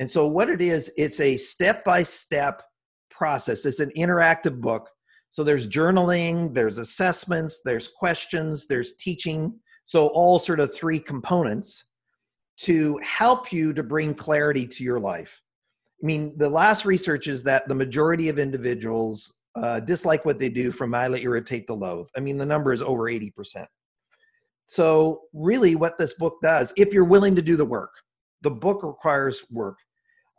And 0.00 0.10
so 0.10 0.26
what 0.26 0.48
it 0.48 0.62
is, 0.62 0.90
it's 0.96 1.20
a 1.20 1.36
step-by-step 1.36 2.62
process. 3.10 3.66
It's 3.66 3.80
an 3.80 3.92
interactive 3.96 4.58
book. 4.58 4.88
So 5.28 5.44
there's 5.44 5.68
journaling, 5.68 6.54
there's 6.54 6.78
assessments, 6.78 7.60
there's 7.66 7.86
questions, 7.86 8.66
there's 8.66 8.96
teaching. 8.96 9.54
So 9.84 10.08
all 10.08 10.38
sort 10.38 10.58
of 10.58 10.74
three 10.74 10.98
components 10.98 11.84
to 12.62 12.98
help 13.04 13.52
you 13.52 13.74
to 13.74 13.82
bring 13.82 14.14
clarity 14.14 14.66
to 14.66 14.82
your 14.82 14.98
life. 14.98 15.38
I 16.02 16.06
mean, 16.06 16.32
the 16.38 16.48
last 16.48 16.86
research 16.86 17.28
is 17.28 17.42
that 17.42 17.68
the 17.68 17.74
majority 17.74 18.30
of 18.30 18.38
individuals 18.38 19.34
uh, 19.54 19.80
dislike 19.80 20.24
what 20.24 20.38
they 20.38 20.48
do 20.48 20.72
from 20.72 20.90
mildly 20.90 21.22
irritate 21.22 21.66
to 21.66 21.74
loathe. 21.74 22.08
I 22.16 22.20
mean, 22.20 22.38
the 22.38 22.46
number 22.46 22.72
is 22.72 22.80
over 22.80 23.02
80%. 23.02 23.66
So, 24.66 25.22
really, 25.34 25.74
what 25.74 25.98
this 25.98 26.14
book 26.14 26.36
does, 26.42 26.72
if 26.76 26.94
you're 26.94 27.04
willing 27.04 27.34
to 27.34 27.42
do 27.42 27.56
the 27.56 27.64
work, 27.64 27.90
the 28.40 28.50
book 28.50 28.82
requires 28.82 29.44
work 29.50 29.76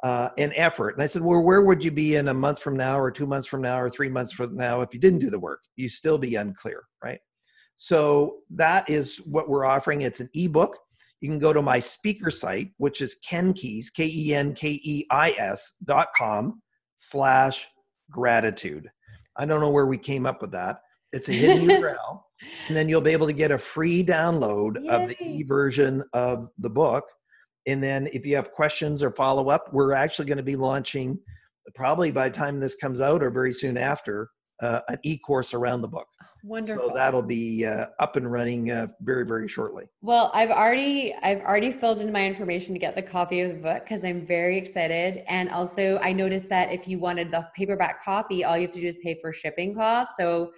uh, 0.03 0.29
and 0.37 0.53
effort. 0.55 0.95
And 0.95 1.03
I 1.03 1.07
said, 1.07 1.21
well, 1.21 1.41
where 1.41 1.61
would 1.61 1.83
you 1.83 1.91
be 1.91 2.15
in 2.15 2.27
a 2.27 2.33
month 2.33 2.59
from 2.59 2.75
now, 2.75 2.99
or 2.99 3.11
two 3.11 3.27
months 3.27 3.47
from 3.47 3.61
now, 3.61 3.79
or 3.79 3.89
three 3.89 4.09
months 4.09 4.31
from 4.31 4.55
now 4.55 4.81
if 4.81 4.93
you 4.93 4.99
didn't 4.99 5.19
do 5.19 5.29
the 5.29 5.39
work? 5.39 5.61
You 5.75 5.89
still 5.89 6.17
be 6.17 6.35
unclear, 6.35 6.83
right? 7.03 7.19
So, 7.77 8.37
that 8.51 8.89
is 8.89 9.17
what 9.17 9.49
we're 9.49 9.65
offering. 9.65 10.01
It's 10.01 10.19
an 10.19 10.29
ebook 10.33 10.77
you 11.21 11.29
can 11.29 11.39
go 11.39 11.53
to 11.53 11.61
my 11.61 11.79
speaker 11.79 12.31
site, 12.31 12.71
which 12.77 12.99
is 12.99 13.17
Kenkeis, 13.27 13.93
K-E-N-K-E-I-S 13.93 15.75
dot 15.85 16.07
com 16.17 16.61
slash 16.95 17.67
gratitude. 18.09 18.89
I 19.37 19.45
don't 19.45 19.61
know 19.61 19.69
where 19.69 19.85
we 19.85 19.99
came 19.99 20.25
up 20.25 20.41
with 20.41 20.51
that. 20.51 20.81
It's 21.13 21.29
a 21.29 21.33
hidden 21.33 21.67
URL. 21.67 22.23
And 22.67 22.75
then 22.75 22.89
you'll 22.89 23.01
be 23.01 23.11
able 23.11 23.27
to 23.27 23.33
get 23.33 23.51
a 23.51 23.57
free 23.57 24.03
download 24.03 24.83
Yay. 24.83 24.89
of 24.89 25.09
the 25.09 25.23
e-version 25.23 26.03
of 26.13 26.49
the 26.57 26.71
book. 26.71 27.05
And 27.67 27.83
then 27.83 28.07
if 28.13 28.25
you 28.25 28.35
have 28.35 28.51
questions 28.51 29.03
or 29.03 29.11
follow 29.11 29.49
up, 29.49 29.71
we're 29.71 29.93
actually 29.93 30.25
going 30.25 30.37
to 30.37 30.43
be 30.43 30.55
launching 30.55 31.19
probably 31.75 32.11
by 32.11 32.29
the 32.29 32.35
time 32.35 32.59
this 32.59 32.75
comes 32.75 33.01
out 33.01 33.21
or 33.21 33.29
very 33.29 33.53
soon 33.53 33.77
after 33.77 34.29
uh, 34.61 34.81
an 34.89 34.97
e-course 35.03 35.53
around 35.53 35.81
the 35.81 35.87
book. 35.87 36.07
Wonderful. 36.43 36.89
So 36.89 36.93
that'll 36.95 37.21
be 37.21 37.65
uh, 37.65 37.87
up 37.99 38.15
and 38.15 38.31
running 38.31 38.71
uh, 38.71 38.87
very, 39.01 39.25
very 39.25 39.47
shortly. 39.47 39.85
Well, 40.01 40.31
I've 40.33 40.49
already 40.49 41.13
I've 41.21 41.41
already 41.41 41.71
filled 41.71 42.01
in 42.01 42.11
my 42.11 42.25
information 42.25 42.73
to 42.73 42.79
get 42.79 42.95
the 42.95 43.01
copy 43.03 43.41
of 43.41 43.49
the 43.49 43.61
book 43.61 43.83
because 43.83 44.03
I'm 44.03 44.25
very 44.25 44.57
excited. 44.57 45.23
And 45.27 45.49
also, 45.49 45.99
I 46.01 46.13
noticed 46.13 46.49
that 46.49 46.71
if 46.71 46.87
you 46.87 46.97
wanted 46.97 47.29
the 47.29 47.47
paperback 47.55 48.03
copy, 48.03 48.43
all 48.43 48.57
you 48.57 48.63
have 48.63 48.71
to 48.71 48.81
do 48.81 48.87
is 48.87 48.97
pay 49.03 49.19
for 49.21 49.31
shipping 49.31 49.75
costs. 49.75 50.15
So 50.17 50.51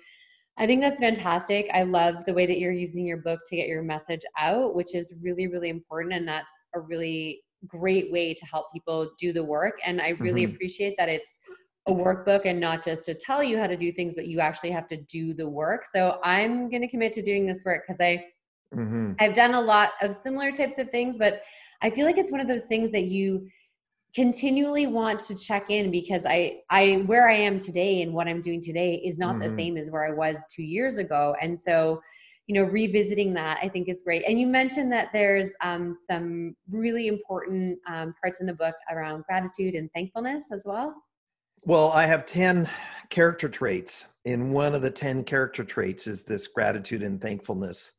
I 0.57 0.67
think 0.67 0.81
that's 0.81 0.99
fantastic. 0.99 1.67
I 1.73 1.83
love 1.83 2.25
the 2.25 2.33
way 2.33 2.45
that 2.45 2.59
you're 2.59 2.71
using 2.71 3.05
your 3.07 3.17
book 3.17 3.39
to 3.47 3.55
get 3.55 3.67
your 3.67 3.81
message 3.81 4.21
out, 4.37 4.75
which 4.75 4.93
is 4.93 5.13
really, 5.21 5.47
really 5.47 5.69
important. 5.69 6.13
And 6.13 6.27
that's 6.27 6.53
a 6.75 6.79
really 6.79 7.41
great 7.65 8.11
way 8.11 8.33
to 8.33 8.45
help 8.45 8.71
people 8.71 9.11
do 9.17 9.33
the 9.33 9.43
work. 9.43 9.79
And 9.85 9.99
I 9.99 10.09
really 10.19 10.43
mm-hmm. 10.43 10.55
appreciate 10.55 10.95
that 10.97 11.09
it's 11.09 11.39
a 11.87 11.91
workbook 11.91 12.45
and 12.45 12.59
not 12.59 12.83
just 12.83 13.05
to 13.05 13.13
tell 13.13 13.43
you 13.43 13.57
how 13.57 13.67
to 13.67 13.75
do 13.75 13.91
things, 13.91 14.13
but 14.15 14.27
you 14.27 14.39
actually 14.39 14.71
have 14.71 14.87
to 14.87 14.97
do 14.97 15.33
the 15.33 15.47
work. 15.47 15.85
So 15.85 16.19
I'm 16.23 16.69
going 16.69 16.81
to 16.81 16.87
commit 16.87 17.13
to 17.13 17.21
doing 17.21 17.45
this 17.45 17.63
work 17.65 17.83
because 17.85 17.99
I 17.99 18.23
mm-hmm. 18.73 19.13
I've 19.19 19.33
done 19.33 19.53
a 19.53 19.61
lot 19.61 19.91
of 20.01 20.13
similar 20.13 20.51
types 20.51 20.77
of 20.77 20.89
things, 20.91 21.17
but 21.17 21.41
I 21.81 21.89
feel 21.89 22.05
like 22.05 22.17
it's 22.17 22.31
one 22.31 22.39
of 22.39 22.47
those 22.47 22.65
things 22.65 22.91
that 22.93 23.05
you 23.05 23.47
continually 24.15 24.87
want 24.87 25.19
to 25.19 25.35
check 25.35 25.69
in 25.69 25.91
because 25.91 26.25
I 26.25 26.61
I 26.69 27.03
where 27.05 27.29
I 27.29 27.35
am 27.35 27.59
today 27.59 28.01
and 28.01 28.13
what 28.13 28.27
I'm 28.27 28.41
doing 28.41 28.61
today 28.61 28.95
is 29.03 29.17
not 29.17 29.35
mm-hmm. 29.35 29.43
the 29.43 29.49
same 29.49 29.77
as 29.77 29.89
where 29.89 30.05
I 30.05 30.11
was 30.11 30.45
2 30.55 30.63
years 30.63 30.97
ago. 30.97 31.35
And 31.41 31.57
so 31.57 32.01
you 32.47 32.55
know 32.55 32.69
revisiting 32.69 33.33
that 33.33 33.57
i 33.61 33.69
think 33.69 33.87
is 33.87 34.03
great 34.03 34.21
and 34.27 34.37
you 34.37 34.45
mentioned 34.45 34.91
that 34.91 35.07
there's 35.13 35.53
um, 35.61 35.93
some 35.93 36.53
really 36.69 37.07
important 37.07 37.79
um, 37.87 38.13
parts 38.21 38.41
in 38.41 38.45
the 38.45 38.53
book 38.53 38.75
around 38.91 39.23
gratitude 39.29 39.75
and 39.75 39.89
thankfulness 39.93 40.47
as 40.51 40.63
well 40.65 40.93
well, 41.65 41.91
I 41.91 42.05
have 42.07 42.25
10 42.25 42.69
character 43.09 43.47
traits. 43.47 44.07
And 44.25 44.53
one 44.53 44.75
of 44.75 44.81
the 44.81 44.91
10 44.91 45.23
character 45.23 45.63
traits 45.63 46.07
is 46.07 46.23
this 46.23 46.47
gratitude 46.47 47.03
and 47.03 47.21
thankfulness. 47.21 47.93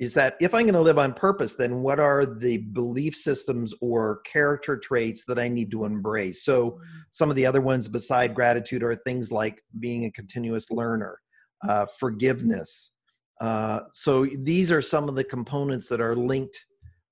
Is 0.00 0.14
that 0.14 0.36
if 0.40 0.54
I'm 0.54 0.62
going 0.62 0.72
to 0.72 0.80
live 0.80 0.98
on 0.98 1.12
purpose, 1.12 1.54
then 1.54 1.82
what 1.82 2.00
are 2.00 2.24
the 2.24 2.56
belief 2.56 3.14
systems 3.14 3.74
or 3.82 4.22
character 4.22 4.78
traits 4.78 5.24
that 5.28 5.38
I 5.38 5.46
need 5.46 5.70
to 5.72 5.84
embrace? 5.84 6.42
So, 6.42 6.70
mm-hmm. 6.70 6.82
some 7.10 7.28
of 7.28 7.36
the 7.36 7.44
other 7.44 7.60
ones 7.60 7.86
beside 7.86 8.34
gratitude 8.34 8.82
are 8.82 8.96
things 8.96 9.30
like 9.30 9.62
being 9.78 10.06
a 10.06 10.10
continuous 10.10 10.70
learner, 10.70 11.20
uh, 11.68 11.84
forgiveness. 11.98 12.94
Uh, 13.42 13.80
so, 13.92 14.26
these 14.38 14.72
are 14.72 14.80
some 14.80 15.06
of 15.06 15.16
the 15.16 15.24
components 15.24 15.86
that 15.88 16.00
are 16.00 16.16
linked 16.16 16.64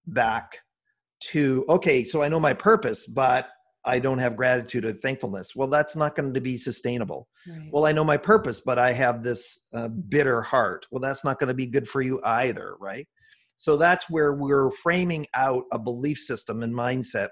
back 0.06 0.58
to 1.20 1.66
okay, 1.68 2.04
so 2.04 2.22
I 2.22 2.28
know 2.30 2.40
my 2.40 2.54
purpose, 2.54 3.06
but 3.06 3.50
I 3.88 3.98
don't 3.98 4.18
have 4.18 4.36
gratitude 4.36 4.84
or 4.84 4.92
thankfulness. 4.92 5.56
Well, 5.56 5.68
that's 5.68 5.96
not 5.96 6.14
going 6.14 6.34
to 6.34 6.40
be 6.40 6.58
sustainable. 6.58 7.26
Right. 7.48 7.70
Well, 7.72 7.86
I 7.86 7.92
know 7.92 8.04
my 8.04 8.18
purpose, 8.18 8.60
but 8.60 8.78
I 8.78 8.92
have 8.92 9.22
this 9.22 9.66
uh, 9.72 9.88
bitter 9.88 10.42
heart. 10.42 10.86
Well, 10.90 11.00
that's 11.00 11.24
not 11.24 11.38
going 11.38 11.48
to 11.48 11.54
be 11.54 11.66
good 11.66 11.88
for 11.88 12.02
you 12.02 12.20
either, 12.22 12.76
right? 12.80 13.08
So 13.56 13.76
that's 13.76 14.10
where 14.10 14.34
we're 14.34 14.70
framing 14.70 15.26
out 15.34 15.64
a 15.72 15.78
belief 15.78 16.18
system 16.18 16.62
and 16.62 16.72
mindset 16.72 17.28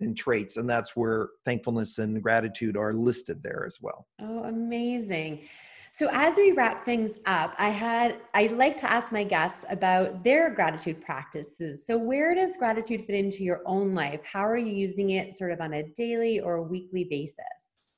and 0.00 0.16
traits, 0.16 0.56
and 0.56 0.68
that's 0.68 0.96
where 0.96 1.28
thankfulness 1.44 1.98
and 1.98 2.20
gratitude 2.20 2.76
are 2.76 2.92
listed 2.92 3.40
there 3.42 3.64
as 3.64 3.78
well. 3.80 4.06
Oh, 4.20 4.42
amazing. 4.44 5.48
So 5.94 6.08
as 6.10 6.38
we 6.38 6.52
wrap 6.52 6.86
things 6.86 7.18
up, 7.26 7.54
I 7.58 7.68
had 7.68 8.16
I'd 8.32 8.52
like 8.52 8.78
to 8.78 8.90
ask 8.90 9.12
my 9.12 9.24
guests 9.24 9.66
about 9.68 10.24
their 10.24 10.48
gratitude 10.54 11.02
practices. 11.02 11.86
So 11.86 11.98
where 11.98 12.34
does 12.34 12.56
gratitude 12.56 13.04
fit 13.04 13.14
into 13.14 13.44
your 13.44 13.60
own 13.66 13.94
life? 13.94 14.20
How 14.24 14.40
are 14.40 14.56
you 14.56 14.72
using 14.72 15.10
it 15.10 15.34
sort 15.34 15.52
of 15.52 15.60
on 15.60 15.74
a 15.74 15.82
daily 15.90 16.40
or 16.40 16.62
weekly 16.62 17.04
basis? 17.04 17.90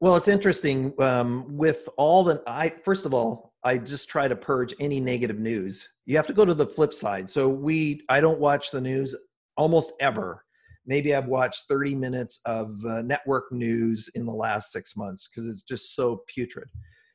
Well, 0.00 0.16
it's 0.16 0.26
interesting 0.26 0.94
um, 1.00 1.54
with 1.54 1.86
all 1.98 2.24
the 2.24 2.42
I 2.46 2.70
first 2.82 3.04
of 3.04 3.12
all, 3.12 3.52
I 3.62 3.76
just 3.76 4.08
try 4.08 4.26
to 4.26 4.34
purge 4.34 4.74
any 4.80 4.98
negative 4.98 5.38
news. 5.38 5.86
You 6.06 6.16
have 6.16 6.26
to 6.28 6.32
go 6.32 6.46
to 6.46 6.54
the 6.54 6.66
flip 6.66 6.94
side. 6.94 7.28
So 7.28 7.46
we 7.46 8.00
I 8.08 8.22
don't 8.22 8.40
watch 8.40 8.70
the 8.70 8.80
news 8.80 9.14
almost 9.58 9.92
ever 10.00 10.46
maybe 10.86 11.14
I've 11.14 11.26
watched 11.26 11.68
30 11.68 11.94
minutes 11.94 12.40
of 12.44 12.84
uh, 12.84 13.02
network 13.02 13.52
news 13.52 14.10
in 14.14 14.26
the 14.26 14.32
last 14.32 14.72
six 14.72 14.96
months 14.96 15.28
because 15.28 15.46
it's 15.46 15.62
just 15.62 15.94
so 15.94 16.24
putrid. 16.26 16.68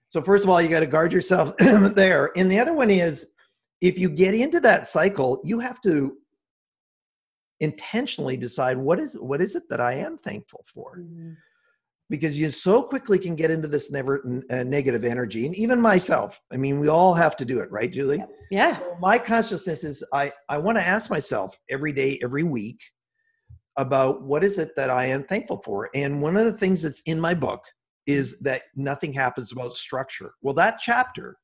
So 0.10 0.22
first 0.22 0.44
of 0.44 0.50
all, 0.50 0.62
you 0.62 0.70
got 0.70 0.80
to 0.82 0.88
guard 0.88 1.12
yourself 1.12 1.56
there. 1.60 2.32
And 2.36 2.52
the 2.52 2.60
other 2.60 2.74
one 2.74 2.90
is 2.90 3.32
if 3.82 4.00
you 4.00 4.10
get 4.10 4.34
into 4.34 4.60
that 4.62 4.88
cycle, 4.88 5.42
you 5.44 5.60
have 5.60 5.82
to 5.82 6.18
intentionally 7.60 8.38
decide 8.38 8.78
what 8.78 9.00
is 9.00 9.16
what 9.16 9.42
is 9.42 9.56
it 9.56 9.64
that 9.70 9.82
I 9.82 9.94
am 9.94 10.18
thankful 10.18 10.64
for. 10.74 11.00
Mm-hmm. 11.00 11.34
Because 12.10 12.38
you 12.38 12.50
so 12.52 12.84
quickly 12.84 13.20
can 13.20 13.36
get 13.36 13.52
into 13.52 13.68
this 13.68 13.92
never 13.92 14.24
uh, 14.50 14.64
negative 14.64 15.04
energy, 15.04 15.46
and 15.46 15.54
even 15.56 15.82
myself. 15.82 16.40
I 16.54 16.56
mean, 16.56 16.80
we 16.80 16.88
all 16.88 17.14
have 17.14 17.36
to 17.36 17.44
do 17.44 17.60
it, 17.60 17.70
right, 17.70 17.92
Julie? 17.92 18.24
Yeah. 18.50 18.78
So 18.78 18.98
my 19.02 19.20
consciousness 19.20 19.84
is 19.84 20.06
I 20.14 20.32
I 20.48 20.58
want 20.58 20.78
to 20.78 20.88
ask 20.88 21.10
myself 21.10 21.58
every 21.70 21.92
day, 21.92 22.18
every 22.24 22.44
week, 22.44 22.80
about 23.76 24.24
what 24.24 24.44
is 24.44 24.58
it 24.58 24.74
that 24.78 24.90
I 24.90 25.08
am 25.08 25.26
thankful 25.26 25.62
for. 25.64 25.90
And 25.94 26.22
one 26.22 26.38
of 26.38 26.46
the 26.46 26.58
things 26.58 26.82
that's 26.82 27.02
in 27.02 27.20
my 27.20 27.34
book 27.34 27.66
is 28.08 28.40
that 28.40 28.64
nothing 28.76 29.14
happens 29.14 29.54
without 29.54 29.74
structure. 29.74 30.34
Well, 30.42 30.54
that 30.56 30.80
chapter 30.82 31.38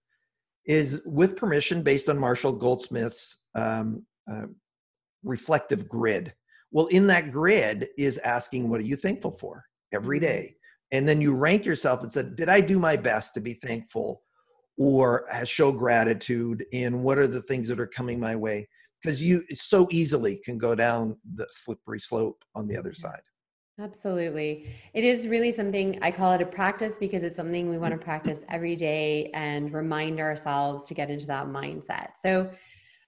is 0.65 1.03
with 1.05 1.35
permission 1.35 1.83
based 1.83 2.09
on 2.09 2.17
Marshall 2.17 2.53
Goldsmith's 2.53 3.43
um, 3.53 4.05
uh, 4.31 4.45
reflective 5.23 5.87
grid. 5.87 6.33
Well, 6.71 6.87
in 6.87 7.05
that 7.07 7.31
grid 7.31 7.89
is 7.97 8.17
asking, 8.19 8.69
what 8.69 8.79
are 8.79 8.85
you 8.85 8.95
thankful 8.95 9.31
for 9.31 9.65
every 9.93 10.19
mm-hmm. 10.19 10.25
And 10.91 11.07
then 11.07 11.21
you 11.21 11.33
rank 11.33 11.65
yourself 11.65 12.01
and 12.01 12.11
said, 12.11 12.35
did 12.35 12.49
I 12.49 12.61
do 12.61 12.79
my 12.79 12.95
best 12.95 13.33
to 13.33 13.41
be 13.41 13.55
thankful 13.55 14.21
or 14.77 15.27
show 15.43 15.71
gratitude? 15.71 16.65
And 16.71 17.03
what 17.03 17.17
are 17.17 17.27
the 17.27 17.41
things 17.41 17.67
that 17.69 17.79
are 17.79 17.87
coming 17.87 18.19
my 18.19 18.35
way? 18.35 18.69
Because 19.01 19.21
you 19.21 19.43
so 19.53 19.87
easily 19.91 20.39
can 20.45 20.57
go 20.57 20.75
down 20.75 21.17
the 21.35 21.45
slippery 21.51 21.99
slope 21.99 22.41
on 22.55 22.67
the 22.67 22.77
other 22.77 22.93
side. 22.93 23.21
Absolutely. 23.79 24.67
It 24.93 25.03
is 25.03 25.27
really 25.27 25.51
something 25.51 25.97
I 26.03 26.11
call 26.11 26.33
it 26.33 26.41
a 26.41 26.45
practice 26.45 26.97
because 26.99 27.23
it's 27.23 27.35
something 27.35 27.69
we 27.69 27.79
want 27.79 27.91
to 27.91 27.97
practice 27.97 28.43
every 28.49 28.75
day 28.75 29.31
and 29.33 29.73
remind 29.73 30.19
ourselves 30.19 30.85
to 30.87 30.93
get 30.93 31.09
into 31.09 31.25
that 31.27 31.47
mindset. 31.47 32.09
So, 32.17 32.51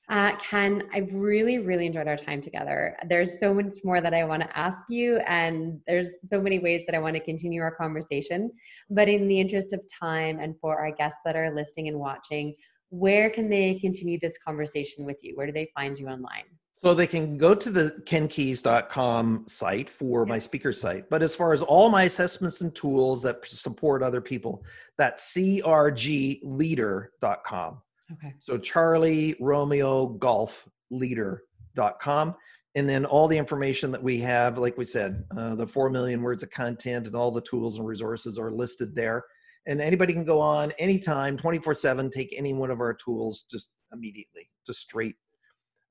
uh, 0.09 0.35
Ken, 0.37 0.83
I've 0.93 1.13
really, 1.13 1.59
really 1.59 1.85
enjoyed 1.87 2.07
our 2.07 2.17
time 2.17 2.41
together. 2.41 2.97
There's 3.07 3.39
so 3.39 3.53
much 3.53 3.75
more 3.83 4.01
that 4.01 4.13
I 4.13 4.23
want 4.25 4.43
to 4.43 4.57
ask 4.57 4.87
you, 4.89 5.17
and 5.27 5.79
there's 5.87 6.17
so 6.29 6.41
many 6.41 6.59
ways 6.59 6.83
that 6.87 6.95
I 6.95 6.99
want 6.99 7.15
to 7.15 7.23
continue 7.23 7.61
our 7.61 7.75
conversation. 7.75 8.51
But 8.89 9.09
in 9.09 9.27
the 9.27 9.39
interest 9.39 9.73
of 9.73 9.81
time 10.01 10.39
and 10.39 10.55
for 10.59 10.77
our 10.79 10.91
guests 10.91 11.21
that 11.25 11.35
are 11.35 11.55
listening 11.55 11.87
and 11.89 11.99
watching, 11.99 12.55
where 12.89 13.29
can 13.31 13.49
they 13.49 13.79
continue 13.79 14.19
this 14.19 14.37
conversation 14.37 15.05
with 15.05 15.19
you? 15.23 15.35
Where 15.35 15.47
do 15.47 15.53
they 15.53 15.71
find 15.75 15.97
you 15.99 16.07
online? 16.07 16.54
So 16.85 16.93
they 16.93 17.07
can 17.07 17.39
go 17.39 17.55
to 17.55 17.71
the 17.71 17.99
kenkeis.com 18.05 19.45
site 19.47 19.89
for 19.89 20.27
my 20.27 20.37
speaker 20.37 20.71
site. 20.71 21.09
But 21.09 21.23
as 21.23 21.33
far 21.33 21.51
as 21.51 21.63
all 21.63 21.89
my 21.89 22.03
assessments 22.03 22.61
and 22.61 22.75
tools 22.75 23.23
that 23.23 23.43
support 23.43 24.03
other 24.03 24.21
people, 24.21 24.63
that's 24.95 25.33
crgleader.com. 25.33 27.81
Okay. 28.13 28.33
So 28.37 28.59
Charlie 28.59 29.35
Romeo 29.39 30.09
Golf 30.09 30.69
leader.com. 30.91 32.35
And 32.75 32.87
then 32.87 33.05
all 33.05 33.27
the 33.27 33.39
information 33.39 33.89
that 33.89 34.03
we 34.03 34.19
have, 34.19 34.59
like 34.59 34.77
we 34.77 34.85
said, 34.85 35.23
uh, 35.35 35.55
the 35.55 35.65
4 35.65 35.89
million 35.89 36.21
words 36.21 36.43
of 36.43 36.51
content 36.51 37.07
and 37.07 37.15
all 37.15 37.31
the 37.31 37.41
tools 37.41 37.79
and 37.79 37.87
resources 37.87 38.37
are 38.37 38.51
listed 38.51 38.93
there. 38.93 39.25
And 39.65 39.81
anybody 39.81 40.13
can 40.13 40.23
go 40.23 40.39
on 40.39 40.71
anytime, 40.73 41.35
24 41.35 41.73
7, 41.73 42.11
take 42.11 42.35
any 42.37 42.53
one 42.53 42.69
of 42.69 42.79
our 42.79 42.93
tools 42.93 43.45
just 43.49 43.71
immediately, 43.91 44.51
just 44.67 44.81
straight 44.81 45.15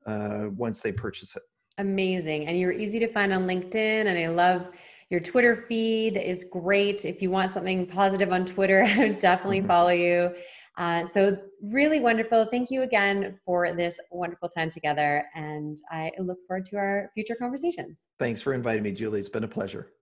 uh, 0.06 0.46
once 0.56 0.80
they 0.80 0.92
purchase 0.92 1.36
it. 1.36 1.42
Amazing. 1.78 2.46
And 2.46 2.58
you're 2.58 2.72
easy 2.72 2.98
to 3.00 3.08
find 3.08 3.32
on 3.32 3.46
LinkedIn. 3.46 4.06
And 4.06 4.18
I 4.18 4.28
love 4.28 4.66
your 5.10 5.20
Twitter 5.20 5.56
feed 5.56 6.16
is 6.16 6.44
great. 6.50 7.04
If 7.04 7.20
you 7.22 7.30
want 7.30 7.50
something 7.50 7.86
positive 7.86 8.32
on 8.32 8.46
Twitter, 8.46 8.84
I 8.88 8.98
would 8.98 9.18
definitely 9.18 9.58
mm-hmm. 9.58 9.68
follow 9.68 9.90
you. 9.90 10.34
Uh, 10.76 11.04
so 11.06 11.38
really 11.62 12.00
wonderful. 12.00 12.46
Thank 12.46 12.70
you 12.70 12.82
again 12.82 13.38
for 13.44 13.72
this 13.74 13.98
wonderful 14.10 14.48
time 14.48 14.70
together. 14.70 15.24
And 15.34 15.76
I 15.90 16.10
look 16.18 16.38
forward 16.46 16.64
to 16.66 16.76
our 16.76 17.10
future 17.14 17.36
conversations. 17.36 18.06
Thanks 18.18 18.42
for 18.42 18.54
inviting 18.54 18.82
me, 18.82 18.90
Julie. 18.90 19.20
It's 19.20 19.28
been 19.28 19.44
a 19.44 19.48
pleasure. 19.48 19.92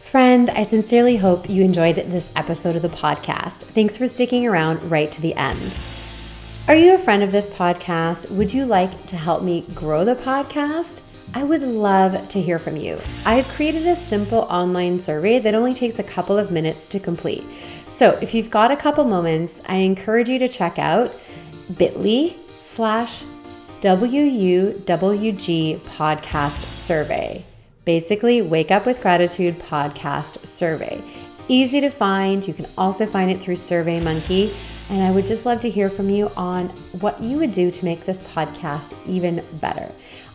Friend, 0.00 0.50
I 0.50 0.62
sincerely 0.62 1.16
hope 1.16 1.48
you 1.48 1.62
enjoyed 1.62 1.96
this 1.96 2.32
episode 2.34 2.74
of 2.74 2.82
the 2.82 2.88
podcast. 2.88 3.58
Thanks 3.58 3.96
for 3.96 4.08
sticking 4.08 4.46
around 4.46 4.82
right 4.90 5.12
to 5.12 5.20
the 5.20 5.34
end. 5.34 5.78
Are 6.70 6.76
you 6.76 6.94
a 6.94 6.98
friend 6.98 7.24
of 7.24 7.32
this 7.32 7.48
podcast? 7.48 8.30
Would 8.30 8.54
you 8.54 8.64
like 8.64 9.06
to 9.06 9.16
help 9.16 9.42
me 9.42 9.64
grow 9.74 10.04
the 10.04 10.14
podcast? 10.14 11.00
I 11.34 11.42
would 11.42 11.62
love 11.62 12.28
to 12.28 12.40
hear 12.40 12.60
from 12.60 12.76
you. 12.76 13.00
I've 13.26 13.48
created 13.48 13.88
a 13.88 13.96
simple 13.96 14.42
online 14.42 15.02
survey 15.02 15.40
that 15.40 15.56
only 15.56 15.74
takes 15.74 15.98
a 15.98 16.04
couple 16.04 16.38
of 16.38 16.52
minutes 16.52 16.86
to 16.86 17.00
complete. 17.00 17.42
So 17.90 18.16
if 18.22 18.34
you've 18.34 18.50
got 18.50 18.70
a 18.70 18.76
couple 18.76 19.02
moments, 19.02 19.60
I 19.66 19.78
encourage 19.78 20.28
you 20.28 20.38
to 20.38 20.46
check 20.46 20.78
out 20.78 21.12
bit.ly 21.76 22.36
slash 22.46 23.24
WUWG 23.80 24.78
podcast 25.78 26.62
survey. 26.72 27.44
Basically, 27.84 28.42
Wake 28.42 28.70
Up 28.70 28.86
with 28.86 29.02
Gratitude 29.02 29.58
podcast 29.58 30.46
survey. 30.46 31.02
Easy 31.48 31.80
to 31.80 31.90
find. 31.90 32.46
You 32.46 32.54
can 32.54 32.66
also 32.78 33.06
find 33.06 33.28
it 33.28 33.40
through 33.40 33.56
SurveyMonkey. 33.56 34.54
And 34.90 35.02
I 35.02 35.12
would 35.12 35.26
just 35.26 35.46
love 35.46 35.60
to 35.60 35.70
hear 35.70 35.88
from 35.88 36.10
you 36.10 36.28
on 36.36 36.68
what 37.00 37.22
you 37.22 37.38
would 37.38 37.52
do 37.52 37.70
to 37.70 37.84
make 37.84 38.04
this 38.04 38.26
podcast 38.34 38.92
even 39.08 39.42
better. 39.60 39.90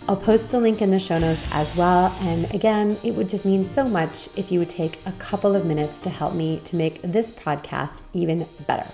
I'll 0.08 0.16
post 0.16 0.52
the 0.52 0.60
link 0.60 0.82
in 0.82 0.92
the 0.92 1.00
show 1.00 1.18
notes 1.20 1.46
as 1.52 1.76
well. 1.76 2.16
And 2.22 2.50
again, 2.54 2.96
it 3.04 3.14
would 3.16 3.28
just 3.28 3.44
mean 3.44 3.66
so 3.66 3.86
much 3.86 4.30
if 4.38 4.52
you 4.52 4.60
would 4.60 4.70
take 4.70 5.00
a 5.06 5.12
couple 5.14 5.56
of 5.56 5.66
minutes 5.66 6.00
to 6.00 6.10
help 6.10 6.36
me 6.36 6.62
to 6.66 6.76
make 6.76 7.02
this 7.02 7.32
podcast 7.32 7.98
even 8.14 8.46
better. 8.66 8.90